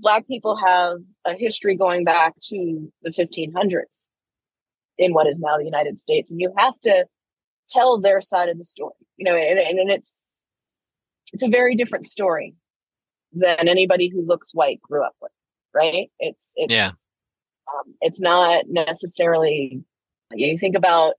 black 0.00 0.26
people 0.26 0.56
have 0.56 0.98
a 1.24 1.34
history 1.34 1.76
going 1.76 2.04
back 2.04 2.34
to 2.42 2.90
the 3.02 3.10
1500s 3.10 4.08
in 4.96 5.12
what 5.12 5.26
is 5.26 5.40
now 5.40 5.56
the 5.56 5.64
United 5.64 5.98
States. 5.98 6.30
And 6.30 6.40
you 6.40 6.52
have 6.56 6.78
to 6.80 7.06
tell 7.68 8.00
their 8.00 8.20
side 8.20 8.48
of 8.48 8.58
the 8.58 8.64
story, 8.64 8.94
you 9.16 9.24
know, 9.24 9.36
and, 9.36 9.58
and 9.58 9.90
it's 9.90 10.44
it's 11.32 11.42
a 11.42 11.48
very 11.48 11.74
different 11.74 12.06
story 12.06 12.54
than 13.32 13.68
anybody 13.68 14.08
who 14.08 14.26
looks 14.26 14.52
white 14.52 14.80
grew 14.80 15.04
up 15.04 15.14
with, 15.20 15.32
right? 15.74 16.10
It's 16.18 16.52
it's 16.56 16.72
yeah. 16.72 16.90
Um, 17.68 17.94
it's 18.00 18.20
not 18.20 18.64
necessarily 18.68 19.82
you 20.32 20.58
think 20.58 20.74
about 20.74 21.14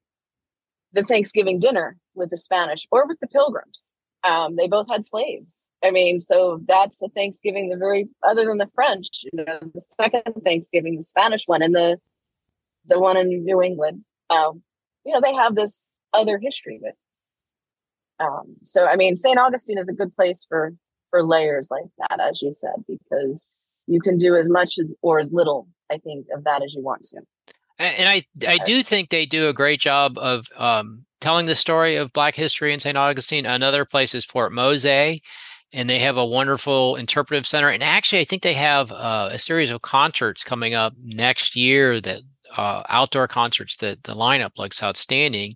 the 0.94 1.04
Thanksgiving 1.04 1.60
dinner 1.60 1.98
with 2.16 2.32
the 2.32 2.38
Spanish 2.38 2.88
or 2.92 3.08
with 3.08 3.20
the 3.20 3.28
Pilgrims. 3.28 3.94
Um, 4.24 4.58
they 4.58 4.68
both 4.68 4.88
had 4.90 5.06
slaves. 5.06 5.70
I 5.84 5.92
mean, 5.92 6.20
so 6.20 6.62
that's 6.68 7.02
a 7.02 7.08
Thanksgiving. 7.10 7.70
The 7.70 7.78
very 7.78 8.10
other 8.28 8.46
than 8.46 8.58
the 8.58 8.70
French, 8.76 9.24
you 9.24 9.46
know, 9.46 9.60
the 9.74 9.82
second 9.82 10.24
Thanksgiving, 10.44 10.98
the 10.98 11.04
Spanish 11.04 11.44
one, 11.46 11.62
and 11.62 11.74
the 11.74 12.00
the 12.88 13.00
one 13.00 13.18
in 13.18 13.46
New 13.46 13.62
England, 13.62 14.04
um, 14.30 14.62
you 15.06 15.14
know, 15.14 15.22
they 15.22 15.34
have 15.34 15.56
this 15.56 16.00
other 16.14 16.38
history 16.38 16.80
with. 16.82 16.96
Um, 18.20 18.56
so, 18.66 18.86
I 18.86 18.96
mean, 18.96 19.16
St. 19.16 19.40
Augustine 19.40 19.78
is 19.78 19.88
a 19.88 19.94
good 19.94 20.14
place 20.16 20.46
for 20.48 20.74
for 21.10 21.24
layers 21.24 21.70
like 21.72 21.86
that, 21.98 22.20
as 22.20 22.42
you 22.42 22.54
said, 22.54 22.86
because 22.88 23.46
you 23.88 24.00
can 24.00 24.18
do 24.18 24.36
as 24.36 24.50
much 24.50 24.78
as 24.78 24.94
or 25.02 25.20
as 25.20 25.32
little, 25.32 25.68
I 25.92 25.98
think, 25.98 26.28
of 26.36 26.44
that 26.44 26.64
as 26.64 26.76
you 26.76 26.84
want 26.84 27.04
to. 27.06 27.22
And 27.80 28.10
I, 28.10 28.24
I 28.46 28.58
do 28.66 28.84
think 28.84 29.10
they 29.10 29.26
do 29.26 29.48
a 29.48 29.54
great 29.54 29.80
job 29.80 30.18
of 30.18 30.48
um, 30.58 31.06
telling 31.22 31.46
the 31.46 31.56
story 31.56 31.96
of 31.96 32.12
Black 32.12 32.36
history 32.36 32.74
in 32.74 32.80
St. 32.80 32.98
Augustine. 32.98 33.46
Another 33.46 33.86
place 33.86 34.14
is 34.14 34.26
Fort 34.26 34.52
Mose, 34.52 34.86
and 34.86 35.90
they 35.90 36.00
have 36.00 36.18
a 36.18 36.26
wonderful 36.26 36.98
interpretive 36.98 37.48
center. 37.48 37.70
And 37.70 37.82
actually, 37.82 38.20
I 38.20 38.26
think 38.26 38.44
they 38.44 38.54
have 38.54 38.92
uh, 38.92 39.30
a 39.32 39.40
series 39.40 39.72
of 39.72 39.82
concerts 39.82 40.44
coming 40.44 40.74
up 40.74 40.94
next 41.02 41.56
year 41.56 42.02
that 42.02 42.22
uh, 42.58 42.84
outdoor 42.90 43.28
concerts 43.28 43.78
that 43.78 44.04
the 44.04 44.14
lineup 44.14 44.52
looks 44.58 44.84
outstanding 44.84 45.56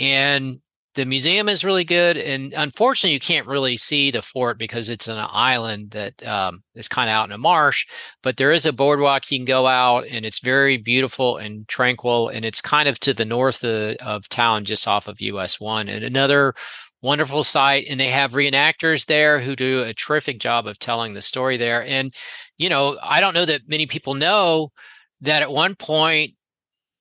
and 0.00 0.60
the 0.98 1.06
museum 1.06 1.48
is 1.48 1.64
really 1.64 1.84
good 1.84 2.16
and 2.16 2.52
unfortunately 2.56 3.14
you 3.14 3.20
can't 3.20 3.46
really 3.46 3.76
see 3.76 4.10
the 4.10 4.20
fort 4.20 4.58
because 4.58 4.90
it's 4.90 5.06
an 5.06 5.24
island 5.30 5.92
that 5.92 6.26
um, 6.26 6.60
is 6.74 6.88
kind 6.88 7.08
of 7.08 7.14
out 7.14 7.28
in 7.28 7.32
a 7.32 7.38
marsh 7.38 7.86
but 8.22 8.36
there 8.36 8.50
is 8.50 8.66
a 8.66 8.72
boardwalk 8.72 9.30
you 9.30 9.38
can 9.38 9.44
go 9.44 9.68
out 9.68 10.04
and 10.10 10.26
it's 10.26 10.40
very 10.40 10.76
beautiful 10.76 11.36
and 11.36 11.68
tranquil 11.68 12.28
and 12.28 12.44
it's 12.44 12.60
kind 12.60 12.88
of 12.88 12.98
to 12.98 13.14
the 13.14 13.24
north 13.24 13.62
of, 13.62 13.96
of 14.04 14.28
town 14.28 14.64
just 14.64 14.88
off 14.88 15.06
of 15.06 15.20
us 15.20 15.60
1 15.60 15.88
and 15.88 16.04
another 16.04 16.52
wonderful 17.00 17.44
site 17.44 17.86
and 17.88 18.00
they 18.00 18.10
have 18.10 18.32
reenactors 18.32 19.06
there 19.06 19.38
who 19.40 19.54
do 19.54 19.84
a 19.84 19.94
terrific 19.94 20.40
job 20.40 20.66
of 20.66 20.80
telling 20.80 21.14
the 21.14 21.22
story 21.22 21.56
there 21.56 21.84
and 21.84 22.12
you 22.56 22.68
know 22.68 22.98
i 23.04 23.20
don't 23.20 23.34
know 23.34 23.46
that 23.46 23.60
many 23.68 23.86
people 23.86 24.14
know 24.14 24.72
that 25.20 25.42
at 25.42 25.50
one 25.50 25.74
point, 25.74 26.32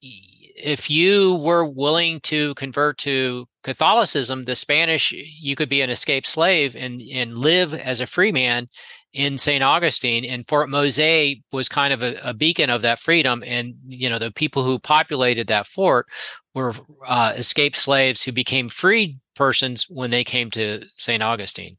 if 0.02 0.90
you 0.90 1.36
were 1.36 1.66
willing 1.66 2.20
to 2.22 2.56
convert 2.56 2.98
to 3.00 3.46
Catholicism, 3.68 4.46
the 4.46 4.56
Spanish, 4.56 5.12
you 5.12 5.58
could 5.58 5.68
be 5.68 5.82
an 5.82 5.90
escaped 5.90 6.26
slave 6.26 6.74
and, 6.74 7.02
and 7.12 7.38
live 7.38 7.74
as 7.74 8.00
a 8.00 8.08
free 8.08 8.32
man 8.32 8.70
in 9.12 9.38
St. 9.38 9.62
Augustine. 9.62 10.24
And 10.24 10.48
Fort 10.48 10.70
Mose 10.70 11.36
was 11.52 11.68
kind 11.68 11.92
of 11.92 12.02
a, 12.02 12.16
a, 12.24 12.34
beacon 12.34 12.70
of 12.70 12.82
that 12.84 12.98
freedom. 12.98 13.44
And, 13.46 13.76
you 13.86 14.10
know, 14.10 14.20
the 14.20 14.32
people 14.32 14.64
who 14.64 14.80
populated 14.80 15.48
that 15.48 15.68
fort 15.68 16.08
were 16.56 16.76
uh, 17.06 17.34
escaped 17.36 17.76
slaves 17.76 18.22
who 18.22 18.32
became 18.32 18.70
free 18.70 19.18
persons 19.36 19.88
when 19.90 20.12
they 20.12 20.24
came 20.24 20.50
to 20.52 20.86
St. 20.96 21.22
Augustine. 21.22 21.74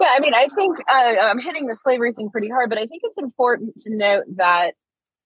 Yeah, 0.00 0.14
I 0.16 0.20
mean, 0.20 0.32
I 0.34 0.46
think 0.54 0.78
uh, 0.88 1.16
I'm 1.20 1.38
hitting 1.38 1.66
the 1.66 1.74
slavery 1.74 2.14
thing 2.14 2.30
pretty 2.30 2.48
hard, 2.48 2.70
but 2.70 2.78
I 2.78 2.86
think 2.86 3.02
it's 3.04 3.18
important 3.18 3.76
to 3.80 3.94
note 3.94 4.24
that 4.36 4.72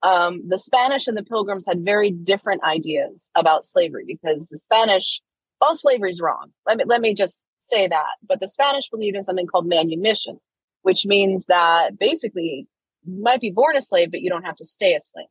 um, 0.02 0.42
the 0.46 0.58
Spanish 0.58 1.06
and 1.06 1.16
the 1.16 1.24
Pilgrims 1.24 1.66
had 1.66 1.84
very 1.84 2.10
different 2.10 2.62
ideas 2.62 3.30
about 3.34 3.66
slavery 3.66 4.04
because 4.06 4.48
the 4.48 4.58
Spanish, 4.58 5.20
all 5.60 5.74
slavery 5.74 6.10
is 6.10 6.20
wrong. 6.20 6.52
Let 6.66 6.78
me 6.78 6.84
let 6.86 7.00
me 7.00 7.14
just 7.14 7.42
say 7.60 7.88
that. 7.88 8.14
But 8.26 8.40
the 8.40 8.48
Spanish 8.48 8.88
believed 8.88 9.16
in 9.16 9.24
something 9.24 9.46
called 9.46 9.66
manumission, 9.66 10.38
which 10.82 11.06
means 11.06 11.46
that 11.46 11.98
basically 11.98 12.66
you 13.04 13.22
might 13.22 13.40
be 13.40 13.50
born 13.50 13.76
a 13.76 13.82
slave, 13.82 14.10
but 14.10 14.20
you 14.20 14.30
don't 14.30 14.44
have 14.44 14.56
to 14.56 14.64
stay 14.64 14.94
a 14.94 15.00
slave, 15.00 15.26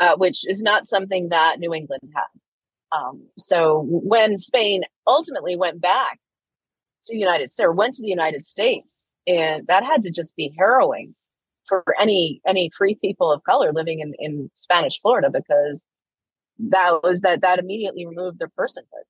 uh, 0.00 0.16
which 0.16 0.46
is 0.46 0.62
not 0.62 0.86
something 0.86 1.30
that 1.30 1.58
New 1.58 1.72
England 1.74 2.02
had. 2.14 2.96
Um, 2.96 3.26
so 3.38 3.84
when 3.88 4.38
Spain 4.38 4.82
ultimately 5.06 5.56
went 5.56 5.80
back 5.80 6.18
to 7.04 7.14
the 7.14 7.20
United 7.20 7.50
States 7.50 7.66
or 7.66 7.72
went 7.72 7.94
to 7.94 8.02
the 8.02 8.08
United 8.08 8.46
States, 8.46 9.14
and 9.26 9.66
that 9.66 9.84
had 9.84 10.02
to 10.04 10.10
just 10.10 10.36
be 10.36 10.54
harrowing 10.56 11.14
for 11.68 11.84
any 12.00 12.40
any 12.46 12.70
free 12.76 12.94
people 12.96 13.30
of 13.30 13.42
color 13.44 13.72
living 13.72 14.00
in 14.00 14.14
in 14.18 14.50
Spanish 14.54 15.00
Florida 15.00 15.30
because 15.30 15.86
that 16.58 17.02
was 17.02 17.20
that 17.20 17.40
that 17.42 17.58
immediately 17.58 18.06
removed 18.06 18.38
their 18.38 18.48
personhood. 18.48 19.04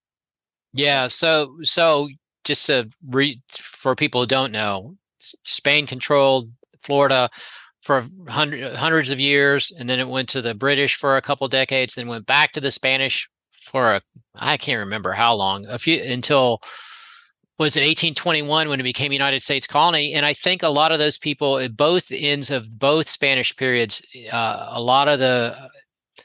Yeah, 0.72 1.08
so 1.08 1.56
so 1.62 2.08
just 2.44 2.66
to 2.66 2.88
read 3.06 3.40
for 3.50 3.94
people 3.94 4.20
who 4.20 4.26
don't 4.26 4.52
know, 4.52 4.96
Spain 5.44 5.86
controlled 5.86 6.50
Florida 6.82 7.30
for 7.82 8.06
hundred, 8.28 8.74
hundreds 8.74 9.10
of 9.10 9.20
years, 9.20 9.72
and 9.78 9.88
then 9.88 10.00
it 10.00 10.08
went 10.08 10.28
to 10.30 10.42
the 10.42 10.54
British 10.54 10.94
for 10.94 11.16
a 11.16 11.22
couple 11.22 11.48
decades, 11.48 11.94
then 11.94 12.08
went 12.08 12.26
back 12.26 12.52
to 12.52 12.60
the 12.60 12.70
Spanish 12.70 13.28
for 13.62 13.94
a 13.94 14.02
I 14.34 14.56
can't 14.56 14.78
remember 14.78 15.12
how 15.12 15.34
long, 15.34 15.66
a 15.66 15.78
few 15.78 16.00
until 16.02 16.60
was 17.58 17.76
in 17.76 17.82
1821 17.82 18.68
when 18.68 18.78
it 18.78 18.84
became 18.84 19.12
United 19.12 19.42
States 19.42 19.66
colony. 19.66 20.14
And 20.14 20.24
I 20.24 20.32
think 20.32 20.62
a 20.62 20.68
lot 20.68 20.92
of 20.92 20.98
those 20.98 21.18
people 21.18 21.58
at 21.58 21.76
both 21.76 22.12
ends 22.12 22.50
of 22.50 22.78
both 22.78 23.08
Spanish 23.08 23.54
periods, 23.56 24.00
uh, 24.32 24.68
a 24.70 24.80
lot 24.80 25.08
of 25.08 25.18
the 25.18 25.56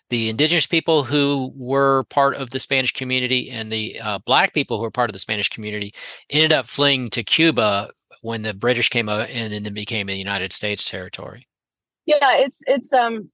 the 0.10 0.30
indigenous 0.30 0.68
people 0.68 1.04
who 1.04 1.52
were 1.56 2.04
part 2.06 2.36
of 2.36 2.52
the 2.52 2.60
Spanish 2.60 2.92
community 2.92 3.50
and 3.50 3.72
the 3.72 4.00
uh, 4.00 4.20
black 4.26 4.54
people 4.54 4.78
who 4.78 4.84
were 4.84 4.92
part 4.92 5.10
of 5.10 5.14
the 5.14 5.20
Spanish 5.20 5.50
community 5.50 5.94
ended 6.30 6.52
up 6.52 6.68
fleeing 6.68 7.10
to 7.10 7.24
Cuba 7.24 7.90
when 8.22 8.44
the 8.44 8.54
British 8.54 8.90
came 8.90 9.10
over 9.10 9.24
and 9.24 9.54
then 9.54 9.74
became 9.74 10.10
a 10.10 10.14
United 10.14 10.54
States 10.54 10.88
territory. 10.88 11.46
Yeah, 12.06 12.38
it's 12.38 12.62
it's 12.68 12.94
um 12.94 13.30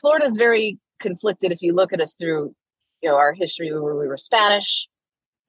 Florida's 0.00 0.36
very 0.36 0.78
conflicted 1.00 1.52
if 1.52 1.60
you 1.60 1.74
look 1.74 1.92
at 1.92 2.00
us 2.00 2.14
through 2.14 2.54
you 3.02 3.10
know 3.10 3.16
our 3.16 3.34
history 3.34 3.70
where 3.72 3.96
we 3.96 4.06
were 4.06 4.16
Spanish 4.16 4.88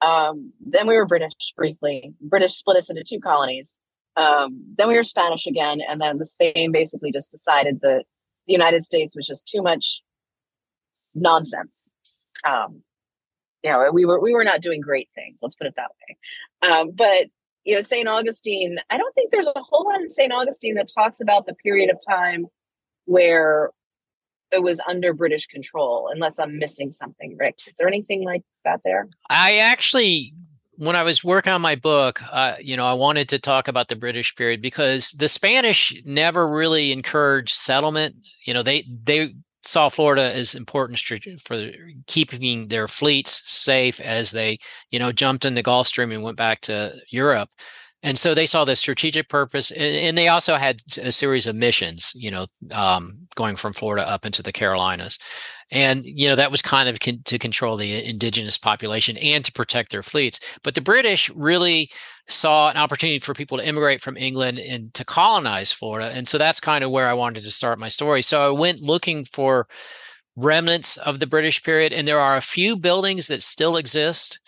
um, 0.00 0.52
then 0.60 0.86
we 0.86 0.96
were 0.96 1.06
British 1.06 1.32
briefly. 1.56 2.12
British 2.20 2.54
split 2.54 2.76
us 2.76 2.90
into 2.90 3.04
two 3.04 3.20
colonies. 3.20 3.78
Um, 4.16 4.62
then 4.76 4.88
we 4.88 4.94
were 4.94 5.04
Spanish 5.04 5.46
again, 5.46 5.80
and 5.88 6.00
then 6.00 6.18
the 6.18 6.26
Spain 6.26 6.72
basically 6.72 7.10
just 7.10 7.30
decided 7.30 7.80
that 7.82 8.04
the 8.46 8.52
United 8.52 8.84
States 8.84 9.16
was 9.16 9.26
just 9.26 9.48
too 9.48 9.62
much 9.62 10.02
nonsense. 11.14 11.92
Um, 12.44 12.82
you 13.62 13.70
know, 13.70 13.90
we 13.92 14.04
were 14.04 14.20
we 14.20 14.34
were 14.34 14.44
not 14.44 14.60
doing 14.60 14.80
great 14.80 15.08
things. 15.14 15.40
Let's 15.42 15.56
put 15.56 15.66
it 15.66 15.74
that 15.76 15.90
way. 15.90 16.70
Um, 16.70 16.90
but 16.94 17.26
you 17.64 17.74
know, 17.74 17.80
Saint 17.80 18.08
Augustine. 18.08 18.78
I 18.90 18.98
don't 18.98 19.14
think 19.14 19.32
there's 19.32 19.48
a 19.48 19.52
whole 19.56 19.86
lot 19.90 20.00
in 20.00 20.10
Saint 20.10 20.32
Augustine 20.32 20.74
that 20.74 20.90
talks 20.94 21.20
about 21.20 21.46
the 21.46 21.54
period 21.54 21.90
of 21.90 21.96
time 22.08 22.46
where 23.06 23.70
it 24.54 24.62
was 24.62 24.80
under 24.88 25.12
British 25.12 25.46
control, 25.46 26.08
unless 26.12 26.38
I'm 26.38 26.58
missing 26.58 26.92
something, 26.92 27.36
Rick. 27.38 27.58
Is 27.66 27.76
there 27.76 27.88
anything 27.88 28.24
like 28.24 28.42
that 28.64 28.80
there? 28.84 29.08
I 29.28 29.58
actually, 29.58 30.32
when 30.76 30.96
I 30.96 31.02
was 31.02 31.22
working 31.22 31.52
on 31.52 31.60
my 31.60 31.74
book, 31.74 32.20
uh, 32.30 32.56
you 32.60 32.76
know, 32.76 32.86
I 32.86 32.94
wanted 32.94 33.28
to 33.30 33.38
talk 33.38 33.68
about 33.68 33.88
the 33.88 33.96
British 33.96 34.34
period 34.34 34.62
because 34.62 35.10
the 35.10 35.28
Spanish 35.28 35.94
never 36.04 36.48
really 36.48 36.92
encouraged 36.92 37.52
settlement. 37.52 38.16
You 38.46 38.54
know, 38.54 38.62
they 38.62 38.84
they 38.88 39.34
saw 39.66 39.88
Florida 39.88 40.32
as 40.34 40.54
important 40.54 41.00
for 41.40 41.58
keeping 42.06 42.68
their 42.68 42.86
fleets 42.86 43.42
safe 43.44 44.00
as 44.00 44.30
they, 44.30 44.58
you 44.90 44.98
know, 44.98 45.10
jumped 45.10 45.44
in 45.44 45.54
the 45.54 45.62
Gulf 45.62 45.86
Stream 45.86 46.12
and 46.12 46.22
went 46.22 46.36
back 46.36 46.60
to 46.62 46.94
Europe. 47.10 47.48
And 48.04 48.18
so 48.18 48.34
they 48.34 48.46
saw 48.46 48.64
the 48.64 48.76
strategic 48.76 49.28
purpose 49.28 49.70
and, 49.72 50.16
they 50.16 50.28
also 50.28 50.54
had 50.54 50.80
a 51.02 51.10
series 51.10 51.46
of 51.46 51.56
missions 51.56 52.12
you 52.14 52.30
know 52.30 52.46
um, 52.70 53.18
going 53.34 53.56
from 53.56 53.72
florida 53.72 54.08
up 54.08 54.24
into 54.24 54.42
the 54.42 54.52
carolinas. 54.52 55.18
And 55.70 56.04
you 56.04 56.28
know 56.28 56.36
that 56.36 56.50
was 56.50 56.62
kind 56.62 56.88
of 56.88 57.00
con- 57.00 57.22
to 57.24 57.38
control 57.38 57.76
the 57.76 58.08
indigenous 58.08 58.58
population 58.58 59.16
and 59.16 59.44
to 59.44 59.52
protect 59.52 59.90
their 59.90 60.02
fleets. 60.02 60.38
But 60.62 60.74
the 60.74 60.80
british 60.80 61.30
really 61.30 61.90
saw 62.28 62.70
an 62.70 62.76
opportunity 62.76 63.18
for 63.18 63.34
people 63.34 63.58
to 63.58 63.66
immigrate 63.66 64.00
from 64.00 64.16
england 64.16 64.58
and 64.58 64.92
to 64.94 65.04
colonize 65.04 65.72
florida. 65.72 66.10
And 66.10 66.28
so 66.28 66.38
that's 66.38 66.60
kind 66.60 66.84
of 66.84 66.90
where 66.90 67.08
i 67.08 67.14
wanted 67.14 67.42
to 67.42 67.50
start 67.50 67.78
my 67.78 67.88
story. 67.88 68.22
So 68.22 68.46
i 68.46 68.50
went 68.50 68.80
looking 68.80 69.24
for 69.24 69.66
remnants 70.36 70.96
of 70.98 71.18
the 71.18 71.26
british 71.26 71.62
period 71.62 71.92
and 71.92 72.06
there 72.06 72.20
are 72.20 72.36
a 72.36 72.40
few 72.42 72.76
buildings 72.76 73.28
that 73.28 73.42
still 73.42 73.76
exist 73.76 74.40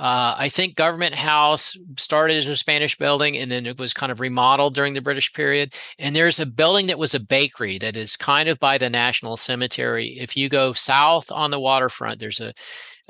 uh, 0.00 0.34
I 0.38 0.48
think 0.48 0.76
Government 0.76 1.14
House 1.14 1.76
started 1.98 2.38
as 2.38 2.48
a 2.48 2.56
Spanish 2.56 2.96
building 2.96 3.36
and 3.36 3.52
then 3.52 3.66
it 3.66 3.78
was 3.78 3.92
kind 3.92 4.10
of 4.10 4.18
remodeled 4.18 4.74
during 4.74 4.94
the 4.94 5.02
British 5.02 5.30
period. 5.34 5.74
And 5.98 6.16
there's 6.16 6.40
a 6.40 6.46
building 6.46 6.86
that 6.86 6.98
was 6.98 7.14
a 7.14 7.20
bakery 7.20 7.76
that 7.80 7.96
is 7.96 8.16
kind 8.16 8.48
of 8.48 8.58
by 8.58 8.78
the 8.78 8.88
National 8.88 9.36
Cemetery. 9.36 10.16
If 10.18 10.38
you 10.38 10.48
go 10.48 10.72
south 10.72 11.30
on 11.30 11.50
the 11.50 11.60
waterfront, 11.60 12.18
there's 12.18 12.40
a 12.40 12.54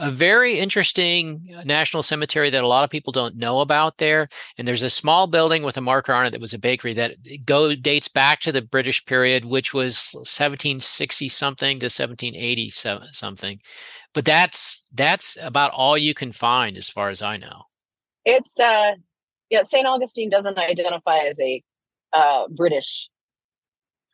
a 0.01 0.11
very 0.11 0.59
interesting 0.59 1.47
national 1.65 2.03
cemetery 2.03 2.51
that 2.51 2.63
a 2.63 2.67
lot 2.67 2.85
of 2.85 2.91
people 2.91 3.13
don't 3.13 3.37
know 3.37 3.61
about 3.61 3.99
there. 3.99 4.29
And 4.59 4.67
there's 4.67 4.83
a 4.83 4.91
small 4.91 5.27
building 5.27 5.63
with 5.63 5.77
a 5.77 5.81
marker 5.81 6.13
on 6.13 6.27
it 6.27 6.31
that 6.31 6.41
was 6.41 6.55
a 6.55 6.59
bakery 6.59 6.95
that 6.95 7.17
go 7.45 7.75
dates 7.75 8.09
back 8.09 8.41
to 8.41 8.53
the 8.53 8.63
British 8.63 9.05
period, 9.07 9.45
which 9.45 9.73
was 9.73 10.11
1760 10.15 11.29
something 11.29 11.79
to 11.79 11.87
1780 11.87 12.71
something 13.13 13.61
but 14.15 14.25
that's 14.25 14.85
that's 14.95 15.39
about 15.43 15.71
all 15.73 15.97
you 15.97 16.15
can 16.15 16.33
find 16.33 16.77
as 16.77 16.89
far 16.89 17.09
as 17.09 17.23
i 17.23 17.37
know. 17.37 17.63
It's 18.25 18.59
uh 18.59 18.93
yeah 19.49 19.63
st 19.63 19.87
augustine 19.87 20.31
doesn't 20.31 20.59
identify 20.59 21.19
as 21.19 21.39
a 21.41 21.63
uh 22.13 22.49
british 22.49 23.09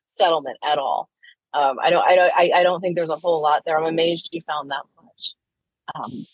settlement 0.06 0.58
at 0.64 0.78
all. 0.78 1.08
Um 1.54 1.76
i 1.82 1.90
don't 1.90 2.06
i 2.06 2.14
don't 2.14 2.32
I, 2.36 2.50
I 2.56 2.62
don't 2.62 2.80
think 2.80 2.96
there's 2.96 3.10
a 3.10 3.16
whole 3.16 3.40
lot 3.40 3.62
there. 3.64 3.78
I'm 3.78 3.86
amazed 3.86 4.28
you 4.32 4.42
found 4.46 4.70
that 4.70 4.82
um 5.94 6.26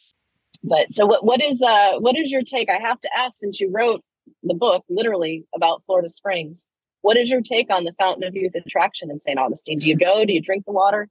but 0.65 0.93
so 0.93 1.07
what 1.07 1.25
what 1.25 1.43
is 1.43 1.61
uh 1.63 1.99
what 1.99 2.17
is 2.17 2.31
your 2.31 2.43
take 2.43 2.71
i 2.71 2.79
have 2.79 3.01
to 3.01 3.09
ask 3.17 3.39
since 3.39 3.61
you 3.61 3.71
wrote 3.71 4.03
the 4.43 4.55
book 4.55 4.85
literally 4.89 5.45
about 5.55 5.83
florida 5.87 6.09
springs 6.09 6.67
what 7.03 7.17
is 7.17 7.29
your 7.29 7.41
take 7.41 7.71
on 7.71 7.85
the 7.85 7.93
fountain 7.99 8.25
of 8.25 8.35
youth 8.35 8.55
attraction 8.55 9.11
in 9.11 9.19
st 9.19 9.39
augustine 9.39 9.79
do 9.79 9.87
you 9.87 9.97
go 9.97 10.25
do 10.25 10.33
you 10.33 10.41
drink 10.41 10.65
the 10.65 10.73
water 10.73 11.09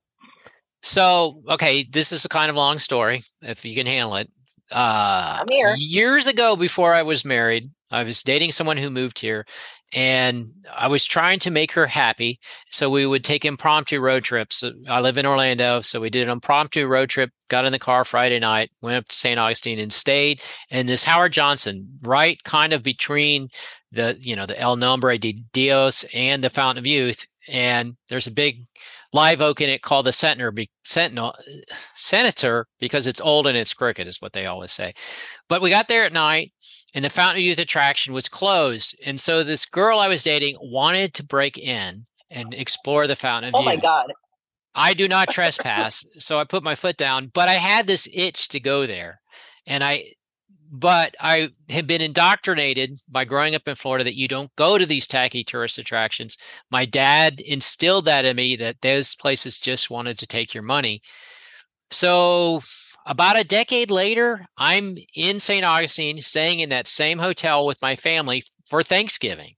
so, 0.82 1.44
okay, 1.48 1.84
this 1.84 2.12
is 2.12 2.26
a 2.26 2.30
kind 2.30 2.50
of 2.50 2.56
long 2.56 2.80
story 2.80 3.24
if 3.42 3.66
you 3.66 3.76
can 3.76 3.86
handle 3.86 4.16
it. 4.16 4.30
Uh, 4.72 5.40
I'm 5.42 5.48
here. 5.50 5.76
Years 5.78 6.28
ago, 6.28 6.56
before 6.56 6.94
I 6.94 7.04
was 7.04 7.24
married, 7.24 7.70
I 7.92 8.04
was 8.04 8.24
dating 8.24 8.52
someone 8.52 8.78
who 8.78 8.90
moved 8.90 9.20
here 9.20 9.46
and 9.94 10.52
I 10.74 10.88
was 10.88 11.06
trying 11.06 11.40
to 11.40 11.52
make 11.52 11.74
her 11.74 11.86
happy. 11.86 12.40
So 12.70 12.90
we 12.90 13.06
would 13.06 13.24
take 13.24 13.44
impromptu 13.44 14.00
road 14.00 14.24
trips. 14.24 14.64
Uh, 14.64 14.72
I 14.88 15.02
live 15.02 15.18
in 15.18 15.26
Orlando. 15.26 15.82
So 15.82 16.00
we 16.00 16.10
did 16.10 16.24
an 16.24 16.30
impromptu 16.30 16.88
road 16.88 17.10
trip, 17.10 17.32
got 17.50 17.66
in 17.66 17.74
the 17.74 17.80
car 17.80 18.06
Friday 18.06 18.40
night, 18.40 18.72
went 18.82 18.98
up 18.98 19.08
to 19.10 19.16
St. 19.16 19.40
Augustine 19.40 19.80
and 19.80 19.92
stayed 19.92 20.42
in 20.70 20.86
this 20.86 21.04
Howard 21.04 21.34
Johnson, 21.34 22.00
right 22.04 22.42
kind 22.44 22.72
of 22.72 22.84
between 22.84 23.50
the, 23.92 24.18
you 24.20 24.36
know, 24.36 24.46
the 24.46 24.60
El 24.60 24.78
Nombre 24.78 25.18
de 25.18 25.44
Dios 25.52 26.06
and 26.14 26.44
the 26.44 26.50
Fountain 26.50 26.82
of 26.82 26.88
Youth. 26.88 27.26
And 27.50 27.98
there's 28.08 28.28
a 28.28 28.32
big 28.32 28.66
live 29.12 29.42
oak 29.42 29.60
in 29.60 29.70
it 29.70 29.82
called 29.82 30.06
the 30.06 30.14
Sentinel, 30.14 30.54
Sentinel, 30.86 31.36
Senator 31.96 32.68
because 32.80 33.08
it's 33.08 33.20
old 33.20 33.48
and 33.48 33.58
it's 33.58 33.74
crooked, 33.74 34.08
is 34.08 34.22
what 34.22 34.32
they 34.32 34.46
always 34.46 34.72
say. 34.72 34.94
But 35.50 35.62
we 35.62 35.70
got 35.70 35.90
there 35.90 36.06
at 36.06 36.14
night 36.14 36.54
and 36.94 37.06
the 37.06 37.10
Fountain 37.10 37.42
of 37.42 37.46
Youth 37.46 37.60
attraction 37.60 38.14
was 38.14 38.28
closed. 38.28 38.98
And 39.06 39.20
so 39.20 39.44
this 39.44 39.66
girl 39.66 40.00
I 40.00 40.08
was 40.08 40.24
dating 40.24 40.58
wanted 40.60 41.14
to 41.16 41.24
break 41.24 41.58
in 41.58 42.06
and 42.30 42.54
explore 42.54 43.08
the 43.08 43.16
Fountain 43.16 43.50
of 43.50 43.56
oh 43.56 43.60
Youth. 43.60 43.68
Oh 43.68 43.76
my 43.76 43.82
God. 43.82 44.14
I 44.76 44.94
do 44.94 45.08
not 45.08 45.30
trespass. 45.32 46.06
so 46.20 46.40
I 46.40 46.44
put 46.44 46.64
my 46.64 46.76
foot 46.76 46.98
down, 46.98 47.32
but 47.34 47.50
I 47.50 47.54
had 47.54 47.88
this 47.88 48.08
itch 48.14 48.50
to 48.50 48.60
go 48.60 48.86
there. 48.86 49.22
And 49.66 49.84
I 49.84 50.14
but 50.74 51.16
I 51.20 51.50
have 51.70 51.86
been 51.86 52.00
indoctrinated 52.00 53.02
by 53.10 53.26
growing 53.26 53.56
up 53.56 53.68
in 53.68 53.76
Florida 53.76 54.06
that 54.06 54.16
you 54.16 54.30
don't 54.30 54.56
go 54.56 54.78
to 54.78 54.86
these 54.86 55.06
tacky 55.06 55.44
tourist 55.44 55.78
attractions. 55.78 56.38
My 56.72 56.86
dad 56.86 57.42
instilled 57.42 58.06
that 58.06 58.24
in 58.24 58.38
me 58.38 58.56
that 58.56 58.82
those 58.82 59.14
places 59.14 59.58
just 59.58 59.90
wanted 59.90 60.18
to 60.20 60.28
take 60.28 60.54
your 60.54 60.64
money. 60.64 61.02
So, 61.92 62.62
about 63.06 63.40
a 63.40 63.44
decade 63.44 63.92
later, 63.92 64.46
I'm 64.58 64.98
in 65.16 65.40
St. 65.40 65.66
Augustine, 65.66 66.22
staying 66.22 66.60
in 66.60 66.70
that 66.70 66.88
same 66.88 67.20
hotel 67.20 67.66
with 67.66 67.82
my 67.82 67.96
family 67.96 68.44
for 68.66 68.84
Thanksgiving. 68.84 69.56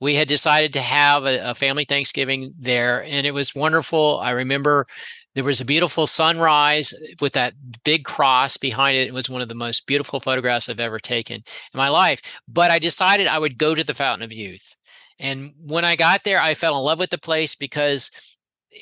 We 0.00 0.14
had 0.14 0.28
decided 0.28 0.72
to 0.72 0.80
have 0.80 1.26
a, 1.26 1.50
a 1.50 1.54
family 1.54 1.84
Thanksgiving 1.84 2.54
there, 2.58 3.04
and 3.04 3.26
it 3.26 3.32
was 3.32 3.54
wonderful. 3.54 4.18
I 4.20 4.30
remember 4.30 4.86
there 5.34 5.44
was 5.44 5.60
a 5.60 5.64
beautiful 5.64 6.06
sunrise 6.06 6.92
with 7.20 7.34
that 7.34 7.54
big 7.84 8.04
cross 8.04 8.56
behind 8.56 8.96
it. 8.96 9.08
It 9.08 9.14
was 9.14 9.30
one 9.30 9.42
of 9.42 9.48
the 9.48 9.54
most 9.54 9.86
beautiful 9.86 10.18
photographs 10.18 10.68
I've 10.68 10.80
ever 10.80 10.98
taken 10.98 11.36
in 11.36 11.78
my 11.78 11.88
life. 11.88 12.20
But 12.48 12.70
I 12.70 12.78
decided 12.78 13.26
I 13.26 13.38
would 13.38 13.58
go 13.58 13.74
to 13.74 13.84
the 13.84 13.94
Fountain 13.94 14.24
of 14.24 14.32
Youth. 14.32 14.76
And 15.18 15.52
when 15.60 15.84
I 15.84 15.96
got 15.96 16.24
there, 16.24 16.42
I 16.42 16.54
fell 16.54 16.76
in 16.78 16.84
love 16.84 16.98
with 16.98 17.10
the 17.10 17.18
place 17.18 17.54
because, 17.54 18.10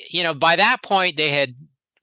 you 0.09 0.23
know, 0.23 0.33
by 0.33 0.55
that 0.55 0.81
point, 0.81 1.17
they 1.17 1.29
had 1.29 1.53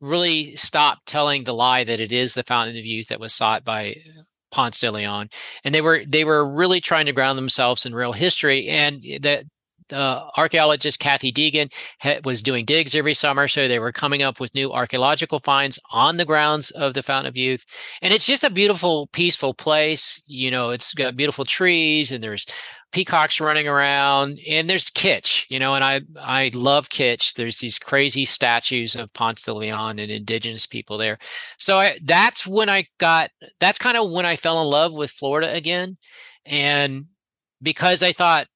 really 0.01 0.57
stop 0.57 0.99
telling 1.07 1.45
the 1.45 1.55
lie 1.55 1.85
that 1.85 2.01
it 2.01 2.13
is 2.13 2.35
the 2.35 2.43
Fountain 2.43 2.77
of 2.77 2.85
Youth 2.85 3.09
that 3.09 3.21
was 3.21 3.35
sought 3.35 3.65
by 3.65 3.97
Ponce 4.51 4.81
de 4.81 4.91
Leon, 4.91 5.29
and 5.65 5.75
they 5.75 5.81
were 5.81 6.03
they 6.07 6.25
were 6.25 6.47
really 6.47 6.81
trying 6.81 7.07
to 7.07 7.13
ground 7.13 7.39
themselves 7.39 7.85
in 7.87 7.95
real 7.95 8.13
history. 8.13 8.69
And 8.69 9.03
that 9.23 9.45
uh, 9.93 10.29
archaeologist 10.37 10.99
Kathy 10.99 11.33
Deagan 11.33 11.73
ha- 12.01 12.21
was 12.25 12.43
doing 12.43 12.65
digs 12.65 12.95
every 12.95 13.15
summer, 13.15 13.49
so 13.49 13.69
they 13.69 13.79
were 13.79 13.93
coming 13.93 14.23
up 14.23 14.41
with 14.41 14.55
new 14.55 14.73
archaeological 14.73 15.41
finds 15.41 15.79
on 15.91 16.17
the 16.17 16.25
grounds 16.25 16.71
of 16.73 16.95
the 16.95 17.03
Fountain 17.03 17.29
of 17.29 17.37
Youth, 17.37 17.65
and 18.03 18.13
it's 18.13 18.27
just 18.27 18.45
a 18.45 18.51
beautiful, 18.51 19.09
peaceful 19.09 19.55
place. 19.55 20.23
You 20.27 20.51
know, 20.51 20.71
it's 20.71 20.95
got 20.95 21.17
beautiful 21.17 21.45
trees, 21.45 22.13
and 22.13 22.23
there's 22.23 22.47
peacocks 22.93 23.41
running 23.41 23.69
around, 23.69 24.39
and 24.49 24.69
there's 24.69 24.91
kitsch. 24.91 25.45
You 25.49 25.59
know, 25.59 25.75
and 25.75 25.85
I 25.85 26.01
I 26.21 26.51
love 26.55 26.89
kitsch. 26.89 27.35
There's 27.35 27.59
these 27.59 27.79
crazy 27.79 28.25
statues 28.25 28.95
of 28.97 29.13
Ponce 29.13 29.43
de 29.43 29.55
Leon 29.55 29.99
and 29.99 30.11
indigenous 30.11 30.67
people 30.67 30.99
there, 30.99 31.17
so 31.59 31.79
I, 31.79 31.99
that's 32.03 32.47
when 32.47 32.69
I 32.69 32.87
got. 32.99 33.31
That's 33.61 33.79
kind 33.79 33.97
of 33.97 34.11
when 34.11 34.27
I 34.27 34.37
fell 34.37 34.61
in 34.63 34.69
love 34.69 34.93
with 34.93 35.11
Florida 35.11 35.53
again, 35.53 35.97
and 36.45 37.07
because 37.63 38.03
I 38.03 38.13
thought 38.13 38.47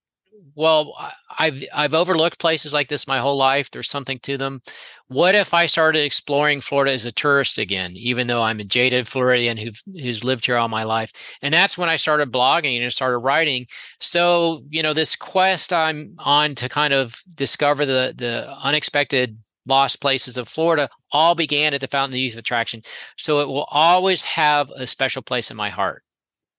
well 0.54 0.94
i've 1.38 1.62
i've 1.74 1.94
overlooked 1.94 2.38
places 2.38 2.72
like 2.72 2.88
this 2.88 3.06
my 3.06 3.18
whole 3.18 3.36
life. 3.36 3.70
There's 3.70 3.90
something 3.90 4.18
to 4.20 4.36
them. 4.36 4.60
What 5.08 5.34
if 5.34 5.54
i 5.54 5.66
started 5.66 6.04
exploring 6.04 6.60
florida 6.60 6.92
as 6.92 7.06
a 7.06 7.12
tourist 7.12 7.58
again 7.58 7.92
even 7.94 8.26
though 8.26 8.42
i'm 8.42 8.60
a 8.60 8.64
jaded 8.64 9.08
floridian 9.08 9.56
who, 9.56 9.70
who's 9.92 10.24
lived 10.24 10.46
here 10.46 10.56
all 10.56 10.68
my 10.68 10.84
life? 10.84 11.12
And 11.42 11.52
that's 11.52 11.78
when 11.78 11.88
i 11.88 11.96
started 11.96 12.32
blogging 12.32 12.80
and 12.80 12.92
started 12.92 13.18
writing. 13.18 13.66
So 14.00 14.62
you 14.68 14.82
know 14.82 14.94
this 14.94 15.16
quest 15.16 15.72
i'm 15.72 16.14
on 16.18 16.54
to 16.56 16.68
kind 16.68 16.92
of 16.92 17.22
discover 17.34 17.86
the 17.86 18.14
the 18.16 18.52
unexpected 18.62 19.38
lost 19.66 20.00
places 20.00 20.38
of 20.38 20.48
florida 20.48 20.88
all 21.12 21.34
began 21.34 21.74
at 21.74 21.80
the 21.80 21.86
fountain 21.86 22.14
of 22.14 22.20
youth 22.20 22.36
attraction. 22.36 22.82
So 23.16 23.40
it 23.40 23.48
will 23.48 23.66
always 23.70 24.24
have 24.24 24.70
a 24.76 24.86
special 24.86 25.22
place 25.22 25.50
in 25.50 25.56
my 25.56 25.68
heart. 25.68 26.02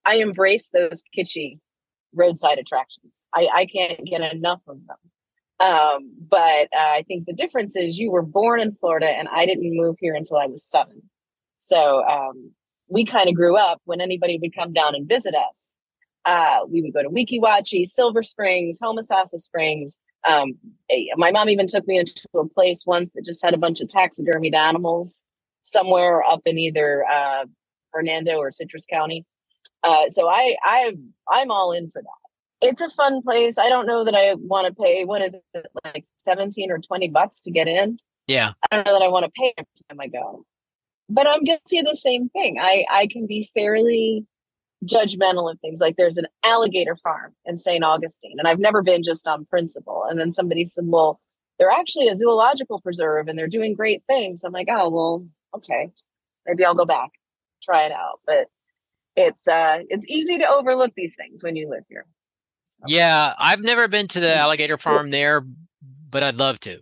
I 0.05 0.15
embrace 0.15 0.69
those 0.69 1.01
kitschy 1.15 1.59
roadside 2.13 2.59
attractions. 2.59 3.27
I, 3.33 3.47
I 3.53 3.65
can't 3.65 4.03
get 4.05 4.21
enough 4.33 4.61
of 4.67 4.77
them. 4.87 4.97
Um, 5.59 6.11
but 6.27 6.69
uh, 6.75 6.91
I 6.93 7.03
think 7.07 7.25
the 7.25 7.33
difference 7.33 7.75
is 7.75 7.99
you 7.99 8.11
were 8.11 8.23
born 8.23 8.59
in 8.59 8.75
Florida 8.75 9.07
and 9.07 9.27
I 9.27 9.45
didn't 9.45 9.77
move 9.77 9.95
here 9.99 10.15
until 10.15 10.37
I 10.37 10.47
was 10.47 10.63
seven. 10.63 11.03
So 11.57 12.03
um, 12.03 12.51
we 12.87 13.05
kind 13.05 13.29
of 13.29 13.35
grew 13.35 13.57
up 13.57 13.79
when 13.85 14.01
anybody 14.01 14.39
would 14.41 14.55
come 14.55 14.73
down 14.73 14.95
and 14.95 15.07
visit 15.07 15.35
us. 15.35 15.75
Uh, 16.25 16.59
we 16.67 16.81
would 16.81 16.93
go 16.93 17.03
to 17.03 17.09
Weeki 17.09 17.39
Wachee, 17.39 17.85
Silver 17.85 18.23
Springs, 18.23 18.79
Homosassa 18.81 19.39
Springs. 19.39 19.97
Um, 20.27 20.55
my 21.15 21.31
mom 21.31 21.49
even 21.49 21.67
took 21.67 21.87
me 21.87 21.97
into 21.97 22.27
a 22.35 22.47
place 22.47 22.83
once 22.85 23.11
that 23.15 23.25
just 23.25 23.43
had 23.43 23.53
a 23.53 23.57
bunch 23.57 23.81
of 23.81 23.87
taxidermied 23.87 24.55
animals 24.55 25.23
somewhere 25.63 26.23
up 26.23 26.41
in 26.45 26.57
either 26.57 27.05
uh, 27.05 27.45
Hernando 27.91 28.37
or 28.37 28.51
Citrus 28.51 28.85
County. 28.85 29.25
Uh, 29.83 30.09
so 30.09 30.29
I 30.29 30.55
I 30.63 30.93
I'm 31.29 31.51
all 31.51 31.71
in 31.71 31.89
for 31.91 32.01
that. 32.01 32.67
It's 32.67 32.81
a 32.81 32.89
fun 32.89 33.21
place. 33.23 33.57
I 33.57 33.69
don't 33.69 33.87
know 33.87 34.03
that 34.05 34.15
I 34.15 34.35
want 34.35 34.67
to 34.67 34.73
pay. 34.73 35.05
What 35.05 35.21
is 35.21 35.35
it 35.53 35.65
like 35.83 36.05
seventeen 36.17 36.71
or 36.71 36.79
twenty 36.79 37.09
bucks 37.09 37.41
to 37.41 37.51
get 37.51 37.67
in? 37.67 37.97
Yeah, 38.27 38.51
I 38.69 38.75
don't 38.75 38.85
know 38.85 38.93
that 38.97 39.05
I 39.05 39.07
want 39.07 39.25
to 39.25 39.31
pay 39.31 39.53
every 39.57 39.67
time 39.89 39.99
I 39.99 40.07
go. 40.07 40.45
But 41.09 41.27
I'm 41.27 41.43
guilty 41.43 41.79
of 41.79 41.85
the 41.85 41.97
same 41.97 42.29
thing. 42.29 42.57
I 42.59 42.85
I 42.89 43.07
can 43.07 43.25
be 43.27 43.49
fairly 43.53 44.25
judgmental 44.85 45.51
of 45.51 45.59
things. 45.59 45.79
Like 45.79 45.95
there's 45.97 46.17
an 46.17 46.27
alligator 46.45 46.95
farm 47.03 47.33
in 47.45 47.57
St. 47.57 47.83
Augustine, 47.83 48.35
and 48.37 48.47
I've 48.47 48.59
never 48.59 48.81
been 48.81 49.03
just 49.03 49.27
on 49.27 49.45
principle. 49.45 50.05
And 50.09 50.19
then 50.19 50.31
somebody 50.31 50.65
said, 50.67 50.85
"Well, 50.87 51.19
they're 51.57 51.71
actually 51.71 52.07
a 52.07 52.15
zoological 52.15 52.81
preserve, 52.81 53.27
and 53.27 53.37
they're 53.37 53.47
doing 53.47 53.75
great 53.75 54.03
things." 54.07 54.43
I'm 54.43 54.51
like, 54.51 54.67
"Oh, 54.69 54.89
well, 54.89 55.27
okay, 55.55 55.91
maybe 56.45 56.65
I'll 56.65 56.75
go 56.75 56.85
back, 56.85 57.09
try 57.63 57.83
it 57.83 57.91
out." 57.91 58.19
But 58.25 58.47
it's 59.15 59.47
uh 59.47 59.79
it's 59.89 60.07
easy 60.07 60.37
to 60.37 60.47
overlook 60.47 60.91
these 60.95 61.15
things 61.15 61.43
when 61.43 61.55
you 61.55 61.69
live 61.69 61.83
here. 61.89 62.05
So. 62.65 62.79
Yeah, 62.87 63.33
I've 63.37 63.61
never 63.61 63.87
been 63.87 64.07
to 64.09 64.19
the 64.19 64.35
alligator 64.35 64.77
farm 64.77 65.11
there, 65.11 65.45
but 66.09 66.23
I'd 66.23 66.37
love 66.37 66.59
to. 66.61 66.79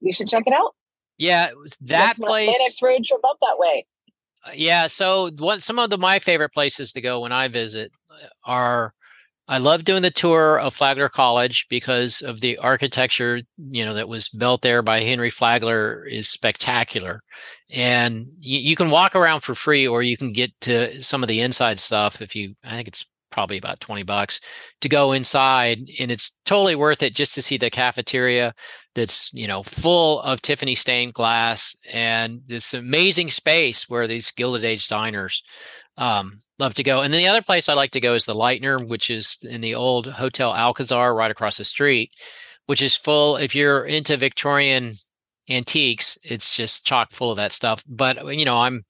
You 0.00 0.12
should 0.12 0.28
check 0.28 0.44
it 0.46 0.52
out. 0.52 0.74
Yeah, 1.18 1.46
that 1.46 1.76
That's 1.80 2.18
place. 2.18 2.48
My 2.48 2.64
next 2.64 2.82
road 2.82 3.04
trip 3.04 3.20
up 3.24 3.38
that 3.40 3.56
way. 3.58 3.86
Uh, 4.44 4.50
yeah, 4.54 4.86
so 4.86 5.30
what 5.38 5.62
some 5.62 5.78
of 5.78 5.90
the 5.90 5.98
my 5.98 6.18
favorite 6.18 6.50
places 6.50 6.92
to 6.92 7.00
go 7.00 7.20
when 7.20 7.32
I 7.32 7.48
visit 7.48 7.92
uh, 8.10 8.26
are 8.44 8.94
I 9.48 9.58
love 9.58 9.84
doing 9.84 10.02
the 10.02 10.10
tour 10.10 10.58
of 10.58 10.74
Flagler 10.74 11.08
College 11.08 11.66
because 11.70 12.20
of 12.20 12.40
the 12.40 12.58
architecture, 12.58 13.42
you 13.70 13.84
know, 13.84 13.94
that 13.94 14.08
was 14.08 14.28
built 14.28 14.62
there 14.62 14.82
by 14.82 15.02
Henry 15.02 15.30
Flagler 15.30 16.04
is 16.04 16.28
spectacular. 16.28 17.22
And 17.70 18.26
you, 18.38 18.58
you, 18.58 18.76
can 18.76 18.90
walk 18.90 19.14
around 19.14 19.42
for 19.42 19.54
free 19.54 19.86
or 19.86 20.02
you 20.02 20.16
can 20.16 20.32
get 20.32 20.50
to 20.62 21.00
some 21.00 21.22
of 21.22 21.28
the 21.28 21.40
inside 21.40 21.78
stuff 21.78 22.20
if 22.20 22.34
you 22.34 22.54
I 22.64 22.76
think 22.76 22.88
it's 22.88 23.04
probably 23.30 23.58
about 23.58 23.80
20 23.80 24.02
bucks 24.02 24.40
to 24.80 24.88
go 24.88 25.12
inside 25.12 25.78
and 26.00 26.10
it's 26.10 26.32
totally 26.44 26.74
worth 26.74 27.02
it 27.02 27.14
just 27.14 27.34
to 27.34 27.42
see 27.42 27.58
the 27.58 27.68
cafeteria 27.68 28.54
that's 28.94 29.30
you 29.34 29.46
know 29.46 29.62
full 29.62 30.22
of 30.22 30.40
tiffany 30.40 30.74
stained 30.74 31.12
glass 31.12 31.76
and 31.92 32.40
this 32.46 32.72
amazing 32.72 33.28
space 33.28 33.88
where 33.88 34.06
these 34.06 34.30
gilded 34.30 34.64
age 34.64 34.88
diners 34.88 35.42
um, 35.98 36.38
love 36.58 36.74
to 36.74 36.82
go 36.82 37.02
and 37.02 37.12
then 37.12 37.20
the 37.20 37.28
other 37.28 37.42
place 37.42 37.68
i 37.68 37.74
like 37.74 37.90
to 37.90 38.00
go 38.00 38.14
is 38.14 38.24
the 38.24 38.34
lightner 38.34 38.86
which 38.86 39.10
is 39.10 39.38
in 39.42 39.60
the 39.60 39.74
old 39.74 40.06
hotel 40.06 40.54
alcazar 40.54 41.14
right 41.14 41.30
across 41.30 41.58
the 41.58 41.64
street 41.64 42.10
which 42.66 42.80
is 42.80 42.96
full 42.96 43.36
if 43.36 43.54
you're 43.54 43.84
into 43.84 44.16
victorian 44.16 44.94
antiques 45.50 46.16
it's 46.22 46.56
just 46.56 46.86
chock 46.86 47.12
full 47.12 47.30
of 47.30 47.36
that 47.36 47.52
stuff 47.52 47.84
but 47.86 48.24
you 48.34 48.44
know 48.44 48.58
i'm 48.58 48.84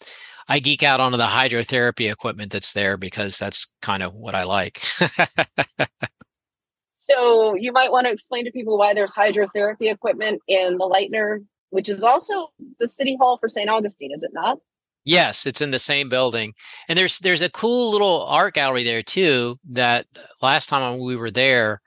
I 0.49 0.61
geek 0.61 0.83
out 0.83 1.01
onto 1.01 1.17
the 1.17 1.25
hydrotherapy 1.25 2.11
equipment 2.11 2.53
that's 2.53 2.73
there 2.73 2.97
because 2.97 3.39
that's 3.39 3.73
kind 3.83 4.03
of 4.03 4.14
what 4.14 4.35
I 4.35 4.45
like. 4.45 4.79
so 6.95 7.55
you 7.57 7.73
might 7.73 7.91
want 7.91 8.07
to 8.07 8.12
explain 8.12 8.45
to 8.45 8.53
people 8.53 8.79
why 8.79 8.95
there's 8.95 9.12
hydrotherapy 9.12 9.91
equipment 9.91 10.41
in 10.47 10.79
the 10.79 10.85
Lightner, 10.85 11.45
which 11.71 11.89
is 11.89 12.05
also 12.05 12.49
the 12.79 12.87
city 12.87 13.17
hall 13.21 13.39
for 13.39 13.49
St. 13.49 13.69
Augustine, 13.69 14.12
is 14.14 14.23
it 14.23 14.31
not? 14.33 14.59
Yes, 15.07 15.46
it's 15.46 15.61
in 15.61 15.70
the 15.70 15.78
same 15.78 16.09
building. 16.09 16.52
And 16.88 16.98
there's 16.98 17.20
there's 17.20 17.42
a 17.42 17.48
cool 17.48 17.92
little 17.92 18.24
art 18.26 18.54
gallery 18.54 18.82
there 18.84 19.02
too 19.04 19.57
that 19.70 20.07
last 20.42 20.68
time 20.68 20.98
we 20.98 21.16
were 21.16 21.30
there 21.30 21.80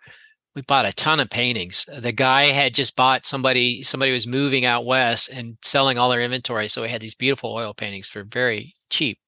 we 0.55 0.63
bought 0.63 0.88
a 0.88 0.93
ton 0.93 1.20
of 1.20 1.30
paintings. 1.30 1.86
The 1.86 2.11
guy 2.11 2.45
had 2.45 2.74
just 2.74 2.95
bought 2.95 3.26
somebody 3.26 3.84
somebody 3.84 4.11
was 4.11 4.26
moving 4.28 4.65
out 4.65 4.86
west 4.86 5.30
and 5.30 5.57
selling 5.63 5.97
all 5.97 6.09
their 6.09 6.22
inventory, 6.22 6.67
so 6.67 6.82
we 6.82 6.89
had 6.89 7.01
these 7.01 7.15
beautiful 7.15 7.53
oil 7.53 7.74
paintings 7.74 8.09
for 8.09 8.24
very 8.24 8.74
cheap. 8.89 9.20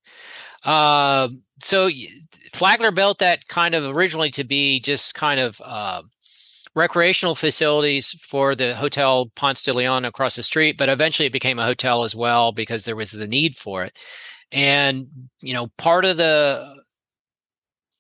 Uh, 0.63 1.29
so 1.61 1.89
Flagler 2.53 2.91
built 2.91 3.19
that 3.19 3.47
kind 3.47 3.75
of 3.75 3.95
originally 3.95 4.31
to 4.31 4.43
be 4.43 4.79
just 4.79 5.15
kind 5.15 5.39
of 5.39 5.61
uh, 5.63 6.03
recreational 6.76 7.36
facilities 7.36 8.11
for 8.28 8.55
the 8.55 8.76
Hotel 8.76 9.32
Ponce 9.36 9.63
de 9.63 9.74
Leon 9.74 10.05
across 10.05 10.36
the 10.36 10.43
street, 10.43 10.78
but 10.78 10.89
eventually 10.89 11.28
it 11.28 11.34
became 11.34 11.59
a 11.59 11.65
hotel 11.65 12.03
as 12.03 12.15
well 12.15 12.51
because 12.51 12.86
there 12.86 12.95
was 12.95 13.11
the 13.11 13.28
need 13.28 13.55
for 13.55 13.84
it. 13.84 13.97
And 14.51 15.07
you 15.41 15.53
know, 15.53 15.67
part 15.78 16.05
of 16.05 16.17
the 16.17 16.82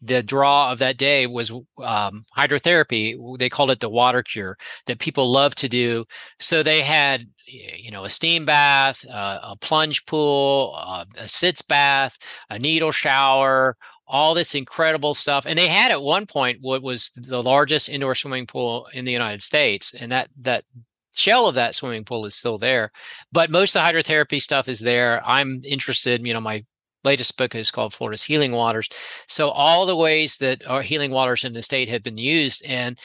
the 0.01 0.23
draw 0.23 0.71
of 0.71 0.79
that 0.79 0.97
day 0.97 1.27
was 1.27 1.51
um, 1.83 2.25
hydrotherapy. 2.35 3.37
They 3.37 3.49
called 3.49 3.69
it 3.69 3.79
the 3.79 3.89
water 3.89 4.23
cure 4.23 4.57
that 4.87 4.99
people 4.99 5.31
love 5.31 5.53
to 5.55 5.69
do. 5.69 6.05
So 6.39 6.63
they 6.63 6.81
had, 6.81 7.27
you 7.45 7.91
know, 7.91 8.03
a 8.03 8.09
steam 8.09 8.43
bath, 8.43 9.05
uh, 9.07 9.39
a 9.43 9.55
plunge 9.57 10.05
pool, 10.07 10.73
uh, 10.75 11.05
a 11.17 11.27
sitz 11.27 11.61
bath, 11.61 12.17
a 12.49 12.57
needle 12.57 12.91
shower, 12.91 13.77
all 14.11 14.33
this 14.33 14.53
incredible 14.53 15.13
stuff. 15.13 15.45
And 15.47 15.57
they 15.57 15.67
had 15.67 15.91
at 15.91 16.01
one 16.01 16.25
point 16.25 16.59
what 16.61 16.83
was 16.83 17.09
the 17.15 17.41
largest 17.41 17.89
indoor 17.89 18.13
swimming 18.13 18.45
pool 18.45 18.87
in 18.93 19.05
the 19.05 19.11
United 19.11 19.41
States, 19.41 19.93
and 19.93 20.11
that 20.11 20.29
that 20.41 20.65
shell 21.13 21.47
of 21.47 21.55
that 21.55 21.75
swimming 21.75 22.05
pool 22.05 22.25
is 22.25 22.33
still 22.33 22.57
there 22.57 22.89
but 23.33 23.51
most 23.51 23.75
of 23.75 23.83
the 23.83 23.85
hydrotherapy 23.85 24.41
stuff 24.41 24.69
is 24.69 24.79
there 24.79 25.21
i'm 25.25 25.61
interested 25.65 26.25
you 26.25 26.33
know 26.33 26.39
my 26.39 26.63
latest 27.03 27.37
book 27.37 27.55
is 27.55 27.71
called 27.71 27.93
Florida's 27.93 28.23
Healing 28.23 28.51
Waters. 28.51 28.89
So 29.27 29.49
all 29.49 29.85
the 29.85 29.95
ways 29.95 30.37
that 30.37 30.65
our 30.67 30.81
healing 30.81 31.11
waters 31.11 31.43
in 31.43 31.53
the 31.53 31.63
state 31.63 31.89
have 31.89 32.03
been 32.03 32.17
used, 32.17 32.63
and 32.65 32.97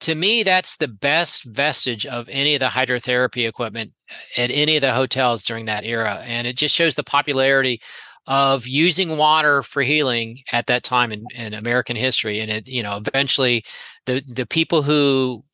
to 0.00 0.14
me, 0.14 0.44
that's 0.44 0.76
the 0.76 0.88
best 0.88 1.44
vestige 1.44 2.06
of 2.06 2.28
any 2.28 2.54
of 2.54 2.60
the 2.60 2.66
hydrotherapy 2.66 3.48
equipment 3.48 3.92
at 4.36 4.50
any 4.50 4.76
of 4.76 4.80
the 4.80 4.92
hotels 4.92 5.44
during 5.44 5.64
that 5.64 5.84
era, 5.84 6.22
and 6.24 6.46
it 6.46 6.56
just 6.56 6.74
shows 6.74 6.94
the 6.94 7.02
popularity 7.02 7.80
of 8.28 8.66
using 8.66 9.16
water 9.16 9.62
for 9.62 9.82
healing 9.82 10.38
at 10.52 10.66
that 10.66 10.82
time 10.84 11.10
in, 11.10 11.24
in 11.34 11.54
American 11.54 11.96
history. 11.96 12.40
And 12.40 12.50
it, 12.50 12.68
you 12.68 12.82
know, 12.82 13.00
eventually, 13.04 13.64
the 14.06 14.22
the 14.28 14.46
people 14.46 14.82
who 14.82 15.44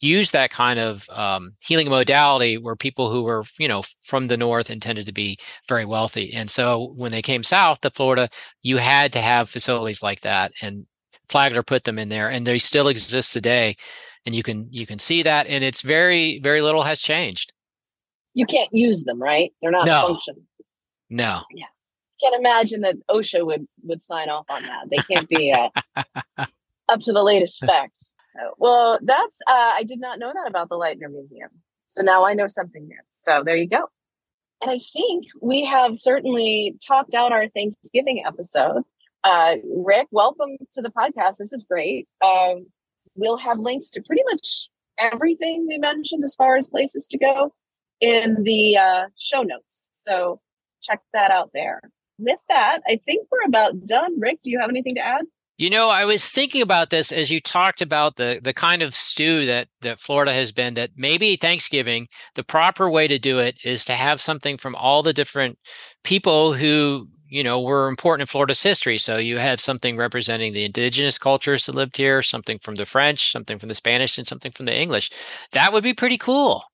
use 0.00 0.32
that 0.32 0.50
kind 0.50 0.78
of 0.78 1.08
um, 1.10 1.54
healing 1.60 1.88
modality 1.88 2.58
were 2.58 2.76
people 2.76 3.10
who 3.10 3.22
were 3.22 3.44
you 3.58 3.68
know 3.68 3.82
from 4.02 4.26
the 4.26 4.36
north 4.36 4.68
and 4.70 4.82
tended 4.82 5.06
to 5.06 5.12
be 5.12 5.38
very 5.68 5.84
wealthy. 5.84 6.32
And 6.34 6.50
so 6.50 6.92
when 6.96 7.12
they 7.12 7.22
came 7.22 7.42
south 7.42 7.80
to 7.80 7.90
florida 7.90 8.28
you 8.60 8.76
had 8.76 9.12
to 9.14 9.20
have 9.20 9.48
facilities 9.48 10.02
like 10.02 10.20
that. 10.20 10.52
And 10.60 10.86
flagler 11.28 11.62
put 11.62 11.84
them 11.84 11.98
in 11.98 12.08
there 12.08 12.28
and 12.28 12.46
they 12.46 12.58
still 12.58 12.88
exist 12.88 13.32
today. 13.32 13.76
And 14.26 14.34
you 14.34 14.42
can 14.42 14.68
you 14.70 14.86
can 14.86 14.98
see 14.98 15.22
that 15.22 15.46
and 15.46 15.64
it's 15.64 15.80
very 15.80 16.40
very 16.40 16.60
little 16.60 16.82
has 16.82 17.00
changed. 17.00 17.52
You 18.34 18.44
can't 18.44 18.72
use 18.74 19.04
them 19.04 19.22
right? 19.22 19.52
They're 19.62 19.70
not 19.70 19.86
no. 19.86 20.08
functional 20.08 20.42
no. 21.08 21.40
Yeah 21.54 21.66
can't 22.20 22.38
imagine 22.38 22.80
that 22.80 22.96
osha 23.10 23.44
would 23.44 23.66
would 23.82 24.02
sign 24.02 24.28
off 24.28 24.46
on 24.48 24.62
that 24.62 24.88
they 24.90 24.98
can't 24.98 25.28
be 25.28 25.52
uh, 25.52 25.68
up 26.88 27.00
to 27.00 27.12
the 27.12 27.22
latest 27.22 27.58
specs 27.58 28.14
well, 28.58 28.98
that's 29.02 29.38
uh, 29.46 29.72
I 29.76 29.84
did 29.86 30.00
not 30.00 30.18
know 30.18 30.32
that 30.32 30.48
about 30.48 30.68
the 30.68 30.76
Lightner 30.76 31.10
Museum. 31.10 31.50
So 31.86 32.02
now 32.02 32.24
I 32.24 32.34
know 32.34 32.48
something 32.48 32.86
new. 32.86 32.98
So 33.12 33.42
there 33.44 33.56
you 33.56 33.68
go. 33.68 33.88
And 34.62 34.70
I 34.70 34.78
think 34.92 35.26
we 35.40 35.64
have 35.64 35.96
certainly 35.96 36.76
talked 36.86 37.14
out 37.14 37.32
our 37.32 37.48
Thanksgiving 37.48 38.24
episode. 38.26 38.82
Uh, 39.22 39.56
Rick, 39.64 40.08
welcome 40.10 40.56
to 40.72 40.82
the 40.82 40.90
podcast. 40.90 41.36
This 41.38 41.52
is 41.52 41.64
great. 41.64 42.08
Um, 42.24 42.66
we'll 43.14 43.36
have 43.38 43.58
links 43.58 43.90
to 43.90 44.02
pretty 44.02 44.22
much 44.30 44.68
everything 44.98 45.66
we 45.68 45.78
mentioned 45.78 46.24
as 46.24 46.34
far 46.34 46.56
as 46.56 46.66
places 46.66 47.06
to 47.08 47.18
go 47.18 47.52
in 48.00 48.42
the 48.44 48.76
uh, 48.76 49.04
show 49.18 49.42
notes. 49.42 49.88
So 49.92 50.40
check 50.82 51.00
that 51.12 51.30
out 51.30 51.50
there. 51.52 51.80
With 52.18 52.38
that, 52.48 52.80
I 52.88 53.00
think 53.04 53.28
we're 53.30 53.46
about 53.46 53.84
done. 53.86 54.18
Rick, 54.18 54.40
do 54.42 54.50
you 54.50 54.58
have 54.60 54.70
anything 54.70 54.94
to 54.94 55.00
add? 55.00 55.24
You 55.58 55.70
know, 55.70 55.88
I 55.88 56.04
was 56.04 56.28
thinking 56.28 56.60
about 56.60 56.90
this 56.90 57.10
as 57.10 57.30
you 57.30 57.40
talked 57.40 57.80
about 57.80 58.16
the 58.16 58.40
the 58.42 58.52
kind 58.52 58.82
of 58.82 58.94
stew 58.94 59.46
that 59.46 59.68
that 59.80 59.98
Florida 59.98 60.34
has 60.34 60.52
been 60.52 60.74
that 60.74 60.90
maybe 60.96 61.36
Thanksgiving 61.36 62.08
the 62.34 62.44
proper 62.44 62.90
way 62.90 63.08
to 63.08 63.18
do 63.18 63.38
it 63.38 63.58
is 63.64 63.84
to 63.86 63.94
have 63.94 64.20
something 64.20 64.58
from 64.58 64.74
all 64.74 65.02
the 65.02 65.14
different 65.14 65.58
people 66.04 66.52
who, 66.52 67.08
you 67.26 67.42
know, 67.42 67.62
were 67.62 67.88
important 67.88 68.22
in 68.22 68.26
Florida's 68.26 68.62
history. 68.62 68.98
So 68.98 69.16
you 69.16 69.38
have 69.38 69.58
something 69.58 69.96
representing 69.96 70.52
the 70.52 70.66
indigenous 70.66 71.16
cultures 71.16 71.64
that 71.64 71.74
lived 71.74 71.96
here, 71.96 72.22
something 72.22 72.58
from 72.58 72.74
the 72.74 72.84
French, 72.84 73.32
something 73.32 73.58
from 73.58 73.70
the 73.70 73.74
Spanish 73.74 74.18
and 74.18 74.26
something 74.26 74.52
from 74.52 74.66
the 74.66 74.78
English. 74.78 75.10
That 75.52 75.72
would 75.72 75.82
be 75.82 75.94
pretty 75.94 76.18
cool. 76.18 76.64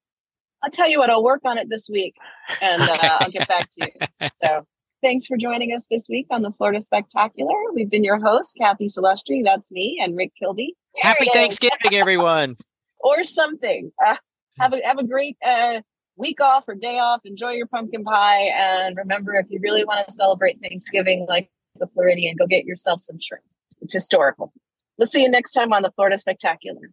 I'll 0.65 0.71
tell 0.71 0.89
you 0.89 0.99
what, 0.99 1.11
I'll 1.11 1.23
work 1.23 1.43
on 1.45 1.57
it 1.57 1.69
this 1.71 1.89
week 1.89 2.17
and 2.61 2.83
okay. 2.91 3.07
uh, 3.07 3.19
I'll 3.21 3.31
get 3.31 3.47
back 3.47 3.69
to 3.79 3.93
you. 4.21 4.29
So 4.43 4.67
Thanks 5.03 5.27
for 5.27 5.37
joining 5.37 5.75
us 5.75 5.87
this 5.91 6.09
week 6.09 6.29
on 6.31 6.43
the 6.43 6.53
Florida 6.53 6.81
Spectacular. 6.81 7.57
We've 7.75 7.91
been 7.91 8.05
your 8.05 8.21
hosts, 8.21 8.55
Cathy 8.55 8.87
Salustri, 8.87 9.43
that's 9.43 9.73
me, 9.73 9.99
and 10.01 10.17
Rick 10.17 10.31
Kilby. 10.39 10.77
There 10.95 11.11
Happy 11.11 11.29
Thanksgiving, 11.33 11.95
everyone. 11.95 12.55
or 13.01 13.25
something. 13.25 13.91
Uh, 14.07 14.15
have 14.61 14.73
a 14.73 14.81
have 14.85 14.99
a 14.99 15.05
great 15.05 15.37
uh, 15.45 15.81
week 16.15 16.41
off 16.41 16.69
or 16.69 16.77
day 16.77 17.01
off. 17.01 17.23
Enjoy 17.25 17.51
your 17.51 17.67
pumpkin 17.67 18.05
pie, 18.05 18.51
and 18.55 18.97
remember, 18.97 19.35
if 19.35 19.47
you 19.51 19.59
really 19.61 19.85
want 19.85 20.07
to 20.07 20.15
celebrate 20.15 20.61
Thanksgiving 20.61 21.27
like 21.29 21.51
the 21.81 21.89
Floridian, 21.89 22.37
go 22.37 22.47
get 22.47 22.65
yourself 22.65 23.01
some 23.01 23.19
shrimp. 23.21 23.43
It's 23.81 23.93
historical. 23.93 24.53
We'll 24.99 25.09
see 25.09 25.23
you 25.23 25.31
next 25.31 25.51
time 25.51 25.73
on 25.73 25.83
the 25.83 25.91
Florida 25.91 26.17
Spectacular. 26.17 26.93